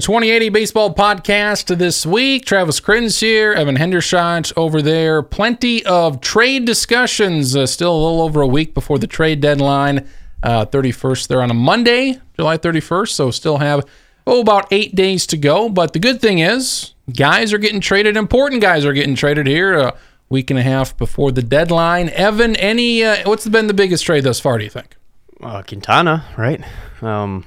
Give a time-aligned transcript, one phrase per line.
[0.00, 2.46] The 2080 Baseball Podcast this week.
[2.46, 5.22] Travis Kriens here, Evan Hendershot over there.
[5.22, 7.54] Plenty of trade discussions.
[7.54, 10.08] Uh, still a little over a week before the trade deadline.
[10.42, 13.84] Uh, 31st, they're on a Monday, July 31st, so still have,
[14.26, 15.68] oh, about eight days to go.
[15.68, 18.16] But the good thing is, guys are getting traded.
[18.16, 19.94] Important guys are getting traded here a
[20.30, 22.08] week and a half before the deadline.
[22.08, 24.96] Evan, any, uh, what's been the biggest trade thus far, do you think?
[25.42, 26.64] Uh, Quintana, right?
[27.02, 27.44] Um,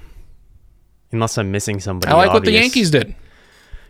[1.13, 2.11] unless I'm missing somebody.
[2.11, 2.51] I like what the.
[2.51, 3.15] Yankees did.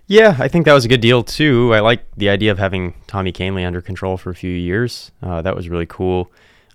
[0.07, 1.73] Yeah, I think that was a good deal too.
[1.73, 5.11] I like the idea of having Tommy Kahnle under control for a few years.
[5.21, 6.31] Uh, that was really cool.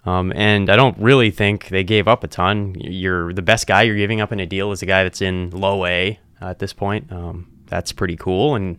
[0.07, 2.75] Um, and I don't really think they gave up a ton.
[2.81, 5.51] You're the best guy you're giving up in a deal is a guy that's in
[5.51, 7.13] low A uh, at this point.
[7.13, 8.55] Um, that's pretty cool.
[8.55, 8.79] And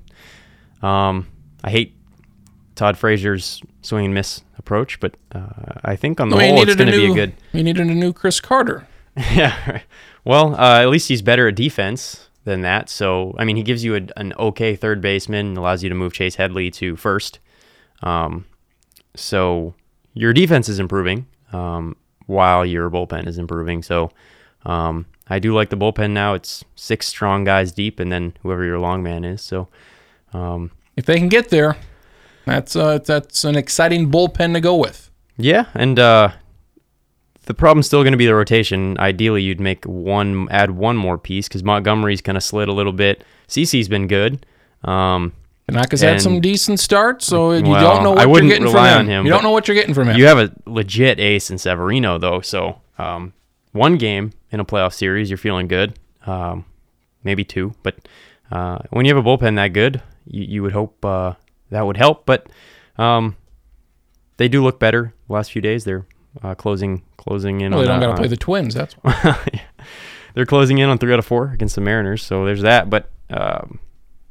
[0.82, 1.28] um,
[1.64, 1.96] I hate
[2.74, 5.42] Todd Frazier's swing and miss approach, but uh,
[5.84, 7.34] I think on the We whole it's going to be a good.
[7.54, 8.88] we needed a new Chris Carter.
[9.34, 9.82] Yeah.
[10.26, 12.90] Well, uh, at least he's better at defense than that.
[12.90, 16.14] So, I mean, he gives you a, an okay third baseman, allows you to move
[16.14, 17.40] Chase Headley to first.
[18.02, 18.46] Um,
[19.16, 19.74] so
[20.14, 21.96] your defense is improving um,
[22.28, 23.84] while your bullpen is improving.
[23.84, 24.12] So
[24.66, 26.34] um, I do like the bullpen now.
[26.34, 29.42] It's six strong guys deep, and then whoever your long man is.
[29.42, 29.68] So
[30.34, 31.78] um, If they can get there,
[32.46, 35.10] that's uh, that's an exciting bullpen to go with.
[35.38, 36.32] Yeah, and uh,
[37.50, 38.96] the problem's still going to be the rotation.
[39.00, 42.94] Ideally, you'd make one, add one more piece because Montgomery's kind of slid a little
[42.94, 43.24] bit.
[43.48, 44.46] CC's been good.
[44.84, 45.34] Um,
[45.68, 48.86] Tanaka's had some decent starts, so you Well, don't know I what you're getting from
[48.86, 48.98] him.
[49.00, 50.18] on him, You don't know what you're getting from him.
[50.18, 53.34] you have a legit ace in Severino though, so um,
[53.72, 55.98] one game in a playoff series, you're feeling good.
[56.28, 56.66] Um,
[57.24, 57.96] maybe two, but
[58.52, 61.34] uh, when you have a bullpen that good, you, you would hope uh,
[61.72, 62.26] that would help.
[62.28, 62.48] But
[62.98, 63.36] um,
[64.38, 65.84] they do look better the last few days.
[65.84, 66.06] They're
[66.44, 68.74] uh, closing closing in well, they don't got to play the Twins.
[68.74, 68.96] That's
[70.34, 72.24] they're closing in on three out of four against the Mariners.
[72.24, 72.90] So there's that.
[72.90, 73.80] But um,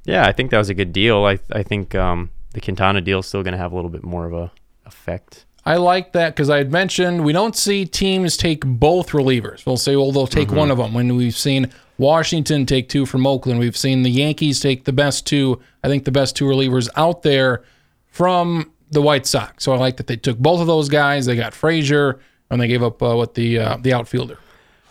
[0.05, 1.25] yeah, I think that was a good deal.
[1.25, 4.05] I I think um, the Quintana deal is still going to have a little bit
[4.05, 4.51] more of a
[4.87, 5.45] effect.
[5.67, 9.67] I like that because I had mentioned we don't see teams take both relievers.
[9.67, 10.57] We'll say, well, they'll take Mm-hmm.
[10.57, 10.95] one of them.
[10.95, 15.27] When we've seen Washington take two from Oakland, we've seen the Yankees take the best
[15.27, 15.61] two.
[15.85, 17.65] I think the best two relievers out there
[18.07, 19.65] from the White Sox.
[19.65, 21.27] So I like that they took both of those guys.
[21.27, 24.39] They got Frazier and they gave up uh, what the uh, the outfielder.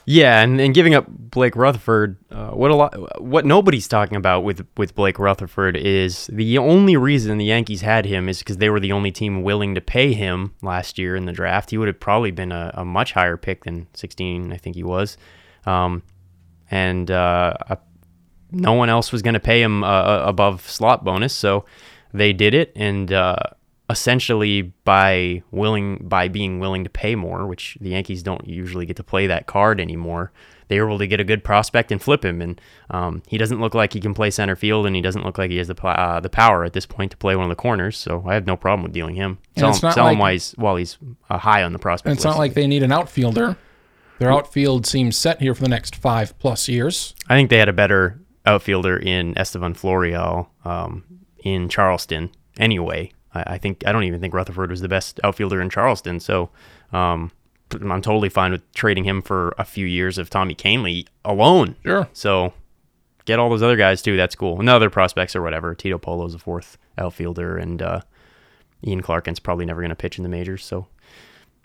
[0.09, 4.45] Yeah, and, and giving up Blake Rutherford, uh, what a lot, what nobody's talking about
[4.45, 8.69] with with Blake Rutherford is the only reason the Yankees had him is because they
[8.69, 11.71] were the only team willing to pay him last year in the draft.
[11.71, 14.83] He would have probably been a, a much higher pick than 16, I think he
[14.83, 15.17] was,
[15.65, 16.03] um,
[16.71, 17.53] and uh,
[18.49, 21.65] no one else was going to pay him uh, above slot bonus, so
[22.13, 23.35] they did it, and uh,
[23.89, 28.95] essentially by willing by being willing to pay more, which the Yankees don't usually get
[28.97, 30.31] to play that card anymore.
[30.69, 32.59] They were able to get a good prospect and flip him, and
[32.89, 35.49] um, he doesn't look like he can play center field, and he doesn't look like
[35.49, 37.95] he has the uh, the power at this point to play one of the corners.
[37.97, 39.37] So I have no problem with dealing him.
[39.55, 40.97] And Sell him, sell him like- while he's while he's
[41.29, 42.35] uh, high on the prospect And it's list.
[42.35, 43.55] not like they need an outfielder.
[44.19, 47.13] Their outfield seems set here for the next five plus years.
[47.29, 51.03] I think they had a better outfielder in Estevan Florial um,
[51.43, 52.31] in Charleston.
[52.59, 56.19] Anyway, I, I think I don't even think Rutherford was the best outfielder in Charleston.
[56.19, 56.49] So
[56.91, 57.31] um,
[57.71, 61.75] I'm totally fine with trading him for a few years of Tommy Kahnle alone.
[61.83, 62.07] Sure.
[62.13, 62.53] So
[63.25, 64.17] get all those other guys too.
[64.17, 64.59] That's cool.
[64.59, 65.75] And the other prospects or whatever.
[65.75, 68.01] Tito Polo's a fourth outfielder, and uh,
[68.85, 70.63] Ian Clarkin's probably never going to pitch in the majors.
[70.63, 70.87] So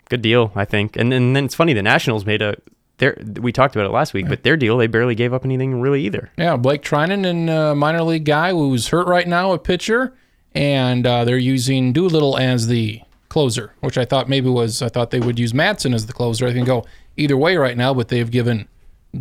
[0.09, 0.95] good deal, I think.
[0.95, 2.55] And, and then it's funny the Nationals made a.
[2.97, 5.81] Their, we talked about it last week, but their deal they barely gave up anything
[5.81, 6.29] really either.
[6.37, 10.15] Yeah, Blake Treinen, and uh, minor league guy who's hurt right now, a pitcher,
[10.55, 15.11] and uh, they're using Doolittle as the closer, which I thought maybe was I thought
[15.11, 16.47] they would use Madson as the closer.
[16.47, 16.85] I can go
[17.17, 18.67] either way right now, but they've given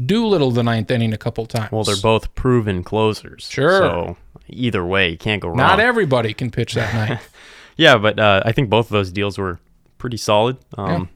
[0.07, 1.71] Doolittle the ninth inning a couple times.
[1.73, 3.49] Well, they're both proven closers.
[3.51, 3.81] Sure.
[3.81, 4.17] So
[4.49, 5.57] either way, you can't go wrong.
[5.57, 7.29] not everybody can pitch that ninth.
[7.75, 9.59] Yeah, but uh, I think both of those deals were
[9.97, 10.59] pretty solid.
[10.77, 11.09] Um,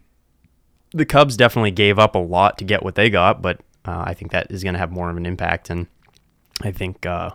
[0.93, 4.15] The Cubs definitely gave up a lot to get what they got, but uh, I
[4.15, 5.87] think that is going to have more of an impact, and
[6.63, 7.31] I think uh,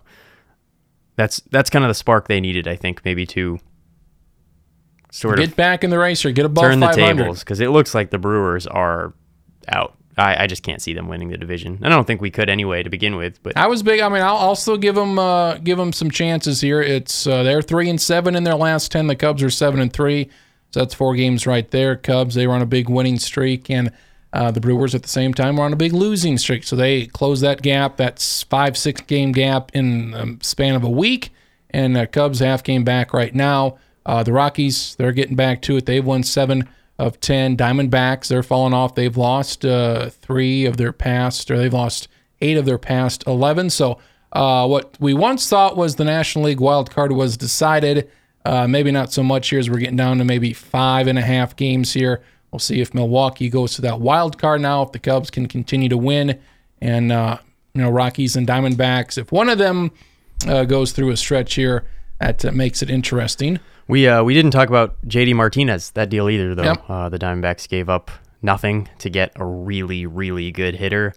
[1.21, 2.67] that's that's kind of the spark they needed.
[2.67, 3.59] I think maybe to
[5.11, 7.59] sort get of get back in the race or get above turn the tables because
[7.59, 9.13] it looks like the Brewers are
[9.67, 9.95] out.
[10.17, 11.79] I, I just can't see them winning the division.
[11.83, 13.41] I don't think we could anyway to begin with.
[13.43, 14.01] But I was big.
[14.01, 16.81] I mean, I'll also give them uh, give them some chances here.
[16.81, 19.05] It's uh, they're three and seven in their last ten.
[19.05, 20.27] The Cubs are seven and three,
[20.71, 21.95] so that's four games right there.
[21.95, 23.91] Cubs they were on a big winning streak, and
[24.33, 26.63] uh, the Brewers at the same time were on a big losing streak.
[26.63, 28.19] So they closed that gap, that
[28.49, 31.31] five six game gap in the span of a week.
[31.69, 33.77] And uh, Cubs half game back right now.
[34.05, 35.85] Uh, the Rockies they're getting back to it.
[35.85, 36.67] They've won seven
[36.97, 37.57] of 10.
[37.57, 38.95] Diamondbacks, they're falling off.
[38.95, 42.07] They've lost uh, three of their past, or they've lost
[42.41, 43.69] eight of their past 11.
[43.69, 43.99] So
[44.31, 48.09] uh, what we once thought was the National League wild card was decided.
[48.45, 51.55] Maybe not so much here as we're getting down to maybe five and a half
[51.55, 52.23] games here.
[52.51, 55.87] We'll see if Milwaukee goes to that wild card now, if the Cubs can continue
[55.89, 56.39] to win,
[56.81, 57.37] and uh,
[57.73, 59.17] you know Rockies and Diamondbacks.
[59.17, 59.91] If one of them
[60.47, 61.85] uh, goes through a stretch here,
[62.19, 63.59] that uh, makes it interesting.
[63.87, 66.63] We uh, we didn't talk about JD Martinez that deal either though.
[66.63, 66.89] Yep.
[66.89, 68.11] Uh, the Diamondbacks gave up
[68.41, 71.13] nothing to get a really really good hitter,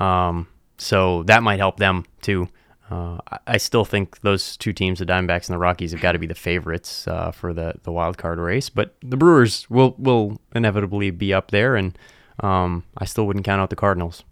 [0.00, 0.48] um,
[0.78, 2.48] so that might help them too.
[2.90, 6.18] Uh, I- still think those two teams, the Diamondbacks and the Rockies, have got to
[6.18, 8.70] be the favorites uh, for the the wild card race.
[8.70, 11.96] But the Brewers will will inevitably be up there, and
[12.40, 14.24] um, I still wouldn't count out the Cardinals.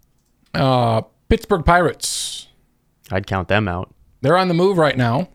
[0.53, 2.47] Uh, Pittsburgh Pirates.
[3.11, 3.93] I'd count them out.
[4.21, 5.29] They're on the move right now.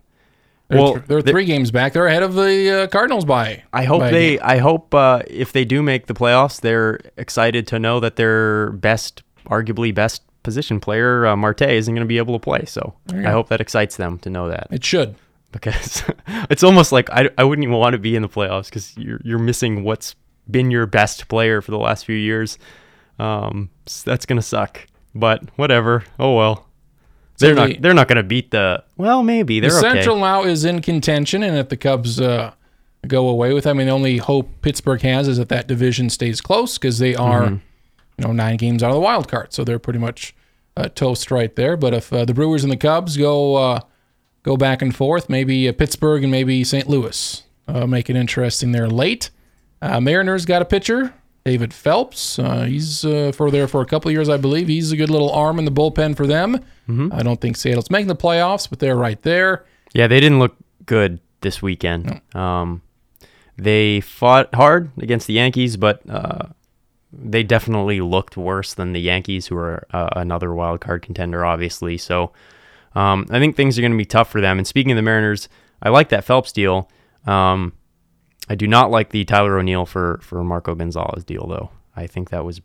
[0.69, 1.93] They're, Well, th- they're they- three games back.
[1.93, 3.63] They're ahead of the uh, Cardinals by.
[3.73, 4.41] I hope by they.
[4.41, 8.73] I hope uh, if they do make the playoffs, they're excited to know that their
[8.73, 12.65] best, arguably best position player, uh, Marte, isn't going to be able to play.
[12.67, 15.15] So I hope that excites them to know that It should.
[15.53, 16.03] because
[16.51, 19.21] it's almost like I, I wouldn't even want to be in the playoffs because you're
[19.25, 20.15] you're missing what's
[20.51, 22.59] been your best player for the last few years.
[23.19, 24.87] Um, s- that's gonna suck.
[25.15, 26.05] But whatever.
[26.19, 26.69] Oh well.
[27.39, 27.83] They're the- not.
[27.83, 28.83] They're not gonna beat the.
[28.97, 29.89] Well, maybe they're the okay.
[29.95, 32.53] Central now is in contention, and if the Cubs uh,
[33.07, 33.71] go away with, it.
[33.71, 37.15] I mean, the only hope Pittsburgh has is that that division stays close because they
[37.15, 37.57] are, Mm-hmm.
[38.19, 40.35] You know, nine games out of the wild card, so they're pretty much
[40.77, 41.77] uh, toast right there.
[41.77, 43.81] But if uh, the Brewers and the Cubs go uh,
[44.43, 46.89] go back and forth, maybe uh, Pittsburgh and maybe St.
[46.89, 49.31] Louis uh, make it interesting there late.
[49.81, 51.13] Uh, Mariners got a pitcher,
[51.45, 52.39] David Phelps.
[52.39, 54.69] Uh, he's uh, for there for a couple of years, I believe.
[54.69, 56.61] He's a good little arm in the bullpen for them.
[57.13, 59.65] I don't think Seattle's making the playoffs, but they're right there.
[59.95, 62.21] Yeah, they didn't look good this weekend.
[62.35, 62.83] Um,
[63.57, 66.47] they fought hard against the Yankees, but uh,
[67.13, 71.99] they definitely looked worse than the Yankees, who are uh, another wild card contender, obviously.
[71.99, 72.33] So
[72.95, 74.59] um, I think things are going to be tough for them.
[74.59, 75.49] And speaking of the Mariners,
[75.83, 76.91] I like that Phelps deal.
[77.27, 77.75] Um,
[78.49, 81.71] I do not like the Tyler O'Neill for for Marco Gonzalez deal, though.
[81.95, 82.61] I think that was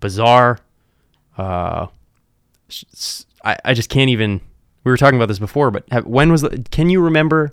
[0.00, 0.58] bizarre.
[1.36, 1.86] Uh,
[3.44, 4.40] I, I just can't even.
[4.84, 6.64] We were talking about this before, but have, when was the?
[6.70, 7.52] Can you remember?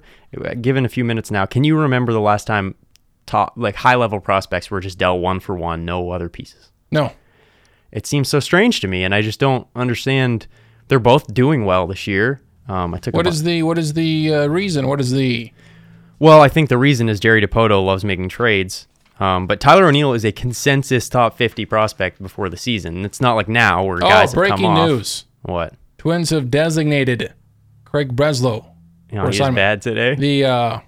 [0.61, 2.75] Given a few minutes now, can you remember the last time
[3.29, 6.71] top like high level prospects were just dealt one for one, no other pieces?
[6.91, 7.11] No,
[7.91, 10.47] It seems so strange to me, and I just don't understand.
[10.87, 12.41] They're both doing well this year.
[12.67, 14.87] Um, I took What is the what is the uh, reason?
[14.87, 15.51] What is the
[16.17, 18.87] Well, I think the reason is Jerry Dipoto loves making trades.
[19.19, 23.03] Um, but Tyler O'Neill is a consensus top 50 prospect before the season.
[23.03, 24.87] It's not like now where guys oh have come breaking off.
[24.87, 25.25] news?
[25.41, 25.73] What?
[25.97, 27.33] Twins have designated
[27.83, 28.65] Craig Breslow.
[29.11, 30.15] You know, he's bad today.
[30.15, 30.79] The uh,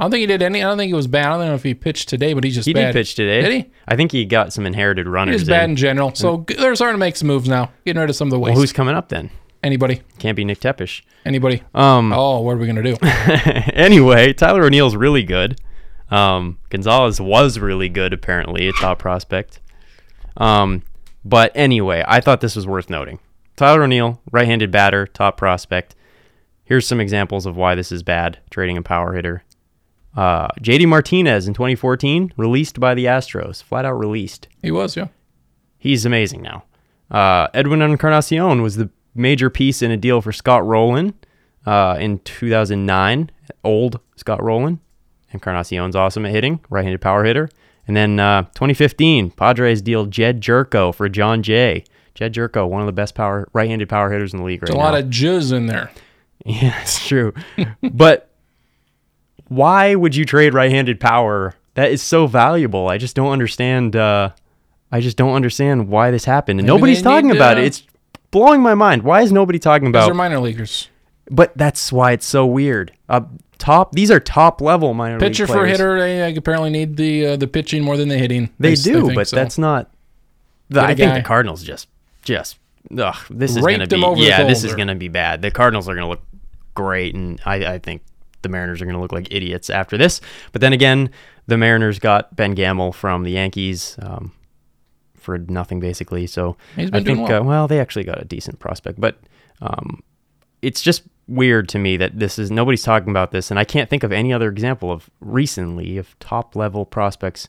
[0.00, 0.62] I don't think he did any.
[0.62, 1.26] I don't think it was bad.
[1.26, 2.86] I don't know if he pitched today, but he's just He bad.
[2.86, 3.42] did pitch today.
[3.42, 3.70] Did he?
[3.86, 5.40] I think he got some inherited runners.
[5.42, 5.70] He's bad in.
[5.72, 6.14] in general.
[6.14, 8.54] So they're starting to make some moves now, getting rid of some of the waste.
[8.54, 9.28] Well, who's coming up then?
[9.62, 10.00] Anybody?
[10.18, 11.02] Can't be Nick Tepesch.
[11.26, 11.62] Anybody?
[11.74, 12.14] Um.
[12.14, 12.96] Oh, what are we gonna do?
[13.74, 15.60] anyway, Tyler O'Neill's really good.
[16.10, 19.60] Um, Gonzalez was really good, apparently, a top prospect.
[20.38, 20.82] Um,
[21.26, 23.18] but anyway, I thought this was worth noting.
[23.56, 25.94] Tyler O'Neill, right-handed batter, top prospect.
[26.64, 29.44] Here's some examples of why this is bad trading a power hitter.
[30.16, 34.48] Uh, JD Martinez in 2014, released by the Astros, flat out released.
[34.62, 35.08] he was, yeah.
[35.78, 36.64] He's amazing now.
[37.10, 41.14] Uh, Edwin Encarnacion was the major piece in a deal for Scott Rolen
[41.66, 43.30] uh, in 2009.
[43.64, 44.80] Old Scott Rolen.
[45.32, 47.48] Encarnacion's awesome at hitting, right-handed power hitter.
[47.86, 51.84] And then uh, 2015, Padres deal Jedd Gyorko for Jon Jay.
[52.14, 54.76] Jedd Gyorko, one of the best power right-handed power hitters in the league right There's
[54.76, 54.84] a now.
[54.92, 55.90] lot of jizz in there.
[56.46, 57.34] Yeah, it's true.
[57.92, 58.29] but
[59.50, 61.56] why would you trade right-handed power?
[61.74, 62.88] That is so valuable.
[62.88, 63.96] I just don't understand.
[63.96, 64.30] Uh,
[64.92, 67.66] I just don't understand why this happened, and Maybe nobody's talking about uh, it.
[67.66, 67.82] It's
[68.30, 69.02] blowing my mind.
[69.02, 70.10] Why is nobody talking Those about?
[70.12, 70.88] are minor leaguers.
[71.30, 72.92] but that's why it's so weird.
[73.08, 73.22] Uh,
[73.58, 73.92] top.
[73.92, 77.36] These are top level minor league Pitcher for hitter, they uh, apparently need the uh,
[77.36, 78.50] the pitching more than the hitting.
[78.60, 79.36] They I do, think but so.
[79.36, 79.90] that's not.
[80.68, 81.18] The, Get a I think guy.
[81.18, 81.88] the Cardinals just
[82.22, 82.56] just
[82.96, 85.42] ugh, this is Raped gonna be him over the yeah this is gonna be bad.
[85.42, 86.22] The Cardinals are gonna look
[86.74, 88.02] great, and I, I think
[88.42, 90.20] the Mariners are gonna look like idiots after this.
[90.52, 91.10] But then again,
[91.46, 93.96] the Mariners got Ben Gamel from the Yankees.
[94.00, 94.32] Um,
[95.16, 97.42] for nothing basically, so He's been I think well.
[97.42, 99.18] Uh, well they actually got a decent prospect, but
[99.60, 100.02] um,
[100.62, 103.88] it's just weird to me that this is nobody's talking about this, and I can't
[103.88, 107.48] think of any other example of recently of top level prospects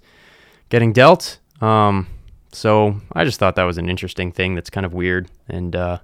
[0.70, 1.40] getting dealt.
[1.62, 2.08] Um,
[2.52, 5.30] so I just thought that was an interesting thing that's kind of weird.
[5.48, 6.00] And uh,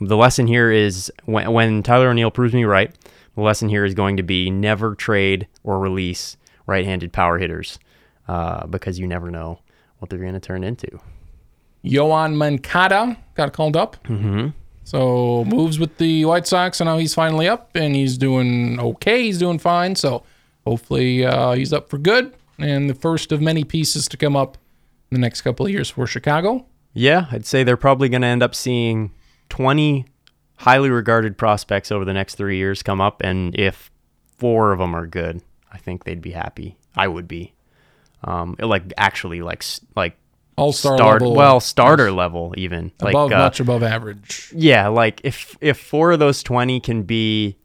[0.00, 2.94] the lesson here is when, when Tyler O'Neill proves me right,
[3.36, 7.78] the lesson here is going to be never trade or release right handed power hitters
[8.26, 9.60] uh, because you never know
[9.98, 10.98] what they're going to turn into.
[11.84, 14.02] Yoan Moncada got called up.
[14.04, 14.48] Mm-hmm.
[14.84, 19.24] So moves with the White Sox, and now he's finally up, and he's doing okay.
[19.24, 19.96] He's doing fine.
[19.96, 20.22] So
[20.64, 24.58] hopefully uh, he's up for good, and the first of many pieces to come up
[25.10, 26.66] in the next couple of years for Chicago.
[26.92, 29.12] Yeah, I'd say they're probably going to end up seeing
[29.48, 30.06] 20
[30.56, 33.90] highly regarded prospects over the next three years come up, and if
[34.36, 36.76] four of them are good, I think they'd be happy.
[36.96, 37.52] I would be.
[38.24, 39.62] Um, like actually, like
[39.94, 40.16] like
[40.56, 44.50] All star start level, well starter level even like above uh, much above average.
[44.54, 47.56] yeah like if if four of those 20 can be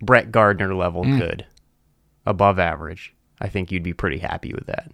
[0.00, 1.18] Brett Gardner level Mm.
[1.18, 1.46] good
[2.26, 4.90] above average I think you'd be pretty happy with that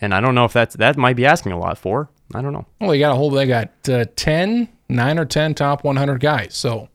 [0.00, 2.52] and I don't know if that's that might be asking a lot for I don't
[2.52, 3.30] know Well, they got a whole.
[3.30, 6.54] They got uh, 10, 9 or ten top 100 guys.
[6.54, 6.88] So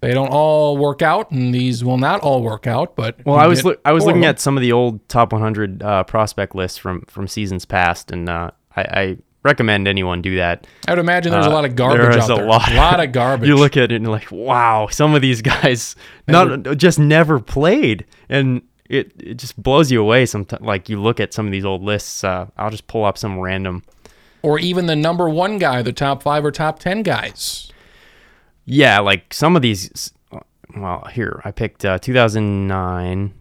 [0.00, 2.96] they don't all work out, and these will not all work out.
[2.96, 5.82] But well I was loo- I was looking at some of the old top 100
[5.82, 10.66] uh, prospect lists from from seasons past and uh, I, I recommend anyone do that
[10.88, 12.46] I would imagine there's a Uh, lot of garbage there is out a there.
[12.46, 12.70] lot.
[12.70, 13.48] a lot of garbage.
[13.48, 15.94] you look at it and you're like, wow, some of these guys
[16.28, 20.26] not just never played, and it it just blows you away.
[20.26, 22.22] Sometimes, like you look at some of these old lists.
[22.22, 23.82] Uh, I'll just pull up some random.
[24.46, 27.70] Or even the number one guy, the top five or top ten guys.
[28.64, 30.12] Yeah, like some of these.
[30.76, 33.34] Well, here I picked uh, 2009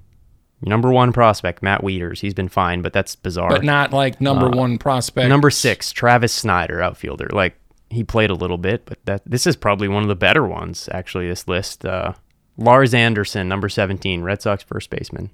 [0.62, 2.20] number one prospect Matt Wieters.
[2.22, 3.50] He's been fine, but that's bizarre.
[3.50, 5.26] but not like number one prospect.
[5.26, 7.28] Uh, Number six, Travis Snider, outfielder.
[7.32, 7.56] Like
[7.90, 10.90] he played a little bit, but that this is probably one of the better ones
[10.92, 11.28] actually.
[11.28, 12.14] This list, uh,
[12.58, 15.30] Lars Anderson, number seventeen, Red Sox first baseman.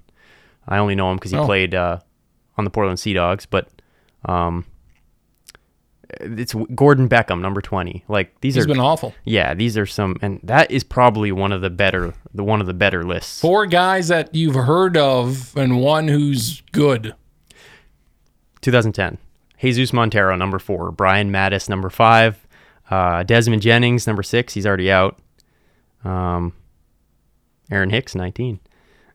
[0.68, 1.46] I only know him because he Oh.
[1.46, 1.98] played uh,
[2.58, 3.68] on the Portland Sea Dogs, but
[4.26, 4.64] um,
[6.20, 8.04] it's Gordon Beckham, number twenty.
[8.08, 9.14] Like these He's are been awful.
[9.24, 12.66] yeah, these are some, and that is probably one of the better, the one of
[12.66, 13.40] the better lists.
[13.40, 17.14] Four guys that you've heard of, and one who's good.
[18.62, 19.18] 2010.
[19.58, 20.90] Jesus Montero, number four.
[20.90, 22.36] Brian Matusz, number five.
[22.90, 24.54] Uh, Desmond Jennings, number six.
[24.54, 25.18] He's already out.
[26.04, 26.52] Um,
[27.70, 28.58] Aaron Hicks, 19.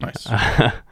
[0.02, 0.28] Nice.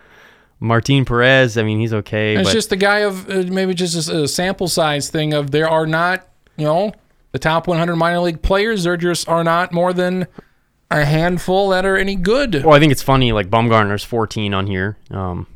[0.59, 2.35] Martin Perez, I mean, he's okay.
[2.35, 5.69] it's just the guy of uh, maybe just a, a sample size thing of there
[5.69, 6.93] are not, you know,
[7.31, 8.85] the top 100 minor league players.
[8.85, 10.27] There just are not more than
[10.89, 12.63] a handful that are any good.
[12.63, 13.31] well, I think it's funny.
[13.33, 14.97] Like Bumgarner's 14 on here.
[15.11, 15.47] Um,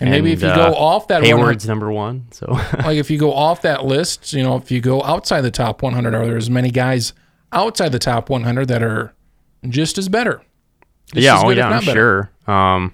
[0.00, 2.26] And maybe if you uh, go off that 100 Heyward's number one.
[2.32, 2.46] So
[2.78, 5.82] like if you go off that list, you know, if you go outside the top
[5.82, 7.12] 100, are there as many guys
[7.52, 9.14] outside the top 100 that are
[9.68, 10.42] just as better?
[11.14, 12.30] Just yeah, as oh yeah, I'm sure.
[12.48, 12.92] Um,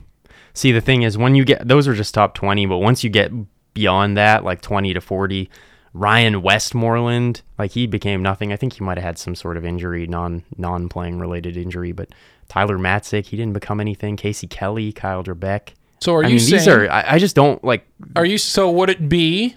[0.58, 3.10] see, the thing is, when you get those are just top 20, but once you
[3.10, 3.32] get
[3.74, 5.50] beyond that, like 20 to 40,
[5.94, 8.52] Ryan Westmoreland, like he became nothing.
[8.52, 11.92] I think he might have had some sort of injury, non non playing related injury,
[11.92, 12.08] but
[12.48, 14.16] Tyler Matzek, he didn't become anything.
[14.16, 15.70] Casey Kelly, Kyle Drabek.
[16.00, 16.90] So are I you mean, saying these are.
[16.90, 17.86] I, I just don't like.
[18.16, 19.56] are you so would it be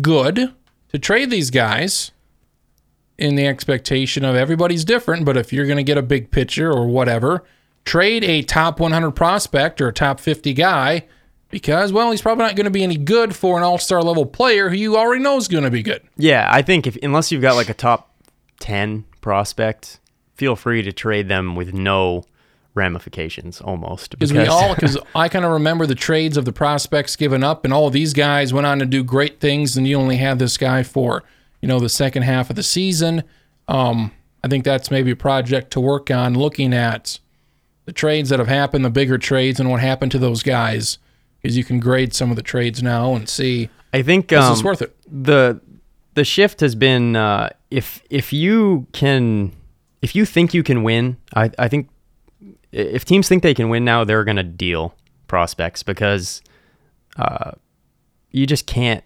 [0.00, 0.54] good
[0.90, 2.12] to trade these guys
[3.18, 6.72] in the expectation of everybody's different, but if you're going to get a big pitcher
[6.72, 7.44] or whatever,
[7.84, 11.06] trade a top 100 prospect or a top 50 guy
[11.50, 14.70] because well, he's probably not going to be any good for an all-star level player
[14.70, 16.02] who you already know is going to be good.
[16.16, 18.14] Yeah, I think if unless you've got like a top
[18.60, 19.98] 10 prospect,
[20.34, 22.24] feel free to trade them with no
[22.74, 27.16] ramifications almost Because we all, because I kind of remember the trades of the prospects
[27.16, 30.16] given up, and all these guys went on to do great things, and you only
[30.16, 31.24] had this guy for,
[31.60, 33.24] you know, the second half of the season.
[33.68, 37.18] Um, I think that's maybe a project to work on, looking at
[37.90, 40.98] the trades that have happened, the bigger trades, and what happened to those guys,
[41.42, 44.52] because you can grade some of the trades now and see I think this um,
[44.52, 44.96] is worth it.
[45.10, 45.60] the
[46.14, 49.50] the shift has been uh, if if you can
[50.02, 51.88] if you think you can win, I I think
[52.70, 54.94] if teams think they can win now, they're gonna deal
[55.26, 56.42] prospects because
[57.16, 57.50] uh,
[58.30, 59.02] you just can't.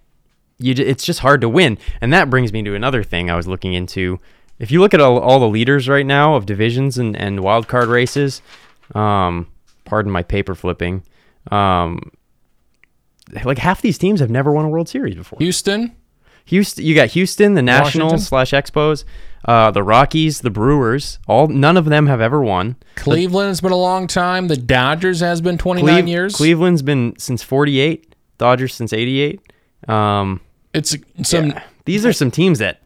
[0.59, 3.49] You it's just hard to win, and that brings me to another thing I was
[3.49, 4.21] looking into.
[4.59, 7.67] If you look at all, all the leaders right now of divisions and, and wild
[7.67, 8.41] card races,
[8.95, 9.47] um,
[9.85, 11.03] pardon my paper flipping,
[11.51, 12.11] um,
[13.45, 15.39] like half these teams have never won a World Series before.
[15.39, 15.95] Houston,
[16.47, 18.27] Houston, you got Houston, the Nationals Washington.
[18.27, 19.05] slash Expos,
[19.47, 21.19] uh, the Rockies, the Brewers.
[21.27, 22.77] All none of them have ever won.
[22.97, 24.49] Cleveland has been a long time.
[24.49, 26.37] The Dodgers has been 29 Cleve- years.
[26.37, 28.15] Cleveland's been since '48.
[28.39, 29.41] Dodgers since '88.
[29.89, 30.41] Um,
[30.73, 32.81] it's some yeah, these are some teams that.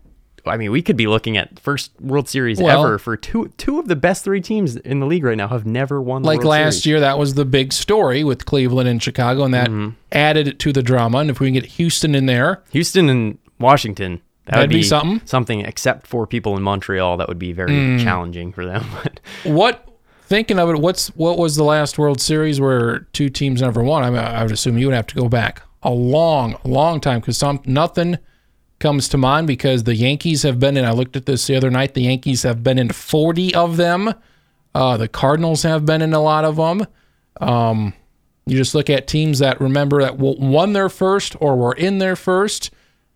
[0.49, 3.79] I mean, we could be looking at first World Series Well- ever for two two
[3.79, 6.23] of the best three teams in the league right now have never won.
[6.23, 6.87] The like World last Series.
[6.87, 9.91] year, that was the big story with Cleveland and Chicago, and that Mm-hmm.
[10.13, 11.19] added to the drama.
[11.19, 14.21] And if we can get Houston in there, Houston and Washington.
[14.47, 15.21] That That'd would be something.
[15.27, 18.03] Something, except for people in Montreal, that would be very Mm.
[18.03, 18.85] challenging for them.
[19.45, 19.85] What?
[20.25, 24.05] Thinking of it, what's what was the last World Series where two teams never won?
[24.05, 27.21] I, mean, I would assume you would have to go back a long, long time
[27.21, 28.19] because some nothing
[28.79, 30.85] comes to mind because the Yankees have been in.
[30.85, 31.95] I looked at this the other night.
[31.95, 34.15] The Yankees have been in 40 of them.
[34.75, 36.87] Uh, the Cardinals have been in a lot of them.
[37.41, 37.95] Um,
[38.47, 42.17] you just look at teams that remember that won their first or were in their
[42.17, 42.71] first.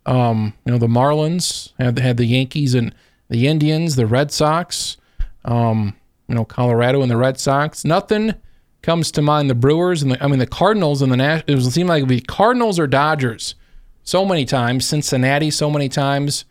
[0.05, 2.93] Um, you know, the Marlins had had the Yankees and
[3.29, 4.97] the Indians, the Red Sox.
[5.45, 5.95] Um,
[6.27, 7.83] you know, Colorado and the Red Sox.
[7.83, 8.35] Nothing
[8.81, 9.49] comes to mind.
[9.49, 11.43] The Brewers and the, I mean, the Cardinals and the Nash.
[11.47, 13.55] It would seem like be Cardinals or Dodgers
[14.03, 14.85] so many times.
[14.85, 16.45] Cincinnati so many times.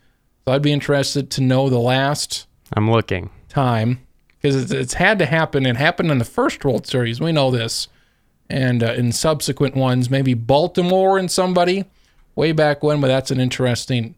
[0.45, 2.47] So I'd be interested to know the last.
[2.73, 4.05] I'm looking time
[4.41, 5.65] because it's, it's, had to happen.
[5.65, 7.21] It happened in the first World Series.
[7.21, 7.87] We know this,
[8.49, 11.85] and uh, in subsequent ones, maybe Baltimore and somebody
[12.35, 12.99] way back when.
[12.99, 14.15] But that's an interesting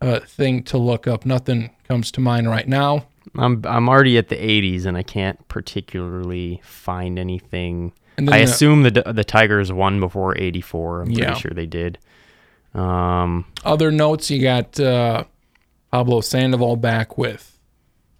[0.00, 1.26] uh, thing to look up.
[1.26, 3.06] Nothing comes to mind right now.
[3.36, 7.92] I'm I'm already at the 80s and I can't particularly find anything.
[8.18, 11.02] I assume the the Tigers won before 84.
[11.02, 11.26] I'm yeah.
[11.26, 11.98] pretty sure they did.
[12.76, 15.24] Um, Other notes: you got uh,
[15.90, 17.58] Pablo Sandoval back with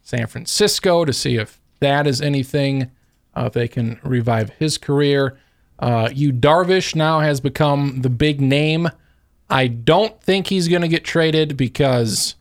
[0.02, 2.90] San Francisco to see if that is anything.
[3.36, 5.38] Uh, if they can revive his career.
[5.78, 8.88] Uh, Darvish now has become the big name.
[9.50, 12.34] I don't think he's going to get traded because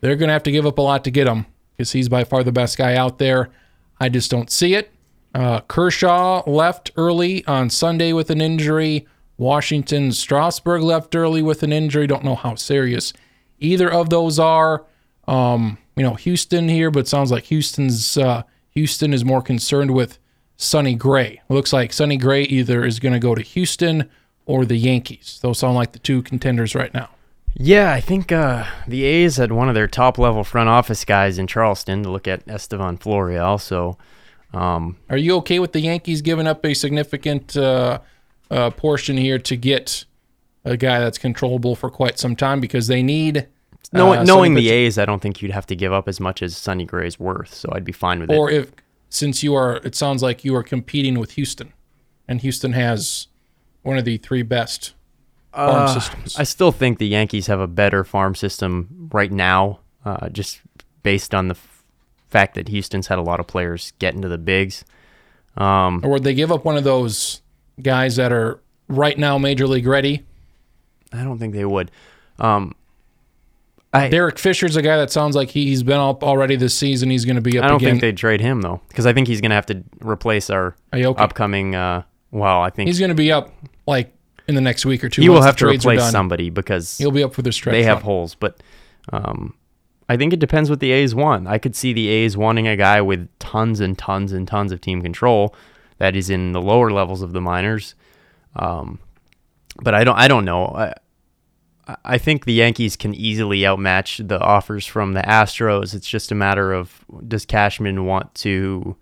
[0.00, 2.22] they're going to have to give up a lot to get him because he's by
[2.22, 3.50] far the best guy out there.
[3.98, 4.92] I just don't see it.
[5.34, 9.06] Uh, Kershaw left early on Sunday with an injury.
[9.40, 12.06] Washington Strasburg left early with an injury.
[12.06, 13.14] Don't know how serious
[13.58, 14.84] either of those are.
[15.26, 18.42] Um, you know, Houston here, but sounds like Houston's uh,
[18.72, 20.18] Houston is more concerned with
[20.58, 21.40] Sonny Gray.
[21.48, 24.10] It looks like Sonny Gray either is going to go to Houston
[24.44, 25.38] or the Yankees.
[25.40, 27.08] Those sound like the two contenders right now.
[27.54, 31.38] Yeah, I think uh, the A's had one of their top level front office guys
[31.38, 33.58] in Charleston to look at Estevan Florial.
[33.58, 33.96] So,
[34.52, 38.00] um, are you okay with the Yankees giving up a significant uh,
[38.50, 40.04] uh, portion here to get
[40.64, 43.48] a guy that's controllable for quite some time because they need?
[43.92, 46.42] knowing, uh, knowing the A's, I don't think you'd have to give up as much
[46.42, 47.52] as Sonny Gray's worth.
[47.54, 48.54] So I'd be fine with or it.
[48.54, 48.72] Or if
[49.08, 51.72] since you are, it sounds like you are competing with Houston,
[52.28, 53.26] and Houston has
[53.82, 54.94] one of the three best
[55.52, 56.36] farm uh, systems.
[56.38, 60.60] I still think the Yankees have a better farm system right now, uh, just
[61.02, 61.84] based on the f-
[62.28, 64.84] fact that Houston's had a lot of players get into the bigs.
[65.56, 67.42] Um, or would they give up one of those
[67.82, 70.24] guys that are right now major league ready?
[71.12, 71.90] I don't think they would.
[72.38, 72.74] Um,
[73.92, 77.10] I, Derek Fisher's a guy that sounds like he's been up already this season.
[77.10, 77.64] He's going to be up.
[77.64, 77.92] I don't again.
[77.92, 80.76] think they'd trade him though, because I think he's going to have to replace our
[80.92, 81.74] upcoming.
[81.74, 83.52] Uh, well, I think he's going to be up
[83.86, 84.14] like
[84.46, 85.22] in the next week or two.
[85.22, 87.72] He will have to replace somebody because he'll be up for the stretch.
[87.72, 88.04] They have run.
[88.04, 88.62] holes, but
[89.12, 89.54] um,
[90.08, 91.48] I think it depends what the A's want.
[91.48, 94.80] I could see the A's wanting a guy with tons and tons and tons of
[94.80, 95.54] team control
[96.00, 97.94] that is in the lower levels of the minors.
[98.56, 98.98] Um,
[99.80, 100.16] but I don't.
[100.16, 100.66] I don't know.
[100.66, 100.94] I,
[102.04, 105.94] I think the Yankees can easily outmatch the offers from the Astros.
[105.94, 108.96] It's just a matter of does Cashman want to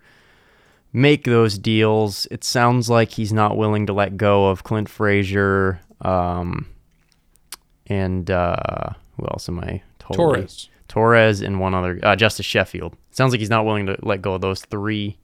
[0.93, 2.27] make those deals.
[2.29, 6.67] It sounds like he's not willing to let go of Clint Frazier um,
[7.87, 9.81] and uh, who else am I?
[9.99, 10.35] Totally?
[10.41, 10.69] Torres.
[10.87, 12.93] Torres and one other, uh, Justus Sheffield.
[13.09, 15.17] It sounds like he's not willing to let go of those three.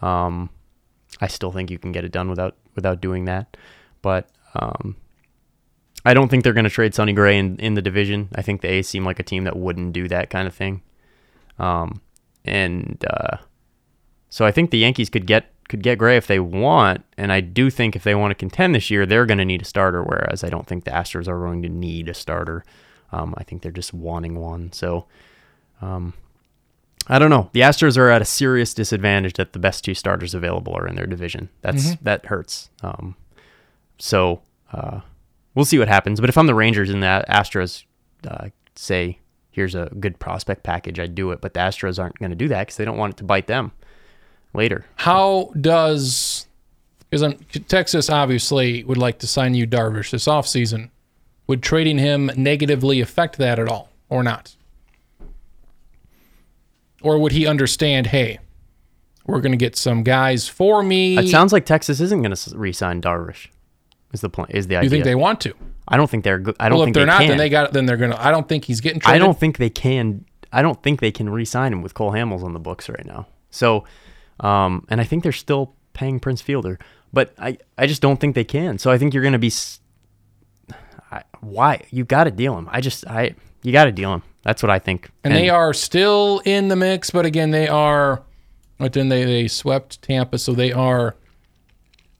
[0.00, 0.50] Um,
[1.20, 3.56] I still think you can get it done without without doing that,
[4.02, 4.96] but um,
[6.04, 8.28] I don't think they're going to trade Sonny Gray in, in the division.
[8.34, 10.82] I think the A's seem like a team that wouldn't do that kind of thing.
[11.58, 12.00] Um,
[12.44, 13.38] and uh,
[14.28, 17.40] so I think the Yankees could get could get Gray if they want, and I
[17.40, 20.02] do think if they want to contend this year, they're going to need a starter.
[20.02, 22.64] Whereas I don't think the Astros are going to need a starter.
[23.10, 24.72] Um, I think they're just wanting one.
[24.72, 25.06] So
[25.80, 26.14] um,
[27.08, 27.50] I don't know.
[27.52, 30.96] The Astros are at a serious disadvantage that the best two starters available are in
[30.96, 31.48] their division.
[31.62, 32.04] That's mm-hmm.
[32.04, 32.70] that hurts.
[32.82, 33.16] Um,
[33.98, 34.42] so
[34.72, 35.00] uh,
[35.54, 36.20] we'll see what happens.
[36.20, 37.84] But if I'm the Rangers and the Astros
[38.26, 39.18] uh, say,
[39.50, 41.40] "Here's a good prospect package," I'd do it.
[41.40, 43.46] But the Astros aren't going to do that because they don't want it to bite
[43.46, 43.72] them
[44.52, 44.84] later.
[44.96, 46.46] How does
[47.10, 47.34] because
[47.68, 50.90] Texas obviously would like to sign you Darvish this offseason.
[51.46, 54.56] Would trading him negatively affect that at all or not?
[57.06, 58.40] Or would he understand, hey,
[59.26, 61.16] we're going to get some guys for me?
[61.16, 63.46] It sounds like Texas isn't going to re-sign Darvish.
[64.12, 64.48] Is the plan?
[64.50, 64.86] Is the idea?
[64.86, 65.54] You think they want to?
[65.86, 66.42] I don't think they're.
[66.58, 67.18] I don't well, think they're they not.
[67.20, 67.28] Can.
[67.28, 67.72] Then they got.
[67.72, 68.16] Then they're gonna.
[68.18, 68.98] I don't think he's getting.
[68.98, 69.22] Traded.
[69.22, 70.24] I don't think they can.
[70.52, 73.26] I don't think they can re-sign him with Cole Hamels on the books right now.
[73.50, 73.84] So
[74.40, 76.78] um, and I think they're still paying Prince Fielder,
[77.12, 78.78] but I, I just don't think they can.
[78.78, 79.52] So I think you're going to be.
[81.10, 82.68] I, why you got to deal him?
[82.70, 84.22] I just I you got to deal him.
[84.42, 85.10] That's what I think.
[85.24, 88.22] And, and, they are still in the mix, but again, they are.
[88.78, 91.16] But then they they swept Tampa, so they are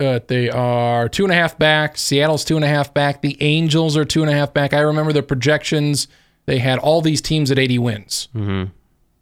[0.00, 1.96] Uh, they are two and a half back.
[1.96, 3.22] Seattle's two and a half back.
[3.22, 4.74] The Angels are two and a half back.
[4.74, 6.08] I remember the projections.
[6.46, 8.28] They had all these teams at 80 wins.
[8.34, 8.70] Mm-hmm.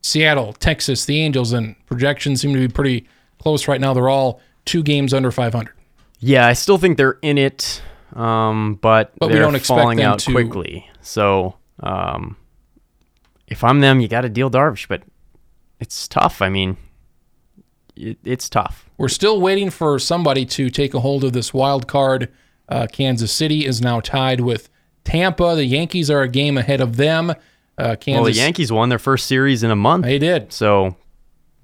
[0.03, 3.07] Seattle, Texas, the Angels, and projections seem to be pretty
[3.39, 3.95] close right now.
[3.95, 5.73] They're all two games under 500.
[6.21, 7.81] Yeah, I still think they're in it,
[8.15, 10.89] um, but, But we they're don't expect falling them out to- quickly.
[11.03, 12.37] So um,
[13.49, 15.03] if I'm them, you got to deal Darvish, but
[15.81, 16.41] it's tough.
[16.41, 16.77] I mean,
[17.97, 18.89] it, it's tough.
[18.99, 22.31] We're still waiting for somebody to take a hold of this wild card.
[22.69, 24.69] Uh, Kansas City is now tied with
[25.05, 25.55] Tampa.
[25.55, 27.31] The Yankees are a game ahead of them.
[27.77, 30.53] Uh, Kansas, Well, the Yankees won their first series in a month, they did.
[30.53, 30.97] so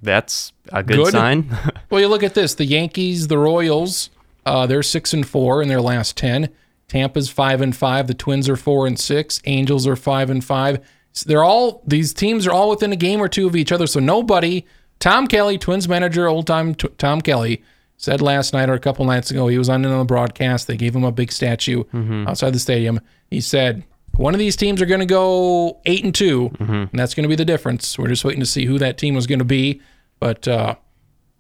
[0.03, 1.13] that's a good, Good.
[1.13, 1.57] sign.
[1.89, 4.11] Well, you look at this: the Yankees, the Royals,
[4.45, 6.49] uh, they're six and four in their last ten.
[6.91, 8.09] Tampa's five and five.
[8.09, 9.41] The Twins are four and six.
[9.45, 10.81] Angels are five and five.
[11.13, 13.87] So they're all these teams are all within a game or two of each other.
[13.87, 14.67] So nobody.
[14.99, 17.63] Tom Kelly, Twins manager, old time t- Tom Kelly,
[17.97, 20.67] said last night or a couple nights ago he was on the broadcast.
[20.67, 21.85] They gave him a big statue
[22.29, 23.01] outside the stadium.
[23.31, 23.85] He said
[24.17, 27.29] one of these teams are going to go eight and 2 and that's going to
[27.29, 27.97] be the difference.
[27.99, 29.81] We're just waiting to see who that team was going to be.
[30.19, 30.75] But uh,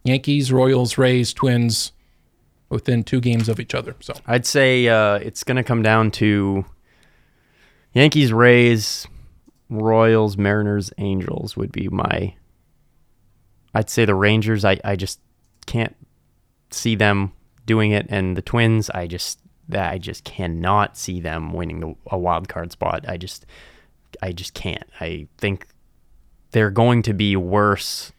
[0.04, 1.90] Yankees, Royals, Rays, Twins
[2.70, 3.94] within two games of each other.
[4.00, 6.64] So I'd say uh, it's going to come down to
[7.92, 9.06] Yankees, Rays,
[9.68, 12.34] Royals, Mariners, Angels would be my.
[13.74, 14.64] I'd say the Rangers.
[14.64, 15.20] I, I just
[15.66, 15.94] can't
[16.70, 17.32] see them
[17.66, 18.88] doing it, and the Twins.
[18.90, 23.04] I just that I just cannot see them winning a wild card spot.
[23.08, 23.46] I just
[24.22, 24.88] I just can't.
[25.00, 25.66] I think
[26.50, 28.12] they're going to be worse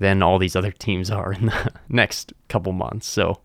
[0.00, 3.06] than all these other teams are in the next couple months.
[3.06, 3.40] So.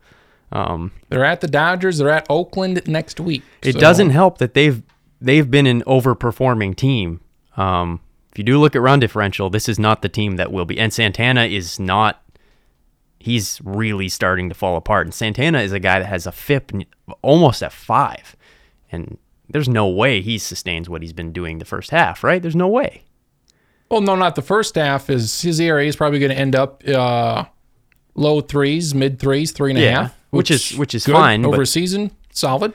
[0.52, 1.98] Um, they're at the Dodgers.
[1.98, 3.44] They're at Oakland next week.
[3.62, 4.82] it So doesn't help that they've
[5.20, 7.20] they've been an overperforming team.
[7.58, 8.00] Um,
[8.32, 10.80] if you do look at run differential, this is not the team that will be.
[10.80, 12.22] And Santana is not.
[13.20, 15.08] He's really starting to fall apart.
[15.08, 16.72] And Santana is a guy that has a FIP
[17.22, 18.36] almost at five,
[18.92, 19.18] and
[19.50, 22.24] there's no way he sustains what he's been doing the first half.
[22.24, 22.42] Right?
[22.42, 23.04] There's no way.
[23.90, 25.10] Well, no, not the first half.
[25.10, 27.46] Is his ERA is probably going to end up uh,
[28.16, 31.58] low threes, mid threes, three and a half, Yeah, which is- which is fine, over
[31.58, 32.12] but- a season.
[32.32, 32.74] Solid.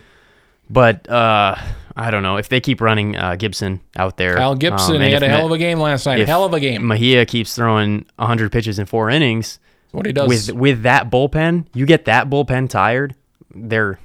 [0.73, 1.57] But uh,
[1.96, 4.37] I don't know if they keep running uh, Gibson out there.
[4.37, 6.27] Kyle Gibson, um, he had a hell of a game last night.
[6.29, 6.87] Hell of a game.
[6.87, 9.59] Mejia keeps throwing 100 pitches in four innings.
[9.87, 10.29] That's what he does.
[10.29, 13.16] with with that bullpen, you get that bullpen tired,
[13.53, 13.99] they're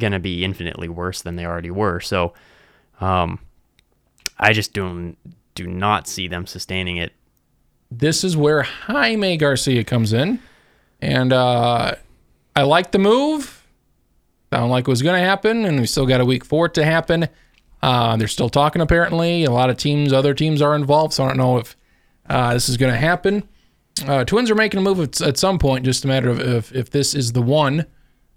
[0.00, 2.00] gonna be infinitely worse than they already were.
[2.00, 2.34] So,
[3.00, 3.38] um,
[4.40, 5.16] I just don't
[5.58, 7.12] do not see them sustaining it.
[7.90, 10.40] this is where Jaime Garcia comes in.
[11.00, 11.94] And uh,
[12.56, 13.66] I like the move.
[14.52, 16.74] Sound like it was going to happen, and we still got a week for it
[16.74, 17.28] to happen.
[17.82, 19.44] Uh, they're still talking, apparently.
[19.44, 21.76] A lot of teams, other teams are involved, so I don't know if
[22.28, 23.48] uh, this is going to happen.
[24.06, 26.74] Uh, Twins are making a move at, at some point, just a matter of if,
[26.74, 27.86] if this is the one.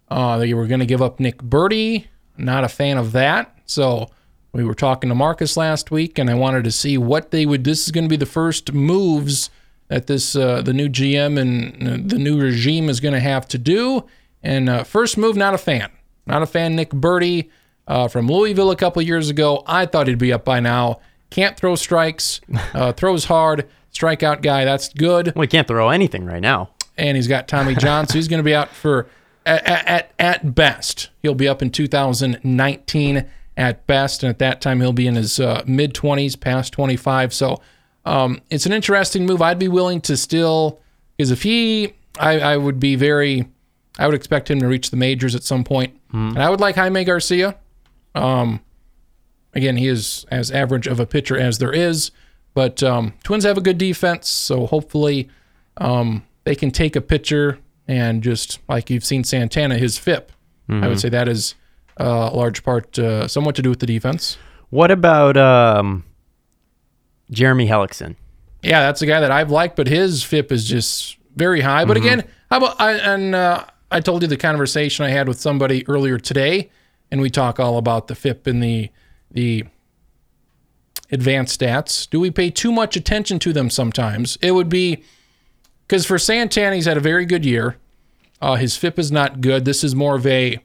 [0.09, 2.05] Uh, they were going to give up Nick Burdi.
[2.37, 3.57] Not a fan of that.
[3.65, 4.09] So
[4.53, 7.63] we were talking to Marcus last week, and I wanted to see what they would.
[7.63, 9.49] This is going to be the first moves
[9.87, 13.47] that this uh, the new GM and uh, the new regime is going to have
[13.49, 14.05] to do.
[14.43, 15.89] And uh, first move, not a fan.
[16.25, 16.75] Not a fan.
[16.75, 17.49] Nick Burdi
[17.87, 19.63] uh, from Louisville a couple years ago.
[19.67, 20.99] I thought he'd be up by now.
[21.29, 22.41] Can't throw strikes.
[22.73, 23.67] Uh, throws hard.
[23.93, 24.63] Strikeout guy.
[24.63, 26.69] That's good Well, he can't throw anything right now.
[26.97, 29.07] and he's got Tommy John, so he's going to be out for
[29.45, 31.09] at, at at best.
[31.21, 33.25] He'll be up in 2019
[33.57, 37.33] at best, and at that time he'll be in his uh, mid 20s, past 25.
[37.33, 37.61] So
[38.05, 39.41] um, it's an interesting move.
[39.41, 40.79] I'd be willing to still
[41.17, 43.47] because if he, I, I would be very,
[43.99, 45.93] I would expect him to reach the majors at some point.
[46.09, 47.57] point, and I would like Jaime Garcia.
[48.15, 48.61] Um,
[49.53, 52.11] again, he is as average of a pitcher as there is,
[52.53, 55.29] but um, Twins have a good defense, so hopefully
[55.77, 60.31] um, they can take a pitcher and just like you've seen Santana, his FIP.
[60.69, 61.55] I would say that is
[62.01, 64.37] uh, a large part, uh, somewhat to do with the defense.
[64.69, 66.03] What about um,
[67.29, 68.15] Jeremy Hellickson?
[68.63, 71.85] Yeah, that's a guy that I've liked, but his FIP is just very high.
[71.85, 75.39] But again, how about I and uh, I told you the conversation I had with
[75.39, 76.69] somebody earlier today,
[77.09, 78.89] and we talk all about the FIP and the
[79.29, 79.65] the
[81.11, 82.09] advanced stats.
[82.09, 84.37] Do we pay too much attention to them sometimes?
[84.41, 85.03] It would be
[85.87, 87.77] because for Santana, he's had a very good year.
[88.41, 89.65] Uh, his FIP is not good.
[89.65, 90.59] This is more of a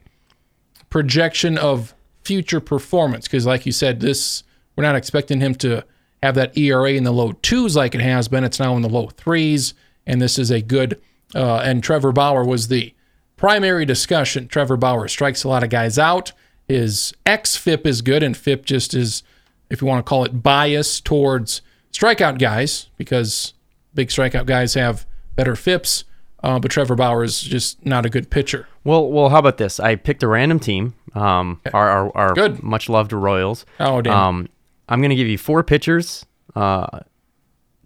[0.97, 4.43] projection of future performance because, like you said, this
[4.75, 5.85] we're not expecting him to
[6.23, 8.45] have that ERA in the low twos like it has been.
[8.45, 9.75] It's now in the low threes,
[10.07, 10.99] and this is a good.
[11.35, 12.95] Uh, and Trevor Bauer was the
[13.37, 14.49] primary discussion.
[14.49, 16.33] Trevor Bauer strikes a lot of guys out.
[16.67, 19.23] His X FIP is good, and FIP just is,
[19.69, 21.61] if you want to call it, bias towards
[21.93, 23.53] strikeout guys because
[23.93, 25.05] big strikeout guys have
[25.35, 26.05] better FIPs.
[26.47, 28.69] Uh, but Trevor Bauer is just not a good pitcher.
[28.85, 29.81] Well, well, how about this?
[29.81, 30.95] I picked a random team.
[31.15, 32.63] Um, our our, our Good.
[32.63, 33.67] much loved Royals.
[33.81, 34.15] Oh, damn.
[34.15, 34.49] Um,
[34.89, 36.25] I'm gonna give you four pitchers.
[36.55, 37.01] Uh,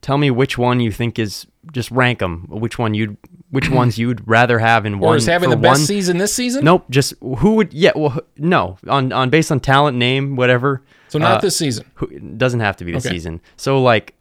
[0.02, 2.46] tell me which one you think is just rank them.
[2.50, 3.16] Which one you'd
[3.50, 6.34] which ones you'd rather have in or one is having the best one- season this
[6.34, 6.62] season?
[6.64, 6.84] Nope.
[6.90, 7.72] Just who would?
[7.72, 7.92] Yeah.
[7.96, 8.76] Well, no.
[8.88, 10.82] On on based on talent, name, whatever.
[11.08, 11.86] So not uh, this season.
[11.94, 13.08] Who, doesn't have to be the Okay.
[13.08, 13.40] season.
[13.56, 14.14] So like,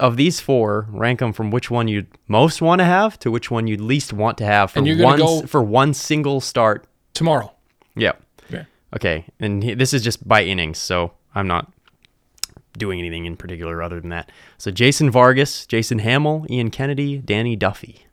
[0.00, 3.50] of these four, rank them from which one you'd most want to have to which
[3.50, 6.86] one you'd least want to have for one go- for one single start.
[7.14, 7.52] Tomorrow.
[7.94, 8.12] Yeah.
[8.50, 8.66] Okay.
[8.96, 9.24] Okay.
[9.38, 11.70] And he, this is just by innings, so I'm not
[12.78, 14.30] doing anything in particular other than that.
[14.58, 18.06] So Jason Vargas, Jason Hammel, Ian Kennedy, Danny Duffy.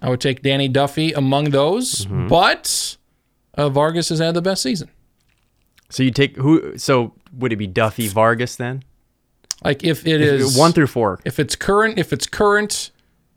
[0.00, 2.28] I would take Danny Duffy among those, Mm-hmm.
[2.28, 2.96] but
[3.54, 4.90] uh, Vargas has had the best season.
[5.90, 6.76] So you take who?
[6.78, 8.82] So would it be Duffy Vargas then?
[9.64, 11.18] Like if it is one through four.
[11.24, 12.90] if it's current, if it's current,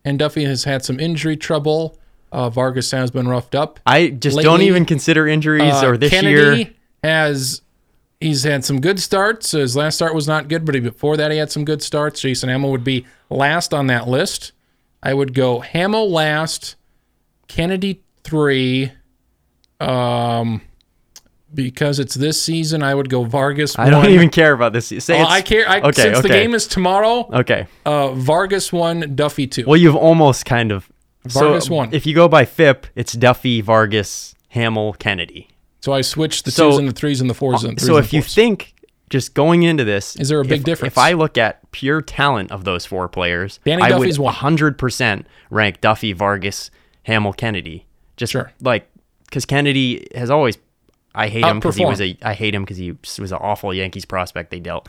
[0.05, 1.97] and Duffy has had some injury trouble,
[2.31, 3.79] uh, Vargas has been roughed up.
[3.85, 6.69] I just don't even consider injuries Uh, or this Kennedy year.
[7.03, 7.61] has
[8.19, 9.51] he's had some good starts.
[9.51, 12.21] His last start was not good, but before that he had some good starts.
[12.21, 14.51] Jason Hammel would be last on that list.
[15.03, 16.75] I would go Hammel last,
[17.47, 18.91] Kennedy three.
[19.79, 20.61] Um,
[21.53, 23.77] because it's this season, I would go Vargas.
[23.77, 24.11] I don't one.
[24.11, 24.87] even care about this.
[24.87, 25.67] Say Oh, I care.
[25.67, 27.67] I, okay, since the game is tomorrow, Okay.
[27.85, 29.65] uh, Vargas one, Duffy two.
[29.65, 30.89] Well, you've almost kind of
[31.25, 31.89] Vargas so won.
[31.93, 35.49] If you go by FIP, it's Duffy, Vargas, Hammel, Kennedy.
[35.81, 37.87] So I switched the So- twos and the threes and the fours and the threes
[37.87, 38.73] So and if the you think
[39.09, 40.93] just going into this, Is there a big if, difference?
[40.93, 45.25] If I look at pure talent of those four players, Danny I Duffy's would 100%
[45.49, 46.71] rank Duffy, Vargas,
[47.03, 47.85] Hammel, Kennedy.
[48.15, 48.51] Just Sure.
[48.61, 48.87] like
[49.25, 50.57] because Kennedy has always,
[51.13, 52.17] I hate him because he was a.
[52.21, 54.87] I hate him because he was an awful Yankees prospect they dealt,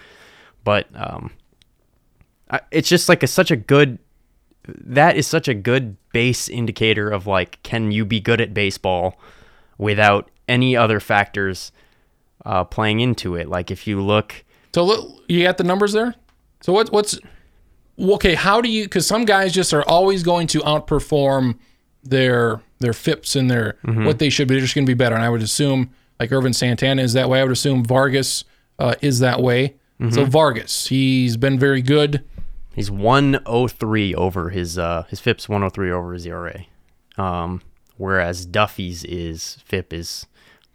[0.64, 1.32] but um,
[2.50, 3.98] I, it's just like a, such a good.
[4.68, 9.18] That is such a good base indicator of like, can you be good at baseball
[9.78, 11.72] without any other factors
[12.46, 13.48] uh, playing into it?
[13.48, 16.14] Like if you look, So look, you got the numbers there.
[16.60, 17.18] So what, what's
[17.98, 18.34] okay?
[18.36, 18.84] How do you?
[18.84, 21.58] Because some guys just are always going to outperform
[22.04, 24.04] their their FIPS and their Mm-hmm.
[24.04, 24.54] what they should be.
[24.54, 25.16] They're just going to be better.
[25.16, 25.90] And I would assume
[26.22, 27.40] like Ervin Santana is that way.
[27.40, 28.44] I would assume Vargas
[28.78, 29.74] uh, is that way.
[30.00, 30.10] Mm-hmm.
[30.10, 32.24] So Vargas, he's been very good.
[32.74, 36.64] He's 103 over his uh his FIP's 103 over his ERA.
[37.18, 37.60] Um
[37.96, 40.26] whereas Duffy's is FIP is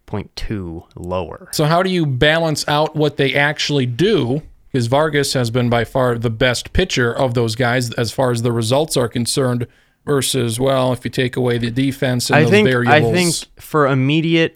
[0.05, 1.49] 0.2 lower.
[1.51, 4.43] So how do you balance out what they actually do?
[4.71, 8.41] Because Vargas has been by far the best pitcher of those guys as far as
[8.41, 9.65] the results are concerned.
[10.05, 13.62] Versus, well, if you take away the defense and I those think variables, I think
[13.62, 14.55] for immediate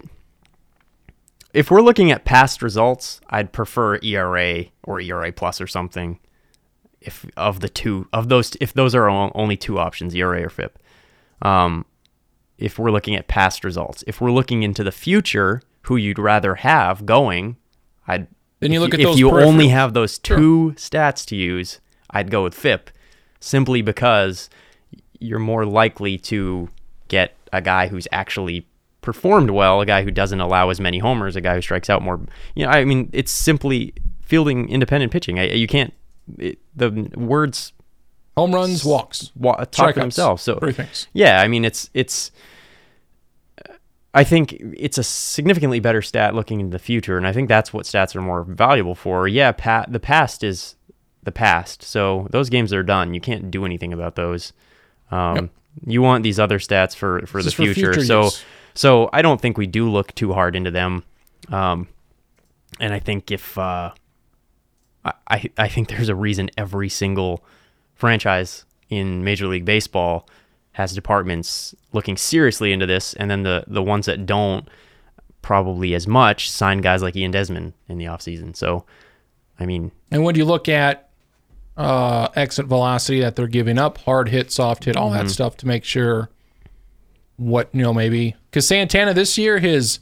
[1.52, 6.18] if we're looking at past results, I'd prefer ERA or ERA plus or something.
[7.00, 10.78] If of the two of those, if those are only two options, ERA or FIP.
[11.42, 11.84] Um,
[12.58, 16.56] if we're looking at past results, if we're looking into the future, who you'd rather
[16.56, 17.56] have going,
[18.06, 18.28] I'd.
[18.60, 21.80] Then you if look at if those you only have those two stats to use,
[22.10, 22.90] I'd go with FIP,
[23.40, 24.48] simply because
[25.18, 26.68] you're more likely to
[27.08, 28.68] get a guy who's actually
[29.02, 32.00] performed well, a guy who doesn't allow as many homers, a guy who strikes out
[32.02, 32.20] more.
[32.54, 35.38] You know, I mean, it's simply fielding independent pitching.
[35.38, 35.92] I, you can't.
[36.38, 37.72] It, the words
[38.36, 40.42] home runs, walks, wa- talk strikeouts, for themselves.
[40.42, 41.06] So three things.
[41.12, 42.30] yeah, I mean, it's it's.
[44.14, 47.72] I think it's a significantly better stat looking into the future, and I think that's
[47.72, 49.26] what stats are more valuable for.
[49.26, 50.76] Yeah, pa- the past is
[51.22, 53.14] the past, so those games are done.
[53.14, 54.52] You can't do anything about those.
[55.10, 55.50] Um, Yep.
[55.86, 57.94] You want these other stats for for the is for future.
[57.94, 58.44] future so use.
[58.74, 61.04] So I don't think we do look too hard into them.
[61.48, 61.88] Um,
[62.80, 63.90] and I think if uh,
[65.04, 67.44] I- I think there's a reason every single
[67.94, 70.28] franchise in Major League Baseball
[70.72, 74.66] has departments looking seriously into this, and then the the ones that don't
[75.42, 78.54] probably as much sign guys like Ian Desmond in the offseason.
[78.56, 78.84] So,
[79.58, 81.10] I mean, And when you look at
[81.76, 85.24] uh, exit velocity that they're giving up, hard hit, soft hit, all Mm-hmm.
[85.26, 86.30] that stuff to make sure
[87.36, 89.98] what you know maybe because Santana this year his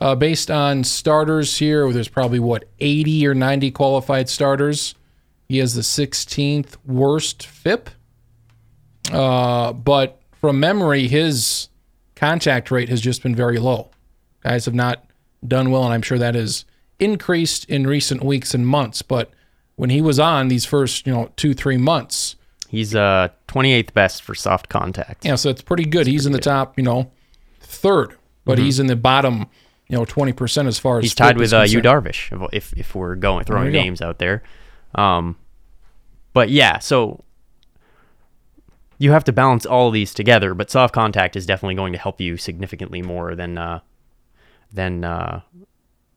[0.00, 4.94] uh, based on starters here, there's probably what 80 or 90 qualified starters.
[5.48, 7.90] He has the 16th worst FIP.
[9.12, 11.68] Uh, but from memory, his
[12.14, 13.90] contact rate has just been very low.
[14.42, 15.04] Guys have not
[15.46, 16.64] done well, and I'm sure that has
[16.98, 19.02] increased in recent weeks and months.
[19.02, 19.30] But
[19.76, 22.35] when he was on these first, you know, two three months,
[22.68, 25.24] he's uh 28th best for soft contact.
[25.24, 26.06] yeah, so it's pretty good.
[26.06, 27.10] he's in the top, you know,
[27.60, 29.46] third, but he's in the bottom,
[29.88, 31.04] you know, 20 percent as far as Mm-hmm.
[31.04, 31.80] He's tied with uh, Yu.
[31.80, 33.80] Darvish if if we're going throwing you go.
[33.80, 34.42] names out there.
[34.94, 35.36] Um,
[36.32, 37.24] but yeah, so
[38.98, 40.54] you have to balance all these together.
[40.54, 43.80] But soft contact is definitely going to help you significantly more than uh,
[44.72, 45.40] than uh,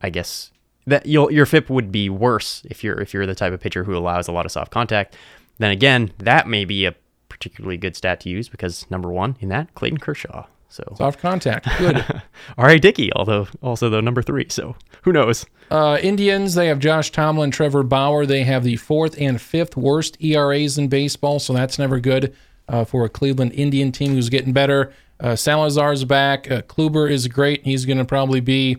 [0.02, 0.52] I guess
[0.88, 3.84] that your your FIP would be worse if you're if you're the type of pitcher
[3.84, 5.16] who allows a lot of soft contact.
[5.60, 6.96] Then again, that may be a
[7.28, 10.46] particularly good stat to use because number one in that Clayton Kershaw.
[10.70, 11.68] So Soft contact.
[11.80, 12.06] Good.
[12.58, 12.80] R.A.
[12.80, 14.48] Dickey, although also though number three.
[14.50, 15.46] So who knows?
[15.72, 18.26] Uh, Indians, they have Josh Tomlin, Trevor Bauer.
[18.26, 22.36] They have the fourth and fifth worst ERAs in baseball, so that's never good
[22.68, 24.94] uh, for a Cleveland Indian team who's getting better.
[25.20, 26.50] Uh, Salazar's back.
[26.50, 27.64] Uh, Kluber is great.
[27.66, 28.78] He's going to probably be,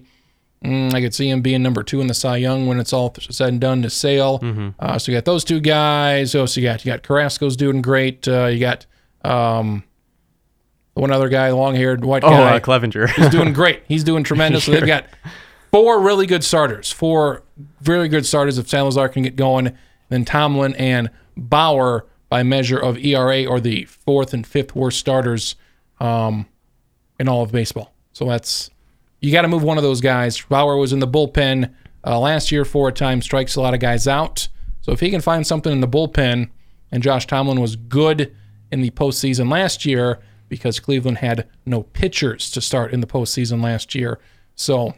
[0.65, 3.15] mm, I could see him being number two in the Cy Young when it's all
[3.19, 4.73] said and done to Sale.
[4.79, 6.35] Uh, so you got those two guys.
[6.35, 8.27] Oh, so you got you got Carrasco's doing great.
[8.29, 8.87] Uh, you got
[9.25, 9.83] um,
[10.95, 13.09] one other guy, long haired white Oh, guy uh, Clevinger.
[13.11, 13.83] he's doing great.
[13.89, 14.65] He's doing tremendous.
[14.65, 15.07] So they've got
[15.71, 17.43] four really good starters, four
[17.81, 19.77] very good starters if Salazar can get going.
[20.09, 25.55] Then Tomlin and Bauer, by measure of ERA, are the fourth and fifth worst starters
[26.01, 26.47] um,
[27.19, 27.95] in all of baseball.
[28.13, 28.71] So that's
[29.21, 30.41] you got to move one of those guys.
[30.41, 31.73] Bauer was in the bullpen
[32.07, 34.49] uh, last year for a time, strikes a lot of guys out.
[34.81, 36.49] So if he can find something in the bullpen,
[36.93, 38.35] and Josh Tomlin was good
[38.73, 43.63] in the postseason last year because Cleveland had no pitchers to start in the postseason
[43.63, 44.19] last year.
[44.57, 44.95] So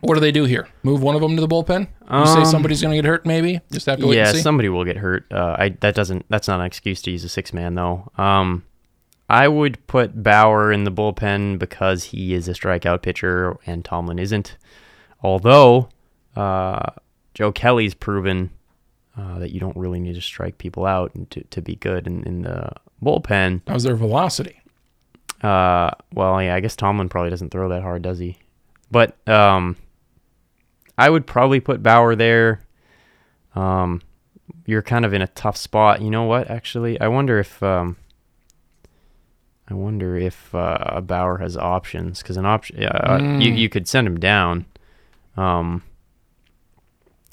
[0.00, 0.68] what do they do here?
[0.84, 1.88] Move one of them to the bullpen?
[2.10, 3.26] You say Um, somebody's going to get hurt?
[3.26, 4.42] Maybe just have to wait yeah, and see.
[4.42, 5.24] somebody will get hurt.
[5.32, 8.10] Uh, I that doesn't that's not an excuse to use a six man though.
[8.16, 8.62] Um,
[9.28, 14.18] I would put Bauer in the bullpen because he is a strikeout pitcher and Tomlin
[14.18, 14.56] isn't.
[15.22, 15.90] Although
[16.34, 16.92] uh,
[17.34, 18.50] Joe Kelly's proven
[19.16, 22.22] uh, that you don't really need to strike people out to, to be good in,
[22.24, 22.70] in the
[23.02, 23.62] bullpen.
[23.66, 24.60] How's their velocity?
[25.42, 28.38] Uh, well, yeah, I guess Tomlin probably doesn't throw that hard, does he?
[28.90, 29.76] But um,
[30.96, 32.60] I would probably put Bauer there.
[33.54, 34.02] Um,
[34.66, 36.00] you're kind of in a tough spot.
[36.00, 36.50] You know what?
[36.50, 37.96] Actually, I wonder if um,
[39.70, 44.06] I wonder if uh, Bauer has options because an option uh, you you could send
[44.06, 44.64] him down.
[45.36, 45.82] Um,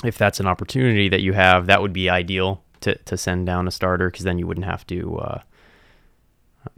[0.04, 3.68] if that's an opportunity that you have, that would be ideal to to send down
[3.68, 5.18] a starter because then you wouldn't have to.
[5.18, 5.42] Uh,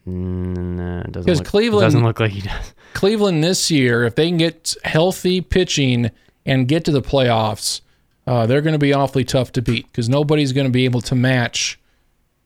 [0.07, 2.73] mm, it doesn't 'Cause look, Cleveland- doesn't look like he does.
[2.93, 6.11] Cleveland this year, if they can get healthy pitching
[6.45, 7.81] and get to the playoffs,
[8.25, 11.01] uh, they're going to be awfully tough to beat because nobody's going to be able
[11.01, 11.79] to match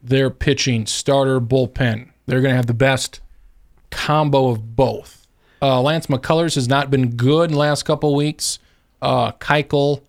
[0.01, 2.09] their pitching starter bullpen.
[2.31, 3.19] They're going to have the best
[3.89, 5.27] combo of both.
[5.61, 8.57] Uh, Lance McCullers has not been good in the last couple weeks.
[9.01, 10.01] Uh, Keuchel,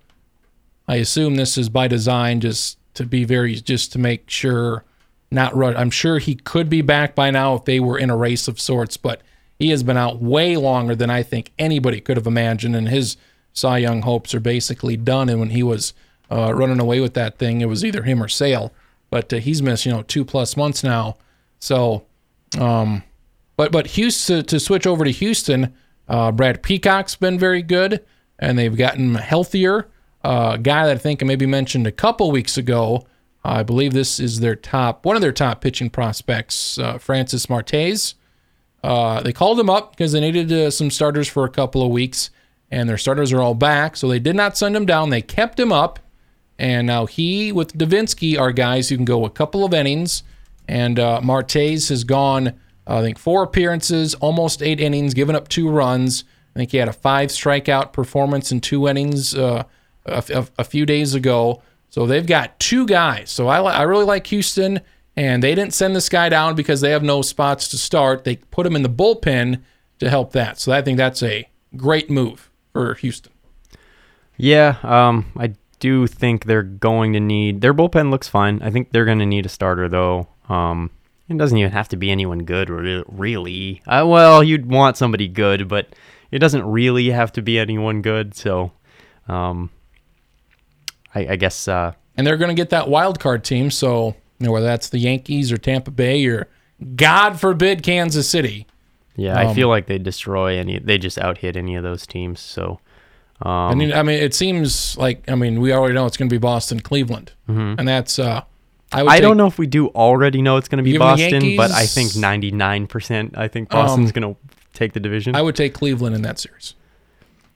[0.87, 4.85] I assume this is by design, just to be very, just to make sure
[5.33, 5.77] not run.
[5.77, 8.61] I'm sure he could be back by now if they were in a race of
[8.61, 9.21] sorts, but
[9.59, 13.17] he has been out way longer than I think anybody could have imagined, and his
[13.53, 15.29] Cy Young hopes are basically done.
[15.29, 15.93] And when he was
[16.31, 18.73] uh, running away with that thing, it was either him or Sale.
[19.11, 21.17] But uh, he's missed, you know, two plus months now.
[21.59, 22.05] So,
[22.59, 23.03] um,
[23.57, 25.75] but but Houston to switch over to Houston,
[26.09, 28.05] uh, Brad Peacock's been very good,
[28.39, 29.89] and they've gotten healthier.
[30.25, 33.07] Uh, guy that I think I maybe mentioned a couple weeks ago.
[33.45, 38.15] I believe this is their top, one of their top pitching prospects, uh, Francis Martes.
[38.85, 41.91] Uh, they called him up because they needed uh, some starters for a couple of
[41.91, 42.31] weeks,
[42.71, 43.97] and their starters are all back.
[43.97, 45.11] So they did not send him down.
[45.11, 45.99] They kept him up,
[46.59, 50.23] and now he with Devenski are guys who can go a couple of innings.
[50.69, 52.55] And uh, Martes has gone,
[52.87, 56.25] I think, four appearances, almost eight innings, given up two runs.
[56.55, 59.65] I think he had a five strikeout performance in two innings uh,
[60.07, 61.63] a, a- a few days ago.
[61.91, 63.31] So they've got two guys.
[63.31, 64.81] So I, I really like Houston,
[65.17, 68.25] and they didn't send this guy down because they have no spots to start.
[68.25, 69.61] They put him in the bullpen
[69.99, 70.59] to help that.
[70.59, 73.33] So I think that's a great move for Houston.
[74.39, 78.63] Yeah, um, I do think they're going to need their bullpen looks fine.
[78.63, 80.29] I think they're going to need a starter though.
[80.49, 80.91] Um,
[81.29, 83.83] it doesn't even have to be anyone good, re- really.
[83.87, 85.89] Uh, well, you'd want somebody good, but
[86.31, 88.35] it doesn't really have to be anyone good.
[88.35, 88.73] So,
[89.29, 89.71] um,
[91.15, 93.71] I, I guess uh, and they're going to get that wild card team.
[93.71, 96.49] So you know, whether that's the Yankees or Tampa Bay or
[96.97, 98.67] God forbid Kansas City,
[99.17, 100.79] yeah, I feel like they destroy any.
[100.79, 102.41] They just out hit any of those teams.
[102.41, 102.81] So,
[103.43, 106.29] um, I mean, I mean, it seems like I mean we already know it's going
[106.29, 107.33] to be Boston, Cleveland,
[107.79, 108.43] and that's uh,
[108.93, 109.01] I.
[109.01, 109.09] Mm-hmm.
[109.09, 111.39] I don't know if we do already know it's going to be You give me
[111.39, 113.37] the Boston, but I think ninety nine percent.
[113.37, 114.41] I think Boston's Um, going to
[114.73, 115.35] take the division.
[115.35, 116.75] I would take Cleveland in that series.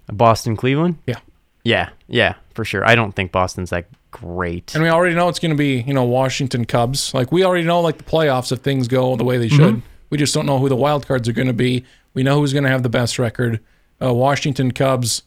[0.09, 0.99] Boston, Cleveland.
[1.07, 1.19] Yeah.
[1.65, 2.87] Yeah, yeah, for sure.
[2.87, 4.73] I don't think Boston's that great.
[4.75, 7.13] And we already know it's going to be, you know, Washington Cubs.
[7.13, 9.83] Like we already know, like the playoffs, if things go the way they should.
[10.09, 11.85] We just don't know who the wild cards are going to be.
[12.15, 13.59] We know who's going to have the best record.
[14.01, 15.25] Uh, Washington Cubs.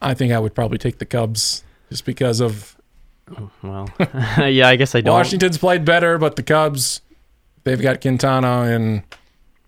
[0.00, 2.76] I think I would probably take the Cubs just because of
[3.62, 3.88] well,
[4.48, 5.14] yeah, I guess I don't.
[5.14, 7.00] Washington's played better, but the Cubs
[7.64, 9.02] they've got Quintana and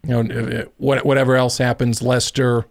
[0.07, 2.67] you know whatever else happens, Lester.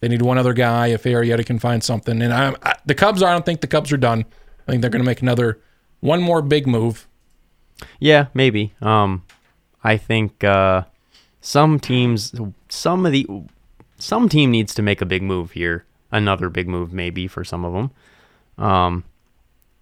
[0.00, 2.20] They need one other guy if Arrieta can find something.
[2.20, 4.26] And I, I, the Cubs, I don't think the Cubs are done.
[4.66, 5.58] I think they're going to make another
[6.00, 7.08] one more big move.
[7.98, 8.74] Yeah, maybe.
[8.82, 9.24] Um,
[9.82, 10.82] I think uh,
[11.40, 12.34] some teams,
[12.68, 13.26] some of the,
[13.98, 15.86] some team needs to make a big move here.
[16.12, 17.90] Another big move, maybe for some of them.
[18.64, 19.04] Um,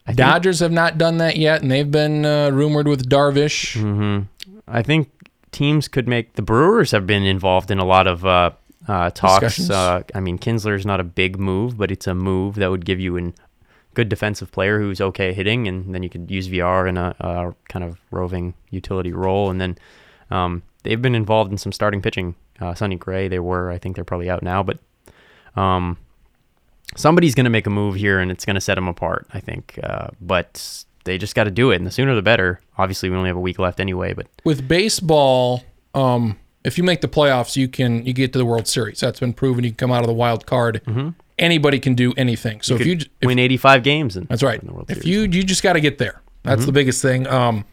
[0.07, 3.76] I Dodgers think, have not done that yet, and they've been uh, rumored with Darvish.
[3.76, 4.24] Mm-hmm.
[4.68, 5.11] I think
[5.50, 6.34] teams could make.
[6.34, 8.50] The Brewers have been involved in a lot of uh,
[8.86, 9.70] uh, talks.
[9.70, 12.84] Uh, I mean, Kinsler is not a big move, but it's a move that would
[12.84, 13.32] give you a
[13.94, 17.55] good defensive player who's okay hitting, and then you could use Villar in a, a
[17.68, 19.50] kind of roving utility role.
[19.50, 19.78] And then
[20.30, 22.34] um, they've been involved in some starting pitching.
[22.61, 23.70] Uh, Sonny Gray, they were.
[23.70, 24.78] I think they're probably out now, but
[25.57, 25.96] um,
[26.97, 29.26] somebody's going to make a move here, and it's going to set them apart.
[29.32, 32.61] I think, uh, but they just got to do it, and the sooner the better.
[32.76, 34.14] Obviously, we only have a week left anyway.
[34.14, 35.62] But with baseball,
[35.95, 39.01] um, if you make the playoffs, you can you get to the World Series.
[39.01, 39.64] That's been proven.
[39.64, 40.82] You can come out of the wild card.
[40.86, 41.11] Mm-hmm.
[41.38, 42.62] Anybody can do anything.
[42.62, 44.61] So you if you if, win 85 games, and that's right.
[44.88, 46.22] if you you just got to get there.
[46.42, 46.66] That's mm-hmm.
[46.66, 47.26] the biggest thing.
[47.26, 47.64] Um,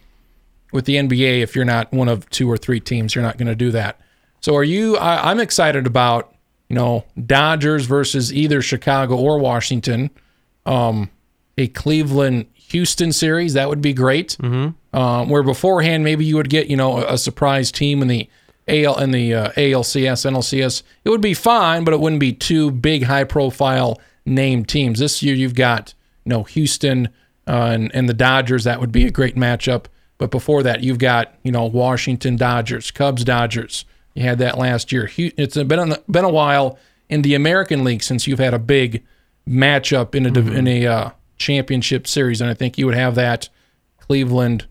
[0.72, 3.48] with the NBA, if you're not one of two or three teams, you're not going
[3.48, 4.00] to do that.
[4.40, 4.98] So are you?
[4.98, 6.31] I, I'm excited about
[6.72, 10.10] you know Dodgers versus either Chicago or Washington.
[10.66, 11.10] Um,
[11.58, 14.38] a Cleveland Houston series that would be great.
[14.40, 14.98] Mm-hmm.
[14.98, 18.30] Um, where beforehand maybe you would get you know a, a surprise team in the
[18.70, 20.84] AL in the uh, ALCS, NLCS.
[21.04, 25.00] It would be fine, but it wouldn't be two big high profile named teams.
[25.00, 25.94] This year you've got
[26.24, 27.10] you know Houston
[27.48, 28.64] uh, and and the Dodgers.
[28.64, 29.88] That would be a great matchup.
[30.18, 33.84] But before that, you've got you know Washington Dodgers, Cubs Dodgers.
[34.14, 35.10] You had that last year.
[35.18, 36.78] It's been been a while
[37.10, 39.04] in the American League since you've had a big
[39.48, 40.56] matchup in a mm-hmm.
[40.56, 43.50] in a uh, championship series, and I think you would have that
[44.00, 44.68] Cleveland,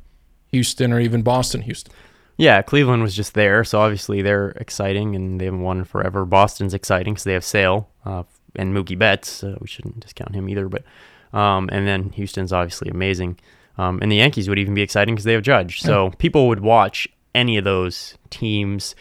[0.53, 1.93] Houston, or even Boston, Houston.
[2.37, 6.25] Yeah, Cleveland was just there, so obviously they're exciting and they haven't won forever.
[6.25, 8.23] Boston's exciting because they have Sale uh,
[8.57, 9.45] and Mookie Betts.
[9.45, 10.85] Uh, we shouldn't discount him either, but
[11.33, 13.39] um, and then Houston's obviously amazing.
[13.77, 15.81] Um, and the Yankees would even be exciting because they have Judge.
[15.81, 16.15] So yeah.
[16.19, 18.95] people would watch any of those teams.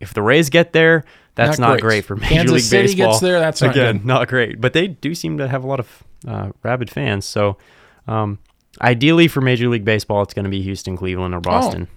[0.00, 1.90] If the Rays get there, that's not, not great.
[1.90, 2.04] great.
[2.04, 3.12] for Major Kansas League City Baseball.
[3.12, 4.06] gets there, that's not again good.
[4.06, 4.60] not great.
[4.60, 7.24] But they do seem to have a lot of uh, rabid fans.
[7.26, 7.56] So
[8.08, 8.38] um,
[8.80, 11.88] ideally for Major League Baseball, it's going to be Houston, Cleveland, or Boston.
[11.90, 11.96] Oh.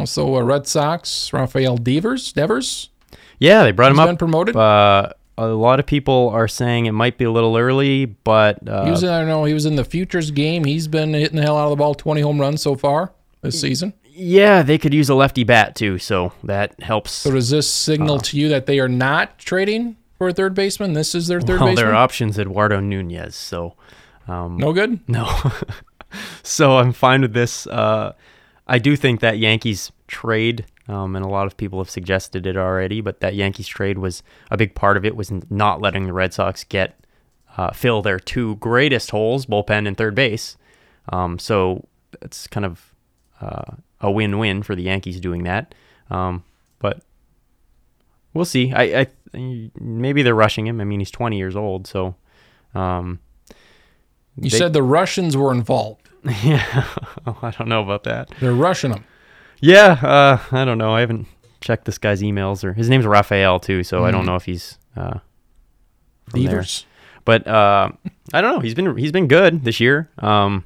[0.00, 2.90] Also, uh, Red Sox, Rafael Devers, Devers.
[3.38, 4.08] Yeah, they brought He's him up.
[4.08, 4.56] Been promoted.
[4.56, 8.84] Uh, a lot of people are saying it might be a little early, but uh,
[8.84, 9.02] he was.
[9.02, 9.44] I don't know.
[9.44, 10.64] He was in the futures game.
[10.64, 11.94] He's been hitting the hell out of the ball.
[11.94, 13.94] Twenty home runs so far this season.
[14.20, 17.10] Yeah, they could use a lefty bat too, so that helps.
[17.10, 20.54] So does this signal uh, to you that they are not trading for a third
[20.54, 20.92] baseman?
[20.92, 21.86] This is their third well, baseman.
[21.86, 23.34] their options Eduardo Nunez.
[23.34, 23.76] So
[24.28, 25.00] um, no good.
[25.08, 25.26] No.
[26.42, 27.66] so I'm fine with this.
[27.66, 28.12] Uh,
[28.66, 32.56] I do think that Yankees trade um, and a lot of people have suggested it
[32.56, 33.00] already.
[33.00, 36.34] But that Yankees trade was a big part of it was not letting the Red
[36.34, 36.98] Sox get
[37.56, 40.56] uh, fill their two greatest holes, bullpen and third base.
[41.08, 41.86] Um, so
[42.20, 42.94] it's kind of
[43.40, 45.74] uh, a win-win for the Yankees doing that.
[46.10, 46.44] Um,
[46.78, 47.02] but
[48.34, 48.72] we'll see.
[48.72, 50.80] I, I, maybe they're rushing him.
[50.80, 52.14] I mean, he's 20 years old, so.
[52.74, 53.20] Um,
[54.36, 56.08] you they, said the Russians were involved.
[56.44, 56.84] Yeah,
[57.42, 58.30] I don't know about that.
[58.40, 59.04] They're rushing him.
[59.60, 60.94] Yeah, uh, I don't know.
[60.94, 61.26] I haven't
[61.62, 64.04] checked this guy's emails or his name's Raphael too, so mm.
[64.04, 64.26] I don't mm.
[64.26, 65.20] know if he's uh,
[66.32, 66.86] Beavers.
[67.24, 67.90] But uh,
[68.32, 68.60] I don't know.
[68.60, 70.10] He's been he's been good this year.
[70.18, 70.64] Um,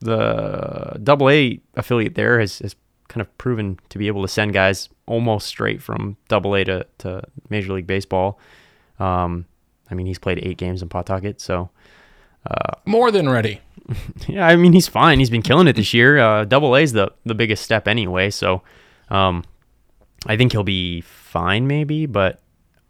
[0.00, 2.76] the Double A affiliate there has, has
[3.08, 6.86] kind of proven to be able to send guys almost straight from Double A to,
[6.98, 8.38] to Major League Baseball.
[8.98, 9.46] Um,
[9.90, 11.70] I mean, he's played eight games in Pawtucket, so
[12.50, 13.60] uh, more than ready.
[14.26, 15.18] yeah, I mean he's fine.
[15.18, 16.18] He's been killing it this year.
[16.18, 18.62] Uh, double A is the the biggest step anyway, so
[19.10, 19.44] um,
[20.26, 22.40] I think he'll be fine maybe, but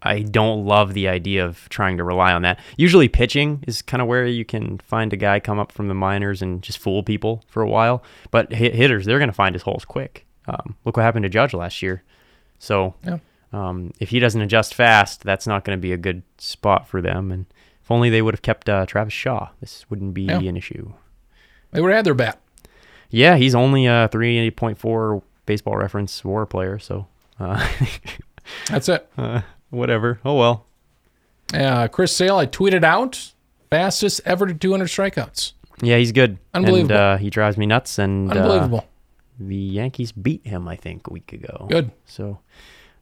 [0.07, 2.59] I don't love the idea of trying to rely on that.
[2.77, 5.93] Usually pitching is kind of where you can find a guy come up from the
[5.93, 8.03] minors and just fool people for a while.
[8.31, 10.25] But hit hitters, they're going to find his holes quick.
[10.47, 12.03] Um, look what happened to Judge last year.
[12.59, 13.19] So yeah.
[13.51, 17.01] um, if he doesn't adjust fast, that's not going to be a good spot for
[17.01, 17.31] them.
[17.31, 17.45] And
[17.83, 20.39] if only they would have kept uh, Travis Shaw, this wouldn't be yeah.
[20.39, 20.93] an issue.
[21.71, 22.41] They would have had their bat.
[23.09, 27.07] Yeah, he's only a 3.4 baseball reference war player, so
[27.39, 27.67] uh,
[28.67, 29.09] that's it.
[29.17, 30.19] Uh, whatever.
[30.25, 30.65] Oh well.
[31.53, 33.31] Uh, Chris Sale, I tweeted out
[33.69, 35.53] fastest ever to 200 strikeouts.
[35.81, 36.37] Yeah, he's good.
[36.53, 36.95] Unbelievable.
[36.95, 37.99] And, uh, he drives me nuts.
[37.99, 38.85] And uh, unbelievable.
[39.39, 41.67] the Yankees beat him, I think, a week ago.
[41.69, 41.91] Good.
[42.05, 42.39] So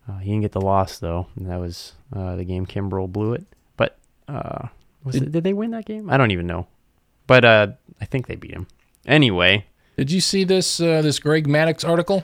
[0.07, 1.27] uh, he didn't get the loss though.
[1.35, 2.65] And that was uh, the game.
[2.65, 3.45] Kimbrel blew it.
[3.77, 3.97] But
[4.27, 4.67] uh,
[5.03, 6.09] was did, it, did they win that game?
[6.09, 6.67] I don't even know,
[7.27, 7.67] but uh,
[8.01, 8.67] I think they beat him.
[9.05, 9.65] Anyway,
[9.97, 12.23] Did you see this uh, this Greg Maddux article?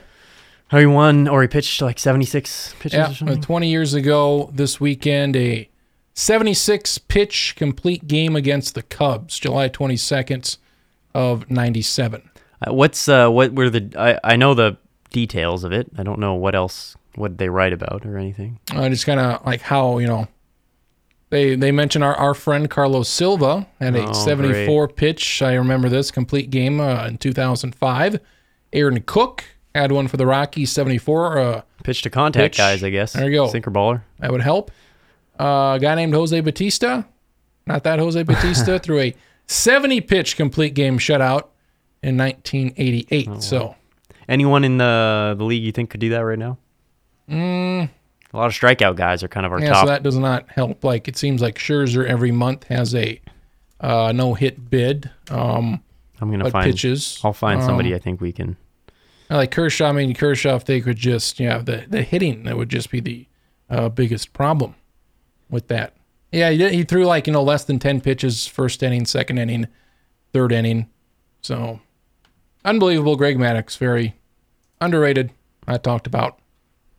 [0.72, 3.40] Oh, he won, or he pitched like 76 pitches Yeah, or uh, something?
[3.42, 5.68] 20 years ago this weekend, a
[6.14, 10.56] 76 pitch complete game against the Cubs, July 22nd
[11.14, 12.30] of 97.
[12.66, 14.76] Uh, what's uh what were the I, I know the
[15.10, 15.90] details of it.
[15.98, 18.58] I don't know what else what they write about or anything.
[18.74, 20.28] Uh, just kind of like how, you know,
[21.30, 25.42] they they mention our, our friend Carlos Silva had a Oh, 74 pitch.
[25.42, 28.20] I remember this complete game uh, in 2005.
[28.72, 29.44] Aaron Cook
[29.74, 31.38] had one for the Rockies, 74.
[31.38, 32.58] Uh, Pitch to contact Pitch.
[32.58, 33.12] guys, I guess.
[33.14, 33.48] There you go.
[33.48, 34.02] Sinker baller.
[34.18, 34.70] that would help.
[35.40, 37.06] Uh, a guy named Jose Bautista,
[37.66, 39.14] not that Jose Bautista, threw a
[39.46, 41.48] 70 pitch complete game shutout
[42.02, 43.28] in 1988.
[43.28, 43.76] Oh, So
[44.28, 46.58] Anyone in the the league you think could do that right now?
[47.28, 47.90] Mm.
[48.32, 49.84] A lot of strikeout guys are kind of our yeah, top.
[49.84, 50.84] so that does not help.
[50.84, 53.20] Like it seems like Scherzer every month has a
[53.80, 55.10] uh, no hit bid.
[55.30, 55.82] Um,
[56.20, 56.70] I'm gonna find.
[56.70, 57.20] pitches.
[57.24, 58.56] I'll find somebody Um, I think we can.
[59.36, 59.88] Like Kershaw.
[59.88, 63.00] I mean Kershaw, if they could just yeah the the hitting that would just be
[63.00, 63.26] the
[63.70, 64.74] uh, biggest problem
[65.48, 65.94] with that.
[66.30, 69.68] Yeah, he, he threw like you know less than ten pitches first inning, second inning,
[70.32, 70.88] third inning.
[71.40, 71.80] So
[72.64, 73.16] unbelievable.
[73.16, 74.14] Greg Maddux very
[74.80, 75.30] underrated.
[75.66, 76.38] I talked about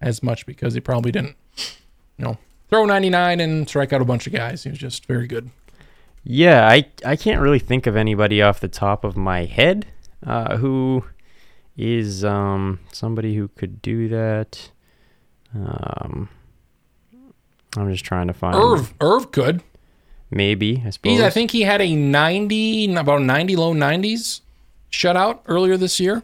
[0.02, 1.36] as much because he probably didn't
[2.18, 2.38] you know
[2.70, 4.64] throw 99 and strike out a bunch of guys.
[4.64, 5.50] He was just very good.
[6.24, 9.88] Yeah, I I can't really think of anybody off the top of my head
[10.26, 11.04] uh, who
[11.78, 14.70] is um somebody who could do that.
[15.56, 16.30] Um,
[17.78, 19.62] I'm just trying to find Irv Irv could.
[20.32, 21.14] maybe I suppose.
[21.14, 24.42] He's, I think he had a 90, about 90 low 90s
[24.92, 26.24] shutout earlier this year.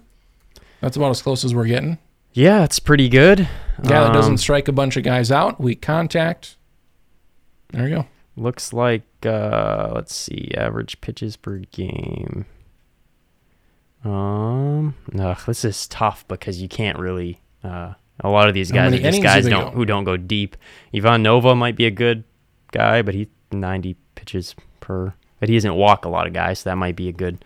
[0.82, 1.98] That's about as close as we're getting.
[2.34, 3.40] Yeah, it's pretty good.
[3.82, 5.60] Guy that Um, doesn't strike a bunch of guys out.
[5.60, 6.56] Weak contact.
[7.72, 8.06] There you go.
[8.36, 12.46] Looks like uh let's see, average pitches per game.
[14.04, 18.94] Um no, this is tough because you can't really uh a lot of these guys
[18.94, 19.72] are just do guys don't go?
[19.72, 20.56] who don't go deep.
[20.94, 22.24] Ivan Nova might be a good
[22.72, 26.70] guy, but he's 90 pitches per but he doesn't walk a lot of guys, so
[26.70, 27.44] that might be a good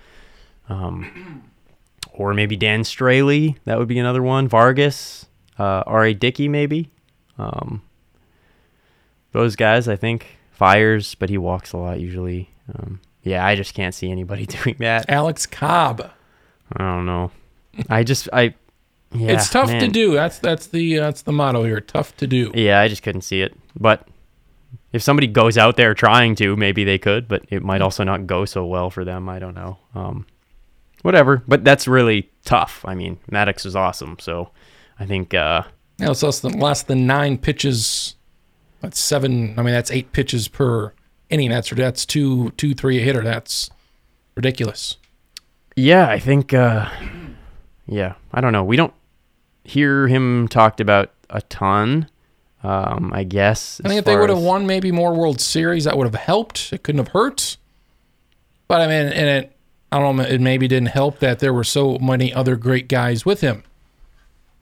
[0.70, 1.44] um
[2.14, 4.48] or maybe Dan Straily, that would be another one.
[4.48, 5.26] Vargas,
[5.58, 6.14] uh R.A.
[6.14, 6.90] Dickey maybe.
[7.38, 7.82] Um
[9.34, 12.50] those guys, I think, fires, but he walks a lot usually.
[12.74, 15.10] Um, yeah, I just can't see anybody doing that.
[15.10, 16.12] Alex Cobb.
[16.76, 17.32] I don't know.
[17.90, 18.56] I just, I,
[19.14, 20.14] yeah, it's tough to do.
[20.14, 21.80] That's that's the uh, that's the motto here.
[21.80, 22.52] Tough to do.
[22.54, 23.56] Yeah, I just couldn't see it.
[23.80, 24.08] But
[24.92, 28.28] if somebody goes out there trying to, maybe they could, but it might also not
[28.28, 29.30] go so well for them.
[29.30, 29.78] I don't know.
[29.94, 30.26] Um,
[31.04, 31.44] whatever.
[31.48, 32.84] But that's really tough.
[32.86, 34.50] I mean, Maddux is awesome, so
[35.00, 35.34] I think.
[35.34, 35.64] Uh,
[36.00, 38.16] Now it's less than less than nine pitches.
[38.82, 39.54] That's seven.
[39.58, 40.92] I mean, that's eight pitches per
[41.30, 41.50] inning.
[41.50, 43.22] That's that's two two three a hitter.
[43.22, 43.70] That's
[44.36, 44.98] ridiculous.
[45.76, 46.54] Yeah, I think.
[46.54, 46.90] Uh,
[47.88, 48.64] yeah, I don't know.
[48.64, 48.94] We don't
[49.64, 52.10] hear him talked about a ton.
[52.64, 53.82] Um, I guess.
[53.84, 56.16] I think if they would have as- won maybe more World Series, that would have
[56.16, 56.72] helped.
[56.72, 57.58] It couldn't have hurt.
[58.70, 59.56] But I mean, and it,
[59.92, 63.26] I don't know, it maybe didn't help that there were so many other great guys
[63.26, 63.64] with him.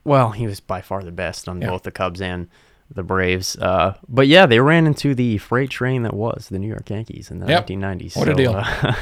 [0.03, 1.69] Well, he was by far the best on Yeah.
[1.69, 2.47] both the Cubs and
[2.93, 3.55] the Braves.
[3.55, 7.31] Uh, but yeah, they ran into the freight train that was the New York Yankees
[7.31, 7.67] in the Yep.
[7.67, 8.17] 1990s.
[8.17, 8.53] What a deal.
[8.55, 8.97] Uh, What a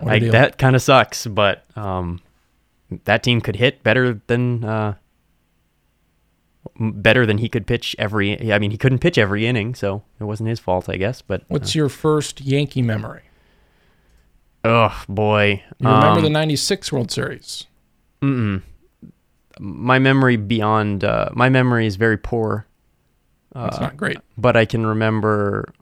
[0.06, 0.32] like deal.
[0.32, 2.20] that kind of sucks, but um,
[3.04, 4.94] that team could hit better than uh,
[6.78, 8.52] better than he could pitch every.
[8.52, 11.22] I mean, he couldn't pitch every inning, so it wasn't his fault, I guess.
[11.22, 13.22] But What's your first Yankee memory?
[14.64, 17.66] oh boy, You remember Um, the 96 World Series?
[18.20, 18.60] Mm-mm.
[19.58, 22.66] My memory beyond uh, my memory is very poor.
[23.54, 24.18] That's Uh, not great.
[24.38, 25.72] but I can remember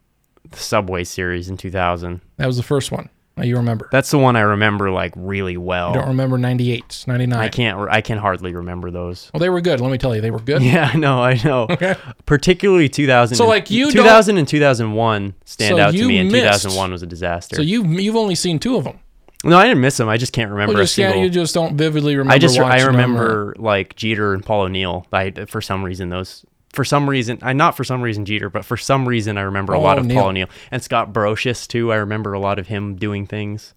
[0.49, 2.21] the Subway series in 2000.
[2.37, 3.09] That was the first one.
[3.37, 3.87] Now you remember.
[3.91, 5.89] That's the one I remember like really well.
[5.93, 7.39] You don't remember 98, 99.
[7.39, 7.79] I can't.
[7.89, 9.31] I can hardly remember those.
[9.33, 9.79] Well, they were good.
[9.79, 10.61] Let me tell you, they were good.
[10.63, 11.21] Yeah, I know.
[11.23, 11.63] I know.
[11.69, 11.95] Okay.
[12.25, 13.37] Particularly 2000.
[13.37, 16.91] So, like, you don't- 2000 and 2001 stand So out to me, and missed- 2001
[16.91, 17.55] was a disaster.
[17.55, 18.99] So you you've only seen two of them.
[19.45, 20.09] no, I didn't miss them.
[20.09, 21.23] I just can't remember Well, a just yeah, single.
[21.23, 22.33] you just don't vividly remember.
[22.33, 25.05] I just I them or- remember like Jeter and Paul O'Neill.
[25.13, 28.63] I for some reason those for some reason I not for some reason Jeter, but
[28.65, 30.19] for some reason I remember a Oh, lot of O'Neill.
[30.21, 31.91] Paul O'Neill and Scott Brosius too.
[31.91, 33.73] I remember a lot of him doing things.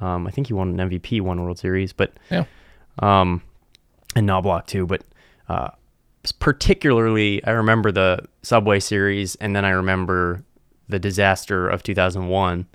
[0.00, 2.44] Um, I think he won an MVP, one World Series, but Yeah.
[2.98, 3.42] um,
[4.16, 4.84] and Knoblauch too.
[4.86, 5.02] But
[5.48, 5.68] uh,
[6.38, 10.42] particularly, I remember the Subway Series, and then I remember
[10.88, 12.66] the disaster of 2001,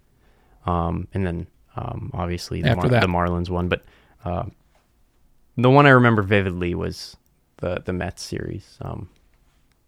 [0.66, 3.02] um, and then um, obviously the, that.
[3.02, 3.68] the Marlins one.
[3.68, 3.84] But
[4.24, 4.44] uh,
[5.58, 7.18] the one I remember vividly was
[7.58, 9.10] the the Mets series, um,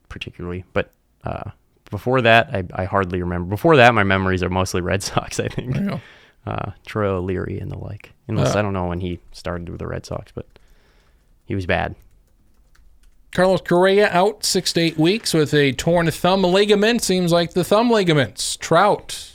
[0.10, 0.66] particularly.
[0.74, 0.91] But
[1.24, 1.51] uh,
[1.89, 3.49] before that, I, I hardly remember.
[3.49, 5.39] Before that, my memories are mostly Red Sox.
[5.39, 5.74] I think.
[5.76, 6.01] Go.
[6.45, 8.12] uh, Troy O'Leary and the like.
[8.28, 8.60] Unless Uh.
[8.60, 10.45] I don't know when he started with the Red Sox, but
[11.45, 11.95] he was bad.
[13.32, 17.03] Carlos Correa out six to eight weeks with a torn thumb ligament.
[17.03, 18.57] Seems like the thumb ligaments.
[18.57, 19.32] Trout,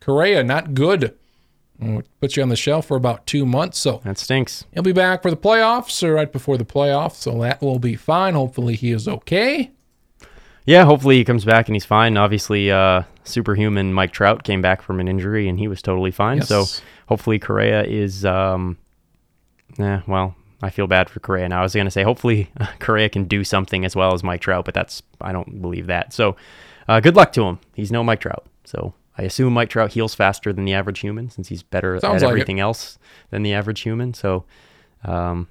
[0.00, 1.16] Correa, not good.
[1.82, 3.78] Mm, Puts you on the shelf for about two months.
[3.78, 4.64] So That stinks.
[4.72, 7.16] he'll be back for the playoffs or right before the playoffs.
[7.16, 8.34] So that will be fine.
[8.34, 9.72] Hopefully he is okay.
[10.66, 12.16] Yeah, hopefully he comes back and he's fine.
[12.16, 16.42] Obviously, uh, superhuman Mike Trout came back from an injury and he was totally fine.
[16.42, 16.64] So
[17.08, 18.24] hopefully Correa is.
[18.24, 18.76] Um,
[19.78, 21.60] yeah, well, I feel bad for Correa now.
[21.60, 22.50] I was gonna say hopefully
[22.80, 26.12] Correa can do something as well as Mike Trout, but that's I don't believe that.
[26.12, 26.36] So
[26.88, 27.58] uh, good luck to him.
[27.74, 28.44] He's no Mike Trout.
[28.64, 32.22] So I assume Mike Trout heals faster than the average human since he's better Sounds
[32.22, 32.40] at like it.
[32.40, 32.98] everything else
[33.30, 34.14] than the average human.
[34.14, 34.44] So
[35.04, 35.48] um,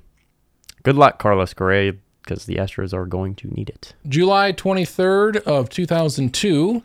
[0.83, 1.93] good luck, Carlos Correa,
[2.25, 3.93] because the Astros are going to need it.
[4.07, 6.83] July 23rd of 2002,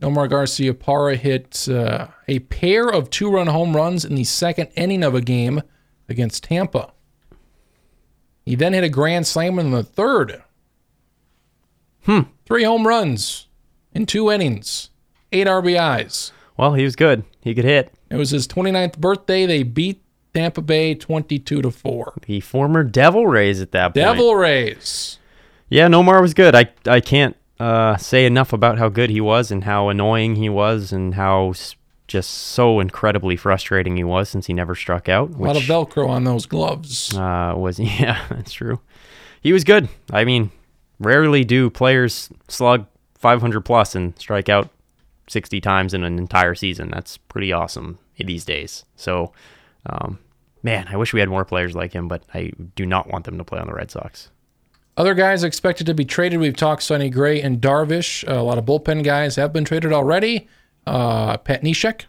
[0.00, 5.14] Nomar Garciaparra hit uh, a pair of two-run home runs in the second inning of
[5.14, 5.62] a game
[6.08, 6.92] against Tampa.
[8.44, 10.42] He then hit a grand slam in the third.
[12.04, 12.22] Hmm.
[12.44, 13.46] Three home runs
[13.94, 14.90] in two innings,
[15.30, 16.32] eight RBIs.
[16.56, 17.24] Well, he was good.
[17.40, 17.92] He could hit.
[18.10, 19.46] It was his 29th birthday.
[19.46, 20.01] They beat
[20.34, 22.14] Tampa Bay 22 to 4.
[22.26, 23.94] The former Devil Rays at that point.
[23.94, 25.18] Devil Rays.
[25.68, 26.54] Yeah, Nomar was good.
[26.54, 30.48] I I can't uh, say enough about how good he was and how annoying he
[30.48, 31.54] was and how
[32.08, 35.30] just so incredibly frustrating he was since he never struck out.
[35.30, 37.16] A lot of Velcro on those gloves.
[37.16, 38.80] uh, was yeah, that's true.
[39.40, 39.88] He was good.
[40.10, 40.50] I mean,
[40.98, 44.68] rarely do players slug 500 plus and strike out
[45.28, 46.90] 60 times in an entire season.
[46.90, 48.84] That's pretty awesome these days.
[48.94, 49.32] So,
[49.86, 50.18] um,
[50.62, 53.38] man, I wish we had more players like him, but I do not want them
[53.38, 54.30] to play on the Red Sox.
[54.96, 56.38] Other guys expected to be traded.
[56.38, 58.24] We've talked Sonny Gray and Darvish.
[58.28, 60.48] a lot of bullpen guys have been traded already.
[60.86, 62.02] Uh, Pat Neshek.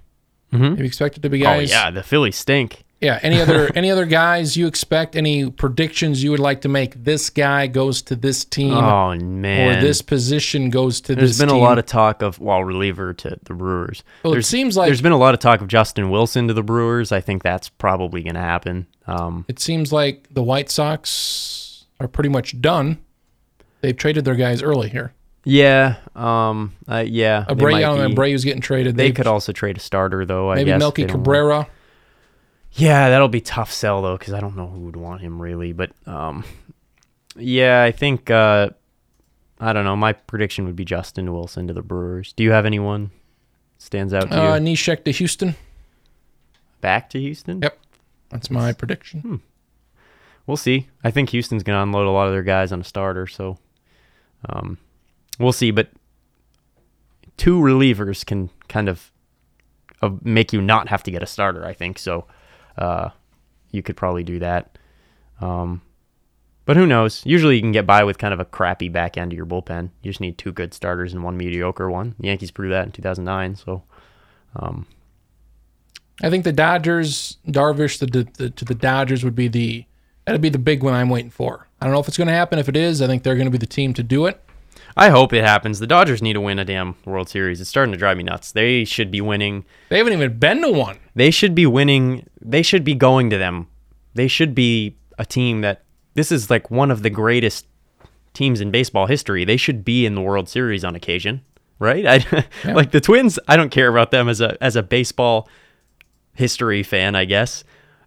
[0.51, 0.77] Mhm.
[0.77, 1.71] You expected to be guys.
[1.71, 2.83] Oh yeah, the Phillies stink.
[3.03, 3.19] Yeah.
[3.21, 5.15] Any other any other guys you expect?
[5.15, 7.03] Any predictions you would like to make?
[7.03, 11.37] This guy goes to this team, Oh man, or this position goes to There's this.
[11.39, 11.63] There's been team.
[11.63, 14.03] a lot of talk of well reliever to the Brewers.
[14.23, 16.63] Well, it seems like- there's been a lot of talk of Justin Wilson to the
[16.63, 17.11] Brewers.
[17.11, 18.87] I think that's probably going to happen.
[19.05, 22.99] Um, It seems like the White Sox are pretty much done.
[23.81, 25.13] They've traded their guys early here.
[25.43, 27.43] yeah, um, uh, yeah.
[27.49, 28.95] they might Abreu and Abreu's getting traded.
[28.95, 30.49] They They've- could also trade a starter though.
[30.51, 31.67] I maybe guess Melky Cabrera.
[32.75, 35.73] Yeah, that'll be tough sell though because I don't know who would want him really.
[35.73, 36.43] But um,
[37.35, 38.69] yeah, I think uh,
[39.59, 39.95] I don't know.
[39.95, 42.33] My prediction would be Justin Wilson to the Brewers.
[42.33, 43.11] Do you have anyone
[43.77, 44.61] stands out to Uh, you?
[44.61, 45.55] Neshek to Houston.
[46.81, 47.61] Back to Houston?
[47.61, 47.77] Yep.
[48.29, 49.41] That's my prediction.
[50.47, 50.87] we'll see.
[51.03, 53.57] I think Houston's going to unload a lot of their guys on a starter, so
[54.49, 54.79] um,
[55.39, 55.69] we'll see.
[55.71, 55.89] But
[57.37, 59.11] two relievers can kind of
[60.01, 61.63] uh, make you not have to get a starter.
[61.63, 62.25] I think so.
[62.77, 63.09] Uh,
[63.71, 64.77] you could probably do that.
[65.41, 65.81] Um,
[66.65, 67.21] but who knows?
[67.25, 69.89] Usually you can get by with kind of a crappy back end of your bullpen.
[70.01, 72.15] You just need two good starters and one mediocre one.
[72.19, 73.55] The Yankees proved that in 2009.
[73.57, 73.83] So
[74.55, 74.85] um,
[76.21, 79.85] I think the Dodgers, Darvish the, the, to the Dodgers would be the
[80.25, 81.67] that'd be the big one I'm waiting for.
[81.81, 82.59] I don't know if it's going to happen.
[82.59, 84.41] If it is, I think they're going to be the team to do it.
[84.95, 85.79] I hope it happens.
[85.79, 87.59] The Dodgers need to win a damn World Series.
[87.59, 88.51] It's starting to drive me nuts.
[88.51, 89.65] They should be winning.
[89.89, 90.99] They haven't even been to one.
[91.15, 92.27] They should be winning.
[92.41, 93.67] They should be going to them.
[94.13, 95.83] They should be a team that
[96.13, 97.67] this is like one of the greatest
[98.33, 99.45] teams in baseball history.
[99.45, 101.41] They should be in the World Series on occasion,
[101.79, 102.05] right?
[102.65, 105.47] I, Like the Twins, I don't care about them as a as a baseball
[106.33, 107.15] history fan.
[107.15, 107.63] I guess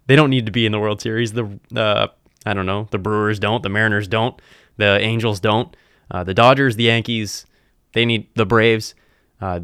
[0.07, 1.33] they don't need to be in the World Series.
[1.33, 2.07] The uh,
[2.45, 2.87] I don't know.
[2.91, 3.63] The Brewers don't.
[3.63, 4.39] The Mariners don't.
[4.77, 5.75] The Angels don't.
[6.09, 7.45] Uh, the Dodgers, the Yankees,
[7.93, 8.95] they need the Braves.
[9.41, 9.61] Uh,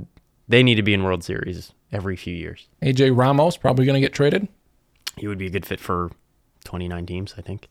[0.49, 2.67] they need to be in World Series every few years.
[2.81, 4.47] AJ Ramos probably going to get traded.
[5.17, 6.11] He would be a good fit for
[6.65, 7.69] 29 teams, I think.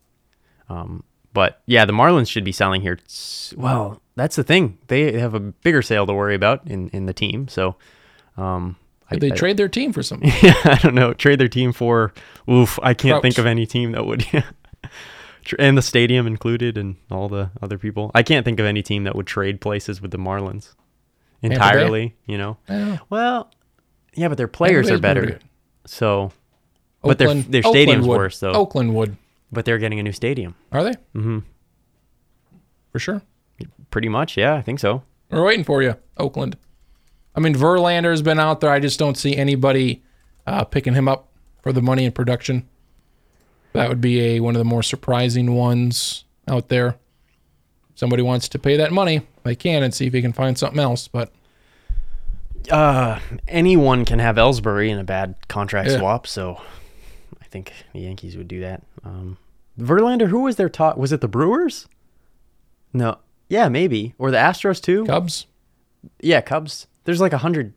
[0.69, 2.99] Um, but yeah, the Marlins should be selling here.
[3.57, 4.79] Well, that's the thing.
[4.89, 7.49] They have a bigger sale to worry about in, in the team.
[7.49, 7.77] So,
[8.37, 8.77] um,
[9.11, 10.31] I, they I- trade their team for something?
[10.43, 11.13] yeah, I don't know.
[11.15, 12.13] Trade their team for
[12.51, 12.79] oof.
[12.83, 14.27] I can't think of any team that would.
[15.45, 18.13] Tr- and the stadium included, and all the other people.
[18.15, 20.75] I can't think of any team that would trade places with the Marlins
[21.43, 22.15] entirely.
[22.27, 22.59] You know.
[22.69, 22.99] Yeah.
[23.11, 23.51] Well,
[24.15, 25.39] yeah, but their players are better.
[25.87, 26.33] So,
[27.03, 28.17] but their Oakland- their Oakland stadium's would.
[28.17, 28.53] worse though.
[28.53, 29.17] Oakland would.
[29.51, 30.55] But they're getting a new stadium.
[30.71, 30.93] Are they?
[31.15, 31.41] Mm-hmm.
[32.91, 33.23] For sure.
[33.91, 35.03] Pretty much, yeah, I think so.
[35.31, 36.57] We're waiting for you, Oakland.
[37.35, 38.71] I mean, Verlander's been out there.
[38.71, 40.03] I just don't see anybody
[40.47, 41.29] uh, picking him up
[41.63, 42.67] for the money and production.
[43.75, 46.97] That would be a one of the more surprising ones out there.
[47.95, 50.81] Somebody wants to pay that money, they can and see if he can find something
[50.81, 51.09] else.
[51.09, 51.31] But
[52.71, 55.99] uh, anyone can have Ellsbury in a bad contract Yeah.
[55.99, 56.61] swap, so
[57.41, 58.83] I think the Yankees would do that.
[59.05, 59.39] Um,
[59.79, 60.97] Verlander, who was their top?
[60.99, 61.89] Was it the Brewers?
[62.93, 65.05] No, yeah, maybe, or the Astros too.
[65.07, 65.47] Cubs.
[66.21, 66.87] Yeah, Cubs.
[67.05, 67.73] There's like a hundred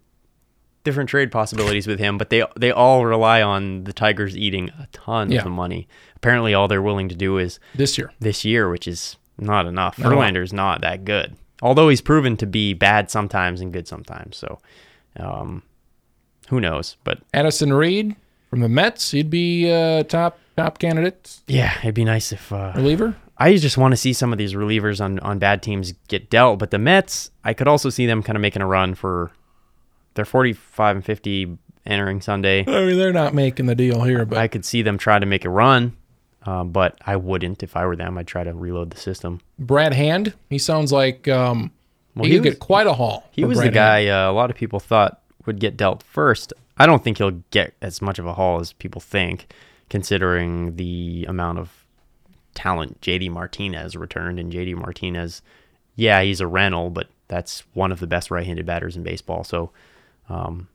[0.84, 4.88] different trade possibilities with him, but they they all rely on the Tigers eating a
[4.92, 5.42] ton Yeah.
[5.46, 5.88] of money.
[6.18, 8.12] Apparently, all they're willing to do is this year.
[8.20, 9.98] this year, which is not enough.
[9.98, 10.12] Not.
[10.12, 14.38] Verlander's not that good, although he's proven to be bad sometimes and good sometimes.
[14.38, 14.59] So,
[15.18, 15.63] um,
[16.49, 16.95] who knows?
[17.03, 18.16] But Addison Reed
[18.51, 19.11] from the Mets.
[19.11, 23.16] He'd be uh, top top candidate yeah, it'd be nice if uh, reliever.
[23.38, 26.59] I just want to see some of these relievers on on bad teams get dealt.
[26.59, 29.32] But the Mets, I could also see them kind of making a run for
[30.13, 32.63] their 45 and 50 entering Sunday.
[32.68, 35.26] I mean, they're not making the deal here, but I could see them try to
[35.26, 35.97] make a run,
[36.46, 38.18] um, but I wouldn't if I were them.
[38.18, 39.41] I'd try to reload the system.
[39.60, 40.34] Brad Hand.
[40.50, 41.72] He sounds like um,
[42.16, 43.28] Well, he, he could was- get quite a haul.
[43.32, 44.08] He was the Brad Hand.
[44.08, 46.54] guy uh, a lot of people thought would get dealt first.
[46.78, 49.48] I don't think he'll get as much of a haul as people think,
[49.89, 51.72] considering the amount of
[52.54, 54.39] talent JD Martinez returned.
[54.39, 55.41] And JD Martinez,
[55.96, 59.43] yeah, he's a rental, but that's one of the best right-handed batters in baseball.
[59.43, 59.72] So
[60.30, 60.68] um,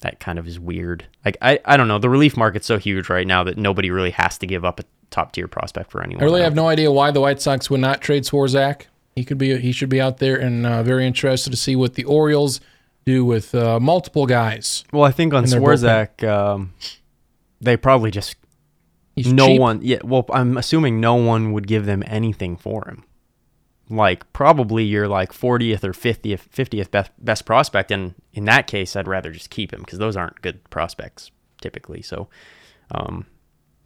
[0.00, 1.04] that kind of is weird.
[1.24, 1.98] Like I, I don't know.
[1.98, 4.84] The relief market's so huge right now that nobody really has to give up a
[5.10, 6.22] top tier prospect for anyone.
[6.22, 8.82] I really have no idea why the White Sox would not trade Swarzak.
[9.16, 11.94] He could be he should be out there and uh, very interested to see what
[11.94, 12.60] the Orioles
[13.04, 14.84] do with uh, multiple guys.
[14.92, 16.74] Well, I think on Swarzak, um,
[17.60, 18.36] they probably just
[19.16, 19.60] He's no cheap.
[19.60, 19.80] one.
[19.82, 23.04] Yeah, well, I'm assuming no one would give them anything for him.
[23.88, 28.94] Like probably your like 40th or 50th 50th best best prospect, and in that case,
[28.94, 32.00] I'd rather just keep him because those aren't good prospects typically.
[32.00, 32.28] So,
[32.92, 33.26] um,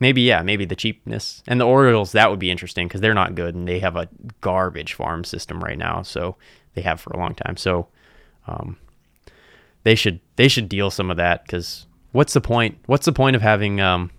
[0.01, 3.34] maybe yeah, maybe the cheapness and the Orioles that would be interesting because they're not
[3.34, 4.09] good and they have a
[4.40, 6.03] garbage farm system right now.
[6.03, 6.36] So
[6.74, 7.57] they have for a long time.
[7.57, 7.88] So,
[8.47, 8.76] um,
[9.84, 12.78] they should they should deal some of that because what's the point?
[12.86, 14.11] What's the point of having um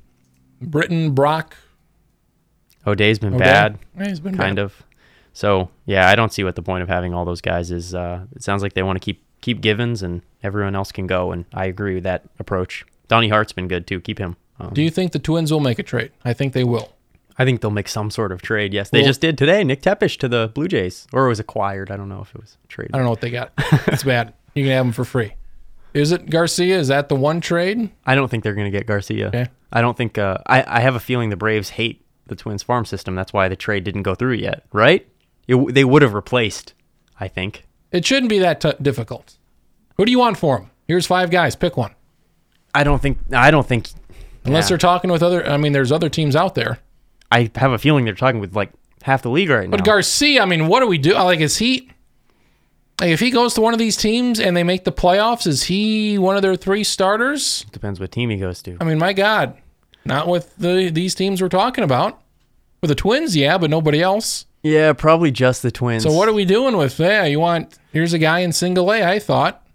[0.61, 1.55] Britton Brach.
[2.87, 3.43] O'Day's been O'Day.
[3.43, 4.63] bad, he's been kind bad.
[4.63, 4.83] of.
[5.33, 7.93] So yeah, I don't see what the point of having all those guys is.
[7.95, 11.31] Uh, it sounds like they want to keep keep Givens and everyone else can go,
[11.31, 12.85] and I agree with that approach.
[13.07, 13.99] Donnie Hart's been good too.
[14.01, 14.37] Keep him.
[14.59, 16.11] Um, Do you think the Twins will make a trade?
[16.23, 16.91] I think they will.
[17.37, 18.73] I think they'll make some sort of trade.
[18.73, 19.63] Yes, they Well- just did today.
[19.63, 21.91] Nick Tepesch to the Blue Jays, or it was acquired.
[21.91, 22.95] I don't know if it was traded.
[22.95, 23.51] I don't know what they got.
[23.87, 24.33] It's bad.
[24.53, 25.33] You can have them for free.
[25.93, 26.77] Is it Garcia?
[26.79, 27.89] Is that the one trade?
[28.05, 29.27] I don't think they're going to get Garcia.
[29.27, 29.47] Okay.
[29.73, 30.17] I don't think.
[30.17, 33.15] Uh, I I have a feeling the Braves hate the Twins farm system.
[33.15, 34.63] That's why the trade didn't go through yet.
[34.71, 35.05] Right?
[35.47, 36.73] It, they would have replaced.
[37.19, 37.65] I think.
[37.91, 39.37] It shouldn't be that t- difficult.
[39.97, 40.71] Who do you want for him?
[40.87, 41.55] Here's five guys.
[41.55, 41.93] Pick one.
[42.73, 43.17] I don't think.
[43.33, 43.87] I don't think.
[44.45, 44.69] Unless yeah.
[44.69, 45.47] they're talking with other.
[45.47, 46.79] I mean, there's other teams out there.
[47.31, 48.71] I have a feeling they're talking with like
[49.01, 49.77] half the league right now.
[49.77, 51.13] But Garcia, I mean, what do we do?
[51.13, 51.89] Like, is he?
[53.01, 55.63] Like, if he goes to one of these teams and they make the playoffs, is
[55.63, 57.65] he one of their three starters?
[57.71, 58.77] Depends what team he goes to.
[58.79, 59.57] I mean, my God,
[60.05, 62.21] not with the these teams we're talking about.
[62.81, 64.45] With the Twins, yeah, but nobody else.
[64.61, 66.03] Yeah, probably just the Twins.
[66.03, 66.99] So what are we doing with?
[66.99, 67.77] Yeah, you want?
[67.91, 69.03] Here's a guy in single A.
[69.03, 69.65] I thought,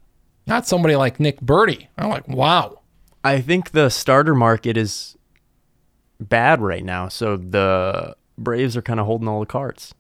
[0.46, 1.88] not somebody like Nick Burdi.
[1.98, 2.79] I'm like, wow.
[3.22, 5.16] I think the starter market is
[6.18, 9.94] bad right now, so the Braves are kind of holding all the cards,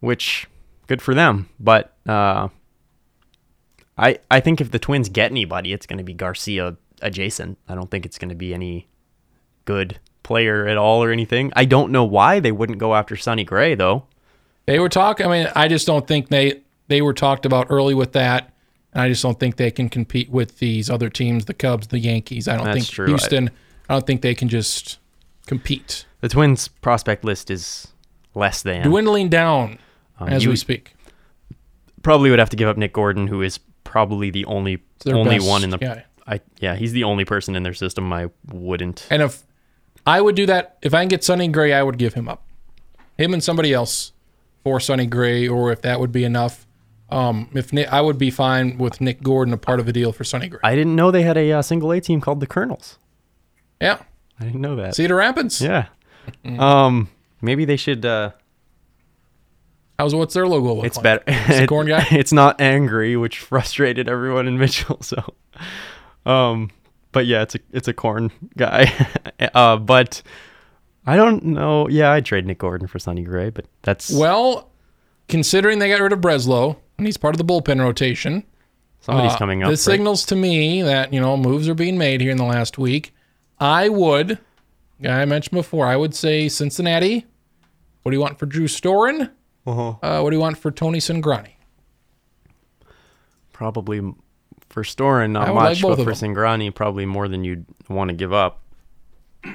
[0.00, 0.46] which
[0.86, 1.48] good for them.
[1.58, 2.48] But uh,
[3.96, 7.58] I I think if the Twins get anybody, it's going to be Garcia adjacent.
[7.68, 8.88] I don't think it's going to be any
[9.64, 11.52] good player at all or anything.
[11.56, 14.06] I don't know why they wouldn't go after Sonny Gray though.
[14.66, 15.26] They were talking.
[15.26, 18.52] I mean, I just don't think they they were talked about early with that,
[18.98, 22.48] I just don't think they can compete with these other teams, the Cubs, the Yankees.
[22.48, 23.06] I don't That's think true.
[23.06, 23.50] Houston.
[23.88, 24.98] I, don't think they can just
[25.46, 26.04] compete.
[26.20, 27.88] The Twins prospect list is
[28.34, 28.86] less than.
[28.88, 29.78] Dwindling down
[30.18, 30.94] Um, as you we speak.
[32.02, 35.64] probably would have to give up Nick Gordon, who is probably the only only one
[35.64, 35.78] in the.
[35.78, 36.04] guy.
[36.26, 39.06] I yeah, he's the only person in their system I wouldn't.
[39.10, 39.44] And if
[40.06, 42.44] I would do that, if I can get Sonny Gray, I would give him up.
[43.16, 44.12] Him and somebody else
[44.62, 46.66] for Sonny Gray, or if that would be enough.
[47.10, 50.12] Um, if Nick, I would be fine with Nick Gordon a part of the deal
[50.12, 50.60] for Sonny Gray.
[50.62, 52.98] I didn't know they had a uh, single A team called the Kernels.
[53.80, 54.02] Yeah,
[54.38, 54.94] I didn't know that.
[54.94, 55.60] Cedar Rapids.
[55.60, 55.86] Yeah.
[56.58, 57.08] um,
[57.40, 58.04] maybe they should.
[58.04, 58.32] Uh,
[59.98, 61.02] How's what's their logo look it's like?
[61.02, 61.22] better.
[61.26, 62.06] It's a corn guy.
[62.10, 65.00] It's not angry, which frustrated everyone in Mitchell.
[65.02, 65.34] So,
[66.26, 66.70] um,
[67.12, 68.92] but yeah, it's a it's a corn guy.
[69.54, 70.22] uh, but
[71.06, 71.88] I don't know.
[71.88, 74.70] Yeah, I'd trade Nick Gordon for Sonny Gray, but that's Well,
[75.26, 78.44] considering they got rid of Breslow and he's part of the bullpen rotation,
[79.00, 79.70] somebody's uh, coming up.
[79.70, 79.94] This right?
[79.94, 83.14] signals to me that you know moves are being made here in the last week.
[83.58, 84.38] I would,
[85.02, 87.26] I mentioned before, I would say Cincinnati.
[88.02, 89.30] What do you want for Drew Storen?
[89.66, 89.88] Uh-huh.
[90.02, 91.52] Uh, what do you want for Tony Cingrani?
[93.52, 94.00] Probably
[94.68, 96.14] for Storen, not I would like much, but for them.
[96.14, 98.60] Cingrani, probably more than you'd want to give up.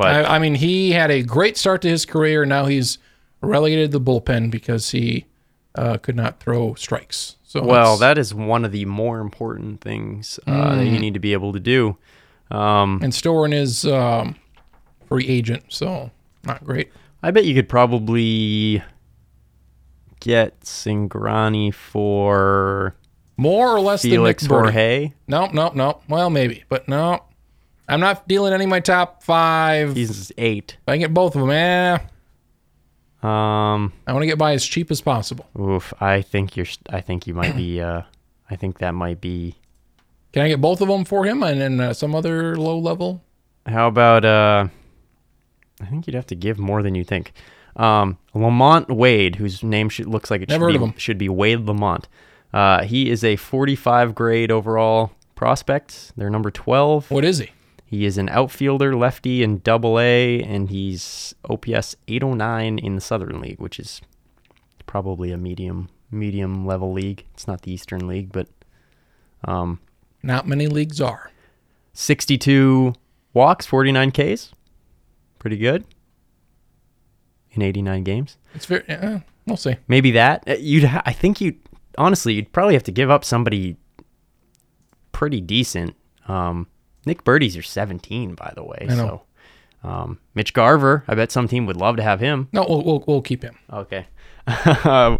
[0.00, 2.46] But I, I mean, he had a great start to his career.
[2.46, 2.96] Now he's
[3.42, 5.26] relegated to the bullpen because he
[5.74, 7.36] uh, could not throw strikes.
[7.42, 11.00] So well, that is one of the more important things uh, that you Mm.
[11.00, 11.96] need to be able to do.
[12.50, 14.36] Um, and Storen is um,
[15.08, 16.10] free agent, so
[16.44, 16.90] not great.
[17.22, 18.82] I bet you could probably
[20.20, 22.94] get Cingrani for
[23.36, 24.62] More or less Felix than Nick.
[24.72, 25.12] Jorge.
[25.28, 26.00] No, no, no.
[26.08, 27.24] Well, maybe, but no.
[27.88, 29.96] I'm not dealing any of my top five.
[29.96, 30.76] He's eight.
[30.82, 31.98] if I can get both of them, eh,
[33.22, 35.46] Um, I want to get by as cheap as possible.
[35.58, 35.92] oof.
[36.00, 36.66] I think you're.
[36.88, 37.80] I think you might be.
[37.80, 38.02] Uh,
[38.48, 39.56] I think that might be.
[40.32, 43.22] Can I get both of them for him and then uh, some other low level?
[43.66, 44.24] How about?
[44.24, 44.68] Uh,
[45.82, 47.32] I think you'd have to give more than you think.
[47.76, 51.60] Um, LaMonte Wade, whose name should, looks like it Never should be should be Wade
[51.60, 52.08] Lamont.
[52.52, 56.12] Uh, he is a 45 grade overall prospect.
[56.16, 57.10] They're number 12.
[57.10, 57.50] What is he?
[57.90, 63.40] He is an outfielder, lefty in Double A, and he's OPS 809 in the Southern
[63.40, 64.00] League, which is
[64.86, 67.24] probably a medium medium level league.
[67.34, 68.46] It's not the Eastern League, but
[69.44, 69.80] um,
[70.22, 71.32] Not many leagues are.
[71.92, 72.94] 62
[73.34, 74.52] walks, 49 Ks,
[75.40, 75.84] pretty good
[77.50, 78.36] in 89 games.
[78.54, 78.88] It's very.
[78.88, 79.74] Uh, we'll see.
[79.88, 80.84] Maybe that Uh, you'd.
[80.84, 81.56] Ha- I think you
[81.98, 83.76] honestly you'd probably have to give up somebody
[85.10, 85.96] pretty decent.
[86.28, 86.68] Um,
[87.06, 88.86] Nick Burdi's your 17, by the way.
[88.88, 89.22] I know.
[89.82, 92.48] So, um, Mitch Garver, I bet some team would love to have him.
[92.52, 93.56] No, we'll we'll, we'll keep him.
[93.72, 94.06] Okay.
[94.46, 95.16] uh,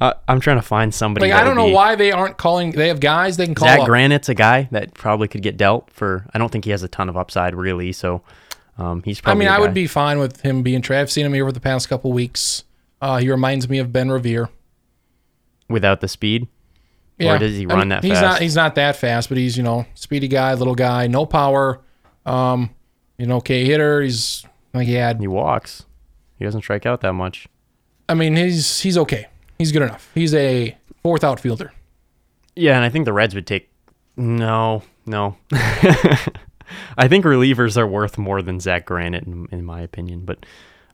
[0.00, 1.28] I'm trying to find somebody.
[1.30, 2.70] Like I don't know be- why they aren't calling.
[2.72, 3.86] They have guys they can call Zach up.
[3.86, 6.26] Granite's a guy that probably could get dealt for.
[6.32, 7.92] I don't think he has a ton of upside really.
[7.92, 8.22] So,
[8.78, 9.40] um, he's I probably.
[9.44, 11.02] mean, I would be fine with him being traded.
[11.02, 12.64] I've seen him here over the past couple weeks.
[13.02, 14.48] Uh, he reminds me of Ben Revere.
[15.68, 16.48] without the speed.
[17.20, 18.22] Or does he I run mean, that he's fast?
[18.22, 18.40] not.
[18.40, 21.80] He's not that fast, but he's you know speedy guy, little guy, no power.
[22.26, 22.70] Um,
[23.18, 24.02] you know, okay hitter.
[24.02, 25.20] He's like he had.
[25.20, 25.84] He walks.
[26.38, 27.46] He doesn't strike out that much.
[28.08, 29.26] I mean, he's he's okay.
[29.58, 30.10] He's good enough.
[30.14, 31.72] He's a fourth outfielder.
[32.56, 33.70] Yeah, and I think the Reds would take.
[34.16, 35.36] No, no.
[35.52, 40.24] I think relievers are worth more than Zach Granite, in, in my opinion.
[40.24, 40.44] But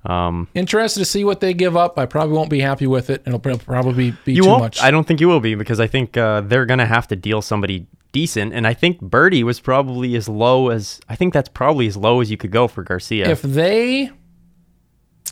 [0.07, 1.99] um, Interested to see what they give up.
[1.99, 3.23] I probably won't be happy with it.
[3.27, 4.63] It'll probably be you too won't.
[4.63, 4.83] much.
[4.83, 7.43] I don't think you will be because I think uh, they're gonna have to deal
[7.43, 11.87] somebody decent, and I think Burdi was probably as low as I think that's probably
[11.87, 13.29] as low as you could go for Garcia.
[13.29, 14.11] if they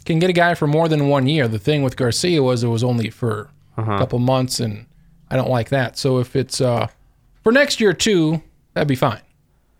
[0.04, 2.68] can get a guy for more than one year, the thing with Garcia was it
[2.68, 3.92] was only for Uh-huh.
[3.92, 4.86] a couple months, and
[5.30, 5.96] I don't like that.
[5.98, 6.88] So if it's uh,
[7.42, 8.42] for next year too,
[8.74, 9.20] that'd be fine.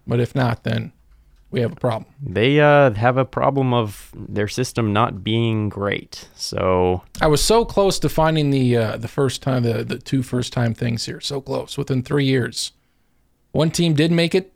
[0.06, 0.92] But if not, then
[1.54, 2.10] we have a problem.
[2.20, 6.28] they uh, have a problem of their system not being great.
[6.34, 10.22] So I was so close to finding the uh, the first time the the two
[10.24, 11.20] first time things here.
[11.20, 12.72] So close within three years.
[13.52, 14.52] One team did make it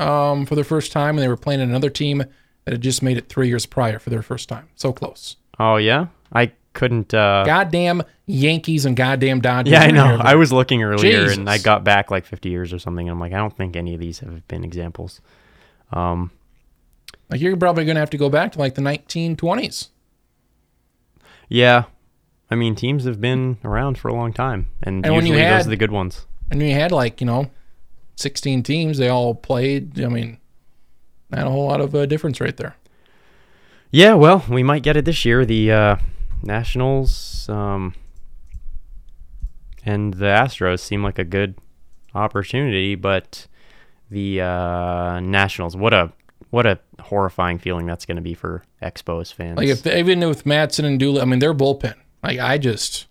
[0.00, 2.18] um, for their first time, and they were playing another team
[2.64, 4.68] that had just made it three years prior for their first time.
[4.74, 5.36] So close.
[5.60, 7.14] Oh yeah, I couldn't.
[7.14, 9.72] Uh, Goddamn Yankees and goddamn Dodgers.
[9.72, 10.18] yeah, I know.
[10.20, 13.08] I was looking earlier, and I got back like 50 years or something.
[13.08, 15.20] And I'm like, I don't think any of these have been examples.
[15.92, 16.30] Um,
[17.30, 19.88] Like you're probably going to have to go back to like the 1920s.
[21.48, 21.84] yeah,
[22.50, 25.44] I mean, teams have been around for a long time, and, And when you usually
[25.46, 26.26] had- those are the good ones.
[26.50, 27.50] And you had like, you know,
[28.16, 28.98] 16 teams.
[28.98, 29.98] They all played.
[30.02, 30.36] I mean,
[31.30, 32.76] not a whole lot of uh, difference right there.
[33.90, 35.46] Yeah, well, we might get it this year.
[35.46, 35.96] The uh,
[36.42, 37.94] Nationals um,
[39.84, 41.54] and the Astros seem like a good
[42.14, 43.46] opportunity, but
[44.12, 46.12] the uh, Nationals, what a
[46.50, 49.56] what a horrifying feeling that's going to be for Expos fans.
[49.56, 51.94] Like if even with Madson and Dooley, I mean, their bullpen.
[52.22, 53.06] Like I just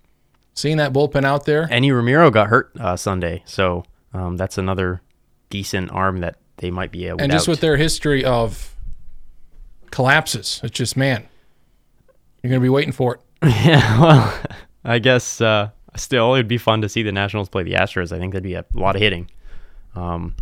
[0.53, 1.67] seeing that bullpen out there.
[1.71, 3.83] Enny Romero got hurt uh, Sunday, so
[4.13, 5.01] um, that's another
[5.49, 7.17] decent arm that they might be able.
[7.17, 8.75] To And just with their history of
[9.89, 11.27] collapses, it's just man,
[12.41, 13.21] you're gonna be waiting for it.
[13.65, 14.39] yeah, well,
[14.83, 18.11] I guess uh, still it'd be fun to see the Nationals play the Astros.
[18.11, 19.29] I think that'd be a lot of hitting.
[19.95, 20.35] Um,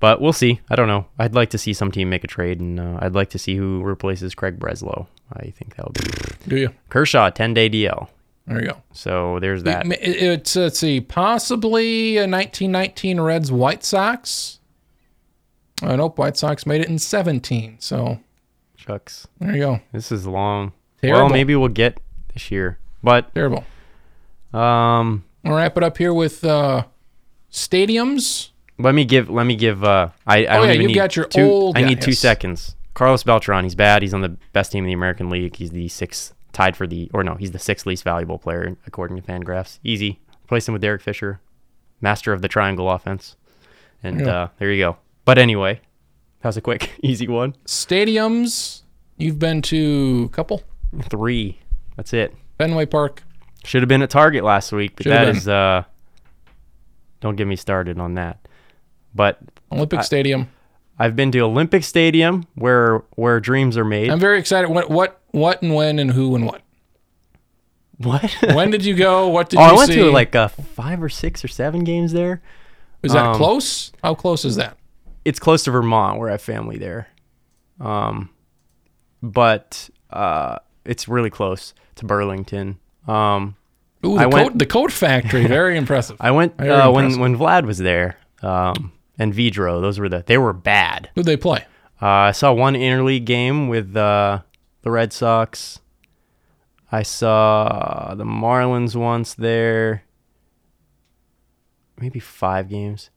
[0.00, 0.60] but we'll see.
[0.68, 1.06] I don't know.
[1.18, 3.56] I'd like to see some team make a trade, and uh, I'd like to see
[3.56, 5.06] who replaces Craig Breslow.
[5.32, 6.10] I think that would be
[6.48, 6.70] Do you?
[6.90, 8.08] Kershaw, ten day DL.
[8.46, 8.82] There you go.
[8.92, 9.86] So there's that.
[9.86, 14.60] It- it's let's see, possibly a 1919 Reds White Sox.
[15.82, 17.76] Oh nope, White Sox made it in 17.
[17.80, 18.20] So
[18.76, 19.80] Chucks, there you go.
[19.92, 20.72] this is long.
[21.02, 21.22] Terrible.
[21.24, 21.98] Well, maybe we'll get
[22.32, 23.64] this year, but Terrible.
[24.52, 26.84] um, We'll wrap it up here with uh,
[27.50, 28.50] stadiums.
[28.78, 29.30] Let me give.
[29.30, 29.84] Let me give.
[29.84, 31.42] Uh, I, I Oh, don't yeah, even you've need got your two.
[31.42, 32.76] old I need two seconds.
[32.94, 33.64] Carlos Beltran.
[33.64, 34.02] He's bad.
[34.02, 35.56] He's on the best team in the American League.
[35.56, 39.16] He's the sixth, tied for the, or no, he's the sixth least valuable player according
[39.16, 39.78] to Fangraphs.
[39.84, 40.20] Easy.
[40.44, 41.40] Replace him with Derek Fisher.
[42.00, 43.36] master of the triangle offense.
[44.02, 44.26] And Yeah.
[44.42, 44.96] uh, there you go.
[45.24, 45.80] But anyway,
[46.42, 47.54] that was a quick, easy one.
[47.66, 48.82] Stadiums.
[49.16, 50.62] You've been to a couple.
[51.08, 51.58] Three.
[51.96, 52.34] That's it.
[52.58, 53.22] Fenway Park.
[53.64, 55.36] Should have been at Target last week, but Should have that been.
[55.38, 55.84] is uh
[57.20, 58.43] don't get me started on that.
[59.14, 59.38] But
[59.70, 60.48] Olympic Stadium.
[60.98, 64.10] I've been to Olympic Stadium where where dreams are made.
[64.10, 64.70] I'm very excited.
[64.70, 66.62] What, what, what, and when, and who, and what.
[67.98, 68.36] what?
[68.54, 69.28] When did you go?
[69.28, 69.96] What did oh, you I went see?
[69.96, 72.42] to like uh, five or six or seven games there.
[73.02, 73.92] is that um, close?
[74.02, 74.78] How close is that?
[75.24, 77.08] It's close to Vermont where I have family there.
[77.80, 78.30] Um
[79.22, 82.78] but uh it's really close to Burlington.
[83.08, 83.56] Um
[84.04, 85.46] Ooh, I the, went- coat, the coat factory.
[85.48, 86.16] Very impressive.
[86.20, 88.18] I went Very uh, when when Vlad was there.
[88.42, 91.10] Um and Vidro, those were the they were bad.
[91.14, 91.64] Who'd they play?
[92.00, 94.40] Uh, I saw one interleague game with uh,
[94.82, 95.80] the Red Sox.
[96.92, 100.04] I saw the Marlins once there.
[101.98, 103.10] Maybe five games.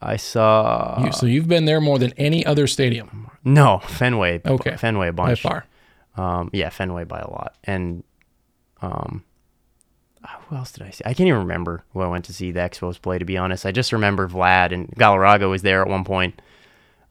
[0.00, 4.40] I saw You, so you've been there more than any other stadium no Fenway.
[4.44, 4.76] Okay.
[4.76, 5.66] Fenway a by far.
[6.16, 7.56] Um, yeah, Fenway by a lot.
[7.64, 8.02] And
[8.80, 9.24] um,
[10.48, 11.02] who else did I see?
[11.04, 13.18] I can't even remember who I went to see the Expos play.
[13.18, 16.40] To be honest, I just remember Vlad and Galarraga was there at one point.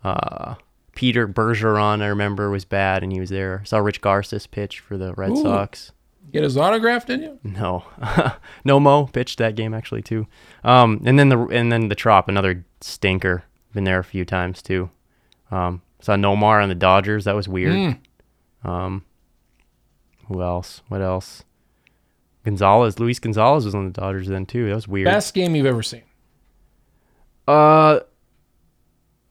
[0.04, 0.56] Uh,
[0.96, 3.60] Peter Bergeron, I remember, was bad, and he was there.
[3.62, 5.42] I saw Rich Garces pitch for the Red Ooh.
[5.42, 5.92] Sox.
[6.32, 7.40] Get his autograph, did you?
[7.44, 7.86] No,
[8.66, 10.26] no Mo pitched that game actually too.
[10.64, 13.44] Um, and then the and then the Trop, another stinker.
[13.74, 14.90] Been there a few times too.
[15.52, 17.26] Um, saw Nomar on the Dodgers.
[17.26, 17.74] That was weird.
[17.74, 18.00] Mm.
[18.68, 19.06] Um,
[20.28, 20.82] who else?
[20.88, 21.44] What else?
[22.46, 24.68] Gonzalez, Luis Gonzalez was on the Dodgers then too.
[24.70, 25.06] That was weird.
[25.06, 26.04] Best game you've ever seen.
[27.48, 28.00] Uh,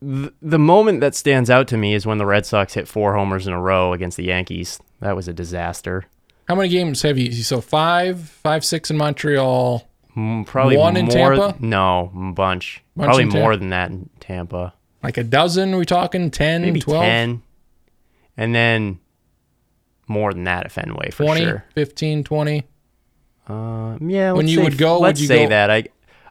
[0.00, 3.14] th- the moment that stands out to me is when the Red Sox hit four
[3.14, 4.78] homers in a row against the Yankees.
[5.00, 6.04] That was a disaster.
[6.48, 7.32] How many games have you?
[7.32, 9.88] So five, five, six in Montreal.
[10.16, 11.56] Mm, Probably One in more, Tampa?
[11.60, 12.82] No, bunch.
[12.96, 13.40] Bunch Probably in Tampa?
[13.42, 14.74] more than that in Tampa.
[15.02, 15.72] Like a dozen?
[15.74, 17.42] Are we talking 10, Maybe 12, ten,
[18.36, 19.00] and then
[20.06, 21.64] more than that at Fenway for 20, sure.
[21.74, 22.64] 15, 20?
[23.48, 24.32] Uh, yeah.
[24.32, 25.84] When you say- would go, would let's you say go- that I,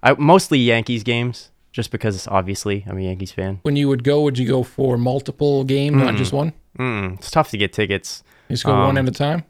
[0.03, 3.59] I mostly Yankees games, just because obviously I'm a Yankees fan.
[3.64, 6.53] When you would go, would you go for multiple games, not just one?
[6.80, 8.24] Mm, it's tough to get tickets.
[8.49, 9.43] You just go one Um, at a time?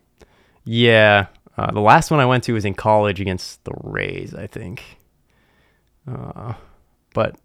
[0.66, 1.28] Yeah.
[1.58, 4.84] Uh, the last one I went to was in college against the Rays, I think.
[6.12, 6.54] Uh,
[7.14, 7.36] but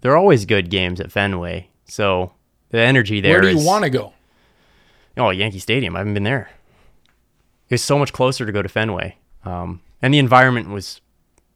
[0.00, 1.68] they're always good games at Fenway.
[1.84, 2.32] So
[2.70, 4.12] the energy there Where do you is- want to go?
[5.18, 5.94] Oh, Yankee Stadium.
[5.94, 6.50] I haven't been there.
[7.72, 9.16] It's so much closer to go to Fenway.
[9.44, 11.00] Um, and the environment was,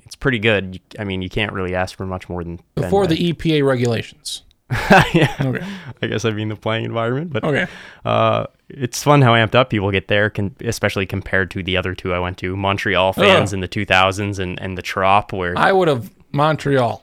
[0.04, 0.80] it's pretty good.
[0.98, 3.16] I mean, you can't really ask for much more than Before Fenway.
[3.16, 4.42] the EPA regulations.
[5.14, 5.32] yeah.
[5.40, 5.64] Okay.
[6.02, 7.66] I guess I mean the playing environment, but Okay.
[8.04, 11.94] uh, it's fun how amped up people get there, con- especially compared to the other
[11.94, 15.70] two I went to, Montreal fans in the 2000s and, and the Trop, where I
[15.70, 17.00] would have Montreal.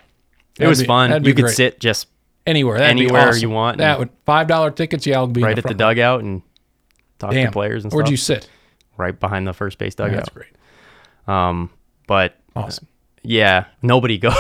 [0.56, 1.24] it That'd was be- fun.
[1.24, 1.56] You could great.
[1.56, 2.08] sit just
[2.46, 2.80] anywhere.
[2.80, 3.42] That'd anywhere awesome.
[3.42, 5.06] you want That would five dollar tickets.
[5.06, 6.42] Yeah, I'll be right at the dugout and
[7.20, 7.46] talk Damn.
[7.46, 8.12] to players and Where'd stuff.
[8.12, 8.50] you sit?
[8.98, 10.18] Right behind the first base Yeah, dugout.
[10.18, 10.52] that's great.
[11.28, 11.70] Um,
[12.08, 12.88] but Awesome.
[13.24, 14.32] yeah, nobody go.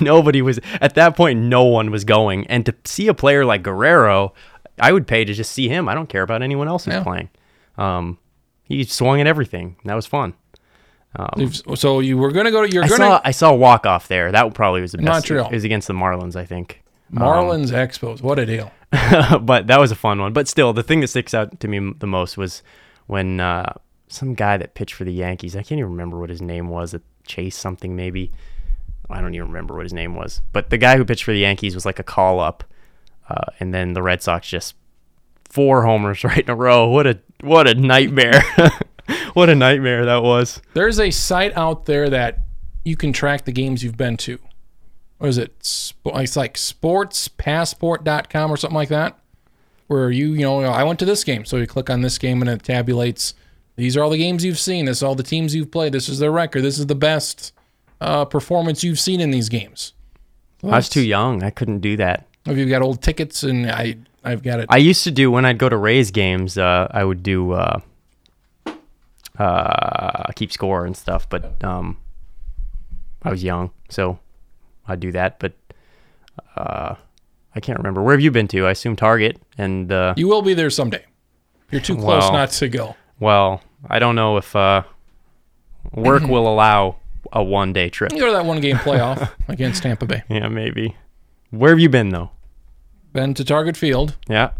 [0.00, 1.40] nobody was at that point.
[1.40, 4.34] No one was going, and to see a player like Guerrero,
[4.80, 5.88] I would pay to just see him.
[5.88, 7.02] I don't care about anyone else who's Yeah.
[7.02, 7.30] playing.
[7.76, 8.18] Um,
[8.64, 9.76] he swung at everything.
[9.84, 10.34] That was fun.
[11.16, 12.70] Um, so you were gonna go to.
[12.72, 14.30] You're I gonna saw I saw a walk off there.
[14.30, 15.06] That probably was the best.
[15.08, 15.46] Montreal.
[15.46, 16.82] It was against the Marlins, I think.
[17.12, 18.20] Marlins Expos.
[18.20, 18.70] What a deal.
[19.40, 20.32] but that was a fun one.
[20.34, 22.62] But still, the thing that sticks out to me the most was
[23.08, 23.72] when uh,
[24.06, 25.56] some guy that pitched for the Yankees.
[25.56, 26.94] I can't even remember what his name was.
[26.94, 28.30] uh, Chase something maybe.
[29.10, 30.40] I don't even remember what his name was.
[30.52, 32.64] But the guy who pitched for the Yankees was like a call up,
[33.28, 34.76] uh, and then the Red Sox just
[35.44, 36.88] four homers right in a row.
[36.88, 38.42] What a what a nightmare!
[39.34, 40.62] what a nightmare that was.
[40.74, 42.40] There's a site out there that
[42.84, 44.38] you can track the games you've been to.
[45.18, 45.54] What is it?
[45.58, 45.94] It's
[46.36, 49.18] like sportspassport.com or something like that.
[49.88, 51.44] Where you, you know, I went to this game.
[51.44, 53.34] So you click on this game and it tabulates
[53.78, 54.86] these are all the games you've seen.
[54.86, 55.92] This is all the teams you've played.
[55.92, 56.62] This is their record.
[56.62, 57.52] This is the best
[58.00, 59.92] uh, performance you've seen in these games.
[60.64, 61.44] I was too young.
[61.44, 62.26] I couldn't do that.
[62.44, 64.66] If you've got old tickets and I, I've got it.
[64.68, 66.58] I used to do when I'd go to Rays games.
[66.58, 67.78] Uh, I would do uh,
[69.38, 71.98] uh, keep score and stuff, but um,
[73.22, 74.18] I was young, so
[74.88, 75.38] I'd do that.
[75.38, 75.52] But
[76.56, 76.96] uh,
[77.58, 78.00] I can't remember.
[78.04, 78.66] Where have you been to?
[78.68, 79.36] I assume Target.
[79.58, 81.04] And uh, you will be there someday.
[81.72, 82.94] You're too close Well, not to go.
[83.18, 84.84] well, I don't know if uh,
[85.92, 86.98] work will allow
[87.32, 88.12] a one-day trip.
[88.12, 90.22] You go to that one game playoff against Tampa Bay.
[90.28, 90.96] Yeah, maybe.
[91.50, 92.30] Where have you been though?
[93.12, 94.16] Been to Target Field.
[94.28, 94.50] Yeah.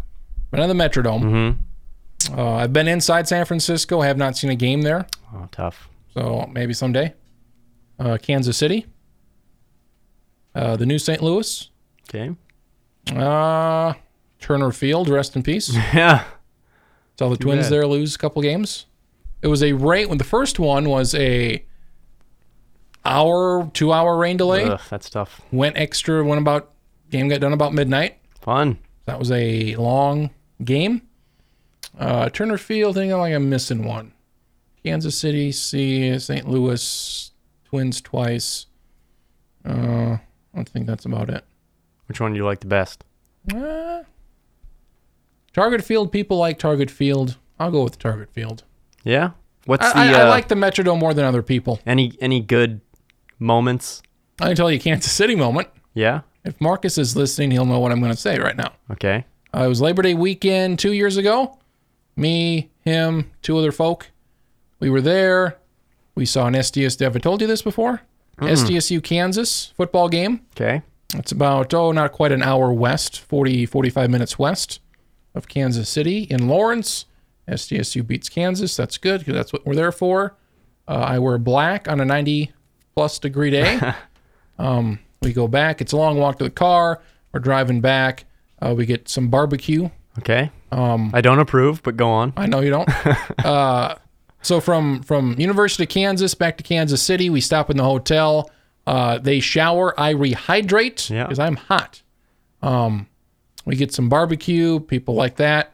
[0.51, 1.21] Been in the Metrodome.
[1.23, 2.37] Mm-hmm.
[2.37, 4.01] Uh, I've been inside San Francisco.
[4.01, 5.07] I have not seen a game there.
[5.33, 5.87] Oh, tough.
[6.13, 7.13] So maybe someday.
[7.97, 8.87] Uh, Kansas City.
[10.53, 11.23] Uh, the new St.
[11.23, 11.69] Louis.
[12.09, 12.35] Okay.
[13.15, 13.93] Uh,
[14.39, 15.75] Turner Field, rest in peace.
[15.93, 16.25] Yeah.
[17.17, 17.71] Saw the Twins bad.
[17.73, 18.85] there lose a couple games.
[19.41, 21.63] It was a rain when the first one was a
[23.05, 24.63] hour, two hour rain delay.
[24.65, 25.41] Ugh, that's tough.
[25.51, 26.23] Went extra.
[26.23, 26.71] Went about
[27.09, 28.17] game got done about midnight.
[28.41, 28.77] Fun.
[29.05, 30.29] That was a long
[30.63, 31.01] game.
[31.97, 34.13] Uh, Turner Field, I think like I'm missing one.
[34.85, 36.47] Kansas City, see St.
[36.47, 37.31] Louis,
[37.65, 38.67] Twins twice.
[39.65, 40.17] Uh,
[40.55, 41.43] I think that's about it.
[42.09, 43.05] Which one do you like the best?
[43.53, 44.01] Uh,
[45.53, 47.37] Target Field, people like Target Field.
[47.59, 48.63] I'll go with Target Field.
[49.03, 49.31] Yeah.
[49.65, 51.79] What's I, the I, I uh, like the Metrodome more than other people.
[51.85, 52.81] any any good
[53.37, 54.01] moments?
[54.41, 55.67] I can tell you Kansas City moment.
[55.93, 56.21] Yeah.
[56.43, 58.73] If Marcus is listening, he'll know what I'm going to say right now.
[58.91, 59.25] Okay.
[59.53, 61.59] Uh, it was Labor Day weekend two years ago.
[62.15, 64.09] Me, him, two other folk.
[64.79, 65.59] We were there.
[66.15, 66.99] We saw an SDS.
[67.01, 68.01] Have I told you this before?
[68.39, 70.41] SDSU Kansas football game.
[70.55, 70.81] Okay.
[71.15, 74.79] It's about, oh, not quite an hour west, 40, 45 minutes west
[75.33, 77.05] of Kansas City in Lawrence.
[77.47, 78.75] SDSU beats Kansas.
[78.75, 80.35] That's good because that's what we're there for.
[80.87, 82.51] Uh, I wear black on a 90
[82.95, 83.79] plus degree day.
[84.59, 85.81] um, we go back.
[85.81, 87.01] It's a long walk to the car.
[87.31, 88.25] We're driving back.
[88.61, 89.89] Uh, we get some barbecue.
[90.19, 90.51] Okay.
[90.71, 92.33] Um, I don't approve, but go on.
[92.37, 92.89] I know you don't.
[93.45, 93.95] uh,
[94.41, 98.49] so from from University of Kansas back to Kansas City, we stop in the hotel.
[98.89, 99.97] Uh, they shower.
[99.99, 101.23] I rehydrate Yeah.
[101.23, 102.01] because I'm hot.
[102.61, 103.07] Um,
[103.65, 104.79] we get some barbecue.
[104.79, 105.73] People like that.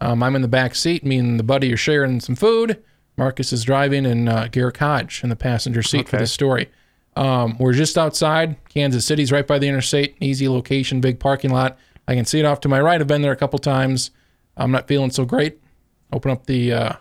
[0.00, 1.04] Um, I'm in the back seat.
[1.04, 2.82] Me and the buddy are sharing some food.
[3.16, 6.22] Marcus is driving, and uh, Garrick Hodge in the passenger seat for Okay.
[6.24, 6.68] this story.
[7.16, 10.16] Um, we're just outside Kansas City's right by the interstate.
[10.20, 11.78] Easy location, big parking lot.
[12.08, 13.00] I can see it off to my right.
[13.00, 14.10] I've been there a couple times.
[14.56, 15.58] I'm not feeling so great.
[16.12, 16.92] Open up the uh,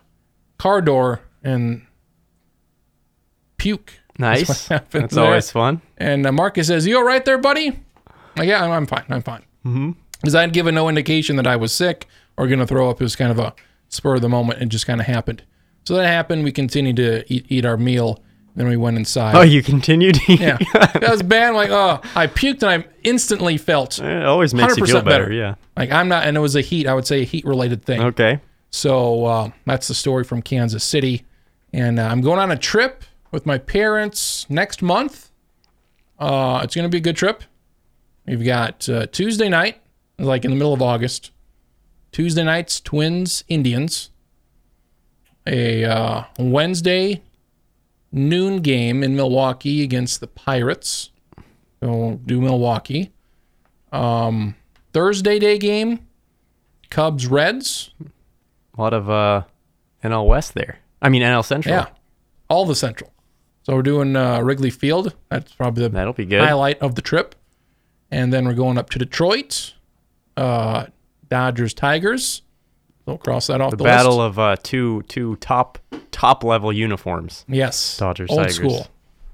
[0.58, 1.86] car door and
[3.58, 3.94] puke.
[4.18, 4.68] Nice.
[4.68, 5.82] That's always fun.
[5.98, 7.80] And uh, Marcus says, "You all right there, buddy?"
[8.38, 9.06] Like, yeah, I'm, I'm fine.
[9.10, 9.44] I'm fine.
[9.66, 9.92] Mm-hmm.
[10.22, 12.08] Because I'd given no indication that I was sick
[12.38, 13.02] or going to throw up.
[13.02, 13.54] It was kind of a
[13.90, 14.62] spur of the moment.
[14.62, 15.44] It just kind of happened.
[15.86, 16.44] So that happened.
[16.44, 18.22] We continued to eat, eat our meal.
[18.56, 19.36] Then we went inside.
[19.36, 20.18] Oh, you continued.
[20.30, 21.50] yeah, that was bad.
[21.50, 25.26] I'm like, oh, I puked and I instantly felt it always makes you feel better.
[25.26, 25.34] better.
[25.34, 25.56] Yeah.
[25.76, 26.26] like I'm not.
[26.26, 26.88] And it was a heat.
[26.88, 28.02] I would say a heat related thing.
[28.02, 28.40] Okay.
[28.72, 31.26] So uh, that's the story from Kansas City.
[31.74, 35.32] And uh, I'm going on a trip with my parents next month.
[36.18, 37.44] Uh, it's going to be a good trip.
[38.26, 39.82] We've got uh, Tuesday night,
[40.18, 41.32] like in the middle of August.
[42.12, 44.10] Tuesday nights, Twins, Indians.
[45.46, 47.22] A uh, Wednesday
[48.12, 51.12] noon game in Milwaukee against the Pirates.
[51.82, 53.12] So we'll do Milwaukee.
[53.92, 54.56] Um,
[54.94, 56.08] Thursday day game,
[56.90, 57.92] Cubs, Reds.
[58.78, 59.44] A lot of uh,
[60.04, 60.80] NL West there.
[61.02, 61.76] I mean NL Central.
[61.76, 61.88] Yeah,
[62.50, 63.12] all the Central.
[63.66, 65.16] So we're doing uh, Wrigley Field.
[65.30, 66.42] That's probably the That'll be good.
[66.42, 67.34] highlight of the trip.
[68.12, 69.74] And then we're going up to Detroit,
[70.38, 70.86] uh,
[71.30, 72.44] Dodgers, Tigers.
[73.08, 74.26] We'll cross that off the, the battle list.
[74.28, 75.80] of uh, two two top
[76.12, 77.44] top level uniforms.
[77.48, 78.56] yes, Dodgers, old Tigers.
[78.56, 78.88] school.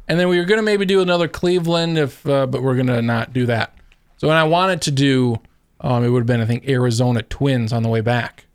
[0.07, 3.33] And then we were gonna maybe do another Cleveland, if uh, but we're gonna not
[3.33, 3.73] do that.
[4.17, 5.37] So when I wanted to do,
[5.81, 8.45] um, it would have been I think Arizona Twins on the way back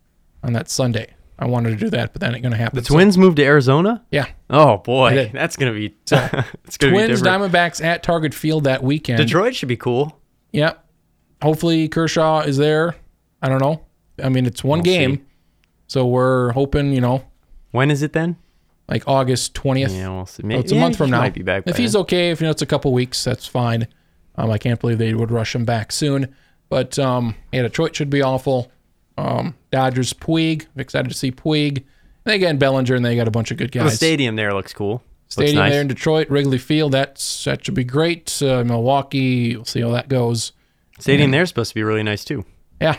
[0.43, 1.13] on that Sunday.
[1.39, 2.77] I wanted to do that, but that ain't gonna happen.
[2.79, 4.03] The Twins moved to Arizona.
[4.11, 6.11] yeah, Oh boy, that's gonna be it's
[6.77, 7.21] gonna be Twins.
[7.21, 9.17] Diamondbacks at Target Field that weekend.
[9.19, 10.19] Detroit should be cool.
[10.53, 10.83] Yep.
[11.43, 12.95] Hopefully Kershaw is there.
[13.41, 13.83] I don't know.
[14.23, 15.23] I mean, it's one We'll game, see.
[15.87, 17.23] so we're hoping you know
[17.71, 18.37] When is it then?
[18.89, 19.91] like August twentieth.
[19.91, 20.41] Yeah, we'll see.
[20.41, 21.19] So Maybe, it's a month from now.
[21.19, 21.63] Might be back.
[21.67, 22.01] if he's then.
[22.03, 23.87] okay, if you know it's a couple weeks, that's fine.
[24.35, 26.33] Um, I can't believe they would rush him back soon.
[26.69, 28.71] But um, yeah, Detroit should be awful.
[29.17, 30.67] Um, Dodgers, Puig.
[30.75, 31.83] Excited to see Puig.
[32.25, 33.91] And again, Bellinger, and they got a bunch of good guys.
[33.91, 34.91] the stadium there looks cool.
[34.93, 35.71] Looks Stadium nice.
[35.73, 36.93] there in Detroit, Wrigley Field.
[36.93, 38.41] That's that should be great.
[38.41, 40.53] Uh, Milwaukee, we'll see how that goes.
[40.99, 42.45] Stadium there's supposed to be really nice too.
[42.81, 42.95] Yeah,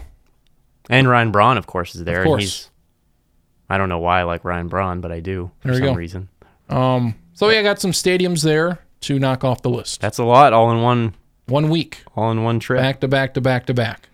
[0.90, 2.20] And Ryan Braun, of course, is there.
[2.20, 2.34] Of course.
[2.34, 2.70] And he's,
[3.70, 5.94] I don't know why I like Ryan Braun, but I do for some go.
[5.94, 6.28] reason.
[6.68, 10.00] Um, so yeah, I got some stadiums there to knock off the list.
[10.00, 11.14] That's a lot, all in one,
[11.46, 12.80] One week, all in one trip.
[12.80, 14.08] back to back to back to back.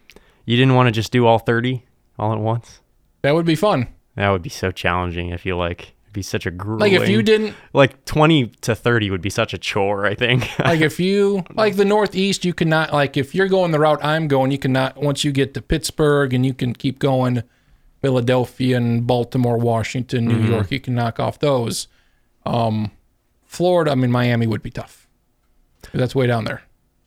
[0.45, 1.84] You didn't want to just do all thirty
[2.19, 2.81] all at once.
[3.23, 3.89] That would be fun.
[4.17, 5.33] That would be so challenging.
[5.33, 6.81] I feel like it'd be such a grueling.
[6.81, 10.07] Like if you didn't, like twenty to thirty would be such a chore.
[10.07, 10.49] I think.
[10.59, 14.29] like if you, like the Northeast, you cannot, like if you're going the route I'm
[14.29, 17.43] going, you cannot, once you get to Pittsburgh and you can keep going,
[18.03, 21.89] Philadelphia and Baltimore, Washington, New York, you can knock off those.
[22.45, 22.91] Um,
[23.47, 25.09] Florida, I mean, Miami would be tough.
[25.93, 26.63] That's way down there.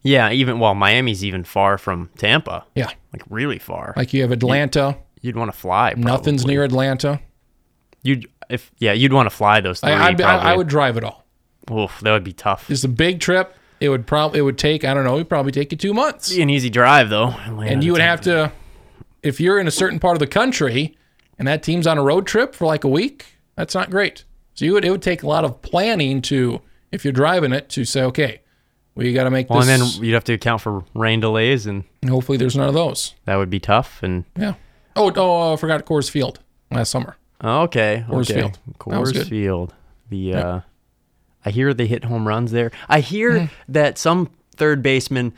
[0.07, 2.65] Yeah, even well, Miami's even far from Tampa.
[2.75, 2.89] Yeah.
[3.13, 3.93] Like really far.
[3.95, 5.93] Like you have Atlanta, you'd want to fly.
[5.97, 7.19] nothing's near Atlanta.
[8.03, 9.91] You'd if yeah, you'd want to fly those three.
[9.91, 11.25] I, I'd I, I would drive it all.
[11.69, 12.69] Oof, that would be tough.
[12.71, 13.53] It's a big trip.
[13.81, 15.93] it would probably it would take I don't know, it would probably take you two
[15.93, 18.51] months, Be an easy drive though, and you would have to,
[19.23, 20.97] if you're in a certain part of the country,
[21.37, 23.25] and that team's on a road trip for like a week,
[23.55, 24.23] that's not great.
[24.53, 26.61] So you would it would take a lot of planning to
[26.91, 28.41] if you're driving it to say okay,
[28.97, 29.69] we got to make Well, this.
[29.69, 32.73] and then you'd have to account for rain delays, and and hopefully there's none of
[32.73, 33.13] those.
[33.25, 34.01] that would be tough.
[34.03, 34.55] And Yeah.
[34.95, 36.39] Oh, oh, I forgot Coors Field
[36.71, 37.15] last summer.
[37.41, 38.41] oh, okay, Coors okay.
[38.41, 38.59] Field.
[38.79, 39.27] Coors.
[39.29, 39.73] Field.
[40.09, 40.59] The uh,
[41.45, 42.71] I hear they hit home runs there.
[42.89, 43.45] I hear Hmm.
[43.69, 45.33] that some third basemen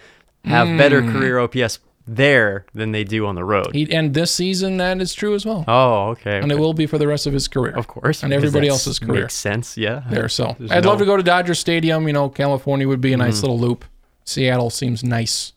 [0.45, 1.79] have better career OPS
[2.15, 3.73] there than they do on the road.
[3.73, 6.39] He, and this season that is true as well, oh, okay.
[6.39, 7.75] and it will be for the rest of his career.
[7.75, 9.21] of course, and everybody else's career.
[9.21, 9.77] makes sense.
[9.77, 10.29] Yeah, there.
[10.29, 12.07] So There's I'd love to go to Dodger Stadium.
[12.07, 13.85] You know, California would be a nice little loop.
[14.25, 15.53] Seattle seems nice.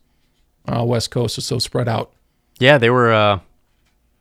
[0.67, 2.13] Uh, West Coast is so spread out.
[2.61, 3.41] Yeah, they were uh,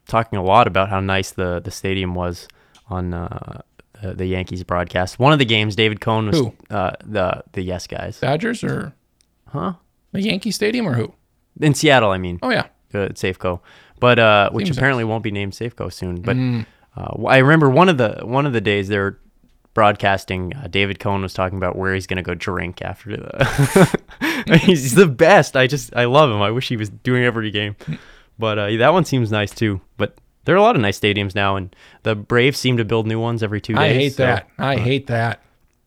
[0.07, 2.47] talking a lot about how nice the, the stadium was
[2.89, 3.61] on uh,
[4.01, 5.19] the, the Yankees broadcast.
[5.19, 8.93] One of the games, David Cone was Uh, the the Yes guys, Dodgers or
[9.49, 9.73] huh?
[10.11, 11.13] the Yankee Stadium or who?
[11.59, 13.59] In Seattle, I mean, Oh yeah, uh, Safeco,
[13.99, 16.21] but uh, which Seems apparently won't be named Safeco soon.
[16.21, 16.65] But Mm.
[16.95, 19.17] uh, I remember one of the one of the days they're
[19.73, 20.53] broadcasting.
[20.55, 24.57] Uh, David Cone was talking about where he's gonna go drink after the.
[24.61, 25.55] he's the best.
[25.55, 26.41] I just I love him.
[26.41, 27.75] I wish he was doing every game,
[28.39, 29.81] but uh, that one seems nice too.
[29.97, 33.07] But there are a lot of nice stadiums now, and the Braves seem to build
[33.07, 33.81] new ones every two days.
[33.81, 34.47] I hate so- that.
[34.57, 35.41] I hate that.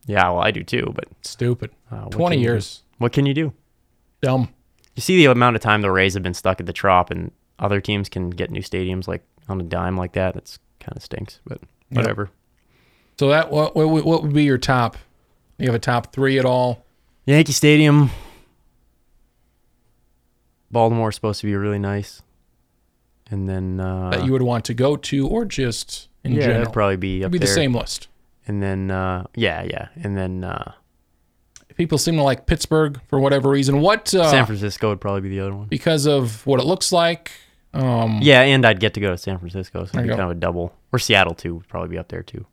[0.07, 0.93] Yeah, well, I do too.
[0.95, 1.71] But Stupid.
[1.91, 2.53] uh, Twenty you do?
[2.53, 2.83] years.
[2.99, 3.53] What can you do?
[4.21, 4.51] Dumb.
[4.97, 7.31] You see the amount of time the Rays have been stuck at the Trop, and
[7.59, 10.35] other teams can get new stadiums like on a dime like that.
[10.35, 11.61] That's kind of stinks, but
[11.91, 12.31] whatever.
[13.19, 14.97] So that what what, would- what would be your top?
[15.59, 16.85] You have a top three at all?
[17.27, 18.11] Yankee Stadium.
[20.71, 22.23] Baltimore's supposed to be really nice,
[23.31, 26.59] and then uh, that you would want to go to, or just in yeah, general?
[26.61, 27.47] that'd probably be It'd be there.
[27.47, 28.09] the same list.
[28.47, 30.73] And then uh, yeah, yeah, and then uh,
[31.77, 33.81] People seem to like Pittsburgh for whatever reason.
[33.81, 34.15] What?
[34.15, 35.67] Uh, San Francisco would probably be the other one.
[35.67, 37.33] because of what it looks like.
[37.73, 40.31] Um, Yeah, and I'd get to go to San Francisco, so it'd be kind of
[40.31, 40.73] a double.
[40.93, 42.47] Or Seattle too would probably be up there too.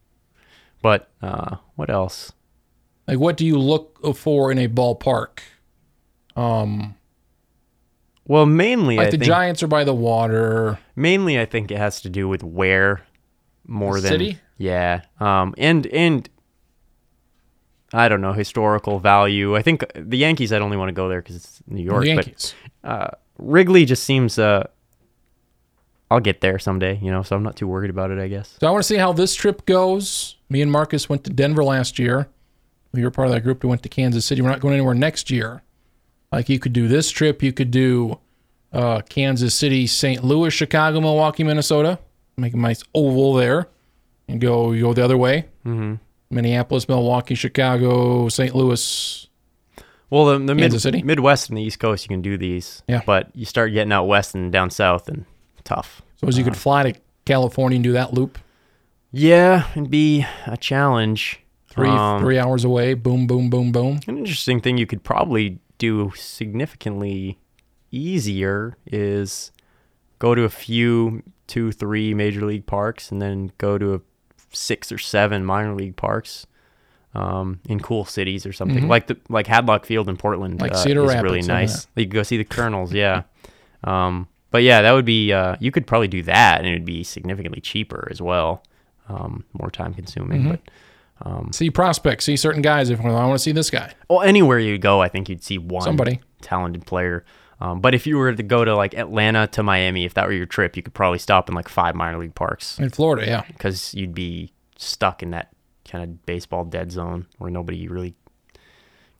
[0.81, 2.31] But uh, what else?
[3.07, 5.39] Like, what do you look for in a ballpark?
[6.35, 6.95] Um,
[8.26, 10.80] Well, mainly like I the think Giants are by the water.
[10.95, 13.02] mainly I think it has to do with where
[13.68, 14.38] more The than city?
[14.57, 15.02] yeah.
[15.19, 16.27] Um, and and
[17.93, 19.55] I don't know historical value.
[19.55, 20.53] I think the Yankees.
[20.53, 22.03] I'd only want to go there because it's New York.
[22.05, 22.53] the But Yankees.
[22.84, 23.07] uh,
[23.38, 24.39] Wrigley just seems.
[24.39, 24.68] Uh,
[26.09, 27.22] I'll get there someday, you know.
[27.23, 28.19] So I'm not too worried about it.
[28.19, 28.57] I guess.
[28.59, 30.38] So I want to see how this trip goes.
[30.49, 32.27] Me and Marcus went to Denver last year.
[32.93, 34.41] We were part of that group that went to Kansas City.
[34.41, 35.61] We're not going anywhere next year.
[36.31, 37.41] Like you could do this trip.
[37.41, 38.19] You could do
[38.73, 40.23] uh, Kansas City, St.
[40.23, 41.99] Louis, Chicago, Milwaukee, Minnesota.
[42.38, 43.68] Make a nice oval there,
[44.27, 45.45] and go you go the other way.
[45.65, 45.95] Mm-hmm.
[46.31, 48.55] Minneapolis, Milwaukee, Chicago, St.
[48.55, 49.27] Louis.
[50.09, 51.01] Well, the, the mid, City?
[51.03, 52.83] Midwest and the East Coast, you can do these.
[52.87, 53.01] Yeah.
[53.05, 55.25] But you start getting out west and down south, and
[55.63, 56.01] tough.
[56.17, 58.37] So as you could fly to California and do that loop,
[59.11, 61.39] Yeah, it'd be a challenge.
[61.69, 62.93] three Um, three hours away.
[62.93, 63.99] Boom, boom, boom, boom.
[64.07, 67.39] An interesting thing you could probably do significantly
[67.91, 69.51] easier is
[70.19, 74.01] go to a few, two, three major league parks, and then go to a
[74.52, 76.45] six or seven minor league parks
[77.14, 78.90] um, in cool cities or something Mhm.
[78.90, 80.61] like the like Hadlock Field in Portland.
[80.61, 81.88] Like uh, Cedar is Rapids, really nice.
[81.95, 83.23] You could go see the Kernels, yeah.
[83.84, 85.34] Um, but yeah, that would be.
[85.34, 88.64] Uh, you could probably do that, and it would be significantly cheaper as well.
[89.10, 90.49] Um, more time consuming, Mhm.
[90.52, 92.26] but um, See prospects.
[92.26, 92.90] See certain guys.
[92.91, 95.57] If I want to see this guy, well, anywhere you go, I think you'd see
[95.57, 96.19] one somebody.
[96.41, 97.26] talented player.
[97.61, 100.33] Um, but if you were to go to like Atlanta to Miami, if that were
[100.33, 103.43] your trip, you could probably stop in like five minor league parks In Florida, yeah.
[103.47, 105.53] because you'd be stuck in that
[105.88, 108.15] kind of baseball dead zone where nobody really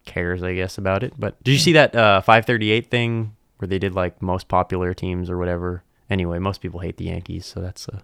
[0.05, 1.13] cares, I guess, about it.
[1.19, 5.30] But did you see that uh, 538 thing where they did like most popular teams
[5.30, 5.84] or whatever?
[6.09, 8.03] Anyway, most people hate the Yankees, so that's a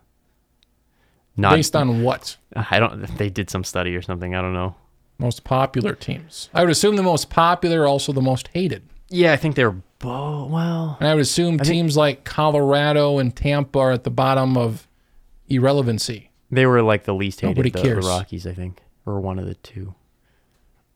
[1.35, 1.55] not.
[1.55, 2.37] Based on what?
[2.55, 3.17] I don't.
[3.17, 4.35] They did some study or something.
[4.35, 4.75] I don't know.
[5.17, 6.49] Most popular teams.
[6.53, 8.83] I would assume the most popular are also the most hated.
[9.09, 10.49] Yeah, I think they're both.
[10.51, 14.57] Well, And I would assume think- teams like Colorado and Tampa are at the bottom
[14.57, 14.87] of
[15.49, 17.55] irrelevancy They were like the least hated.
[17.57, 18.05] Nobody the, cares.
[18.05, 19.95] the Rockies, I think, or one of the two.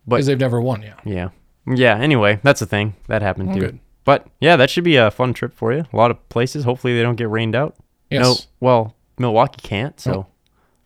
[0.07, 0.81] Because they've never won.
[0.81, 0.95] Yeah.
[1.05, 1.29] Yeah,
[1.67, 1.97] yeah.
[1.97, 3.61] Anyway, that's the thing that happened Well, too.
[3.61, 3.79] good.
[4.03, 5.85] But yeah, that should be a fun trip for you.
[5.91, 6.63] A lot of places.
[6.63, 7.75] Hopefully, they don't get rained out.
[8.09, 8.23] Yes.
[8.25, 9.99] No, well, Milwaukee can't.
[9.99, 10.25] So Oh.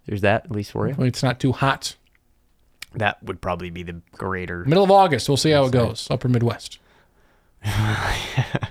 [0.05, 0.91] there's that at least for you.
[0.91, 1.95] Hopefully It's not too hot.
[2.93, 4.63] That would probably be the greater.
[4.65, 5.27] Middle of August.
[5.29, 6.07] We'll see how it goes.
[6.11, 6.79] Upper Midwest.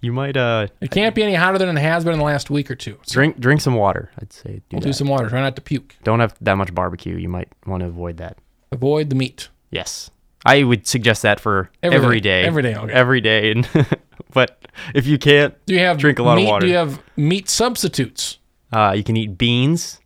[0.00, 2.50] You might uh It can't be any hotter than it has been in the last
[2.50, 2.98] week or two.
[3.06, 4.10] So drink drink some water.
[4.20, 4.86] I'd say do we'll that.
[4.88, 5.30] do some water.
[5.30, 5.96] Try not to puke.
[6.04, 7.16] Don't have that much barbecue.
[7.16, 8.36] You might want to avoid that.
[8.70, 9.48] Avoid the meat.
[9.70, 10.10] Yes.
[10.44, 12.42] I would suggest that for Every every day.
[12.42, 12.46] day.
[12.48, 12.92] Every day, okay.
[12.92, 13.50] Every day.
[13.52, 13.66] And
[14.34, 16.66] but if you can't, Do you have Drink a lot of meat, water.
[16.66, 18.38] Do you have meat substitutes
[18.74, 20.00] uh, you can eat beans.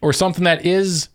[0.00, 1.10] or something that is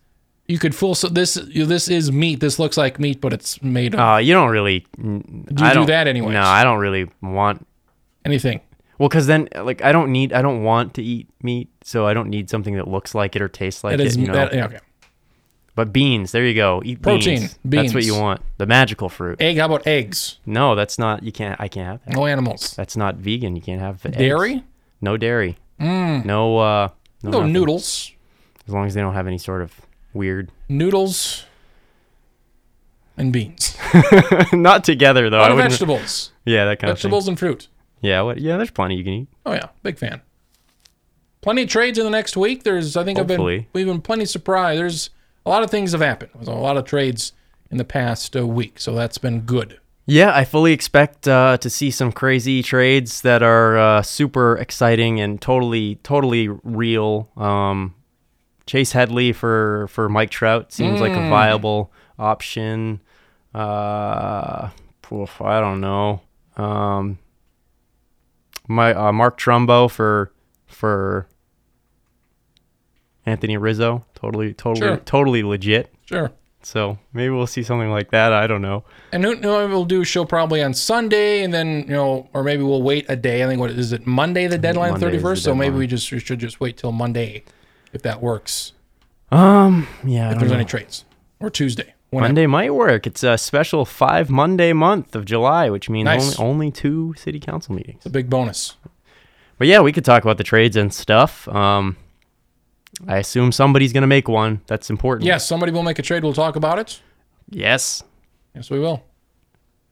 [0.48, 0.96] you could fool?
[0.96, 2.40] So this this is meat.
[2.40, 4.86] This looks like meat, but it's made of Uh, you don't really.
[4.98, 5.24] Do
[5.66, 6.34] you do that anyways?
[6.34, 7.66] No, I don't really want.
[8.26, 8.62] anything.
[9.00, 10.34] Well, because then, like, I don't need.
[10.34, 13.42] I don't want to eat meat, so I don't need something that looks like it
[13.44, 14.08] or tastes like That it.
[14.08, 14.34] is You know?
[14.34, 14.80] that, yeah, okay.
[15.76, 16.82] But beans, there you go.
[16.84, 17.60] Eat Protein, beans.
[17.64, 18.42] That's what you want.
[18.58, 19.40] The magical fruit.
[19.40, 19.58] Egg.
[19.60, 20.40] How about eggs?
[20.48, 21.22] No, that's not.
[21.22, 21.62] You can't.
[21.62, 22.16] I can't have that.
[22.16, 22.74] No animals.
[22.76, 23.56] That's not vegan.
[23.56, 24.18] You can't have eggs.
[24.18, 24.64] Dairy.
[25.02, 25.58] No dairy.
[25.80, 26.58] No.
[26.58, 26.90] Uh,
[27.22, 27.30] no.
[27.30, 28.12] No noodles.
[28.68, 29.72] As long as they don't have any sort of
[30.18, 30.52] weird.
[30.68, 31.46] Noodles.
[33.16, 33.76] And beans.
[34.54, 35.40] not together though.
[35.40, 35.72] A lot I of wouldn't.
[35.74, 36.32] vegetables.
[36.46, 37.64] Yeah, that kind of Vegetables and fruit.
[37.64, 38.10] thing.
[38.10, 38.22] Yeah.
[38.22, 38.38] What?
[38.38, 38.56] Yeah.
[38.56, 39.28] There's plenty you can eat.
[39.46, 40.22] Oh yeah, big fan.
[41.42, 42.64] Plenty of trades in the next week.
[42.64, 43.68] There's I think I've been Hopefully.
[43.74, 44.80] we've been plenty surprised.
[44.80, 45.10] There's
[45.46, 46.32] a lot of things have happened.
[46.36, 47.34] There's a lot of trades
[47.70, 49.78] in the past uh, week, so that's been good.
[50.06, 55.20] Yeah, I fully expect uh, to see some crazy trades that are uh, super exciting
[55.20, 57.28] and totally, totally real.
[57.36, 57.94] Um,
[58.68, 63.02] Chase Headley for for Mike Trout seems like a viable option.
[63.56, 64.70] Uh,
[65.12, 66.22] oof, I don't know.
[66.58, 67.18] Um,
[68.68, 70.32] my uh, Mark Trumbo for
[70.68, 71.28] for
[73.26, 74.98] Anthony Rizzo, totally, totally, Sure.
[74.98, 75.94] totally legit.
[76.06, 76.32] Sure.
[76.64, 78.34] So maybe we'll see something like that.
[78.34, 78.84] I don't know.
[79.14, 82.44] And who know we'll do a show probably on Sunday, and then you know, or
[82.44, 83.44] maybe we'll wait a day.
[83.44, 85.44] I think what is it Monday the deadline, thirty first.
[85.44, 87.44] So maybe we just we should just wait till Monday,
[87.94, 88.74] if that works.
[89.32, 90.58] Um, yeah, If there's know.
[90.58, 91.06] any trades
[91.40, 91.94] or Tuesday.
[92.10, 92.30] whenever.
[92.30, 93.06] Monday might work.
[93.06, 96.40] It's a special five Monday month of July, which means Nice.
[96.40, 97.98] only, only two city council meetings.
[97.98, 98.76] It's a big bonus.
[99.58, 101.48] But yeah, we could talk about the trades and stuff.
[101.50, 101.98] Um,
[103.08, 104.62] I assume somebody's gonna make one.
[104.68, 105.26] That's important.
[105.26, 106.24] Yes, somebody will make a trade.
[106.24, 107.02] We'll talk about it.
[107.50, 108.04] Yes.
[108.56, 109.04] Yes, we will.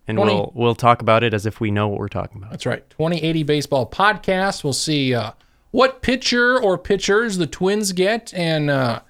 [0.07, 0.33] And 20.
[0.33, 2.51] we'll we'll talk about it as if we know what we're talking about.
[2.51, 2.87] That's right.
[2.91, 4.63] 2080 Baseball Podcast.
[4.63, 5.31] We'll see uh,
[5.75, 9.01] what pitcher or pitchers the Twins get and uh,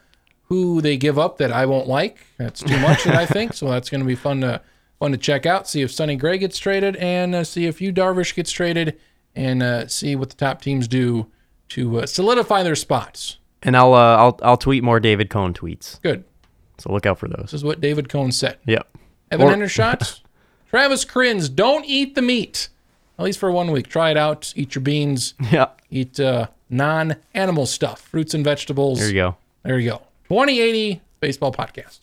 [0.44, 2.18] who they give up that I won't like.
[2.38, 3.54] That's too much, that I think.
[3.54, 4.62] So that's going to be fun to
[5.00, 5.68] fun to check out.
[5.68, 8.98] See if Sonny Gray gets traded and uh, see if you Darvish gets traded
[9.36, 11.28] and uh, see what the top teams do
[11.70, 13.38] to uh, solidify their spots.
[13.62, 16.02] And I'll uh, I'll I'll tweet more David Cone tweets.
[16.02, 16.24] Good.
[16.78, 17.44] So look out for those.
[17.44, 18.58] This is what David Cone said.
[18.66, 18.88] Yep.
[19.32, 19.68] Evan Or-
[20.70, 22.70] Travis Kriens, don't eat the meat.
[23.18, 23.88] At least for one week.
[23.88, 24.52] Try it out.
[24.56, 25.36] Eat your beans.
[25.52, 25.68] Yeah.
[25.90, 29.00] eat uh, non-animal stuff, fruits and vegetables.
[29.00, 29.36] There you go.
[29.64, 29.98] There you go.
[30.30, 32.00] 2080 Baseball Podcast.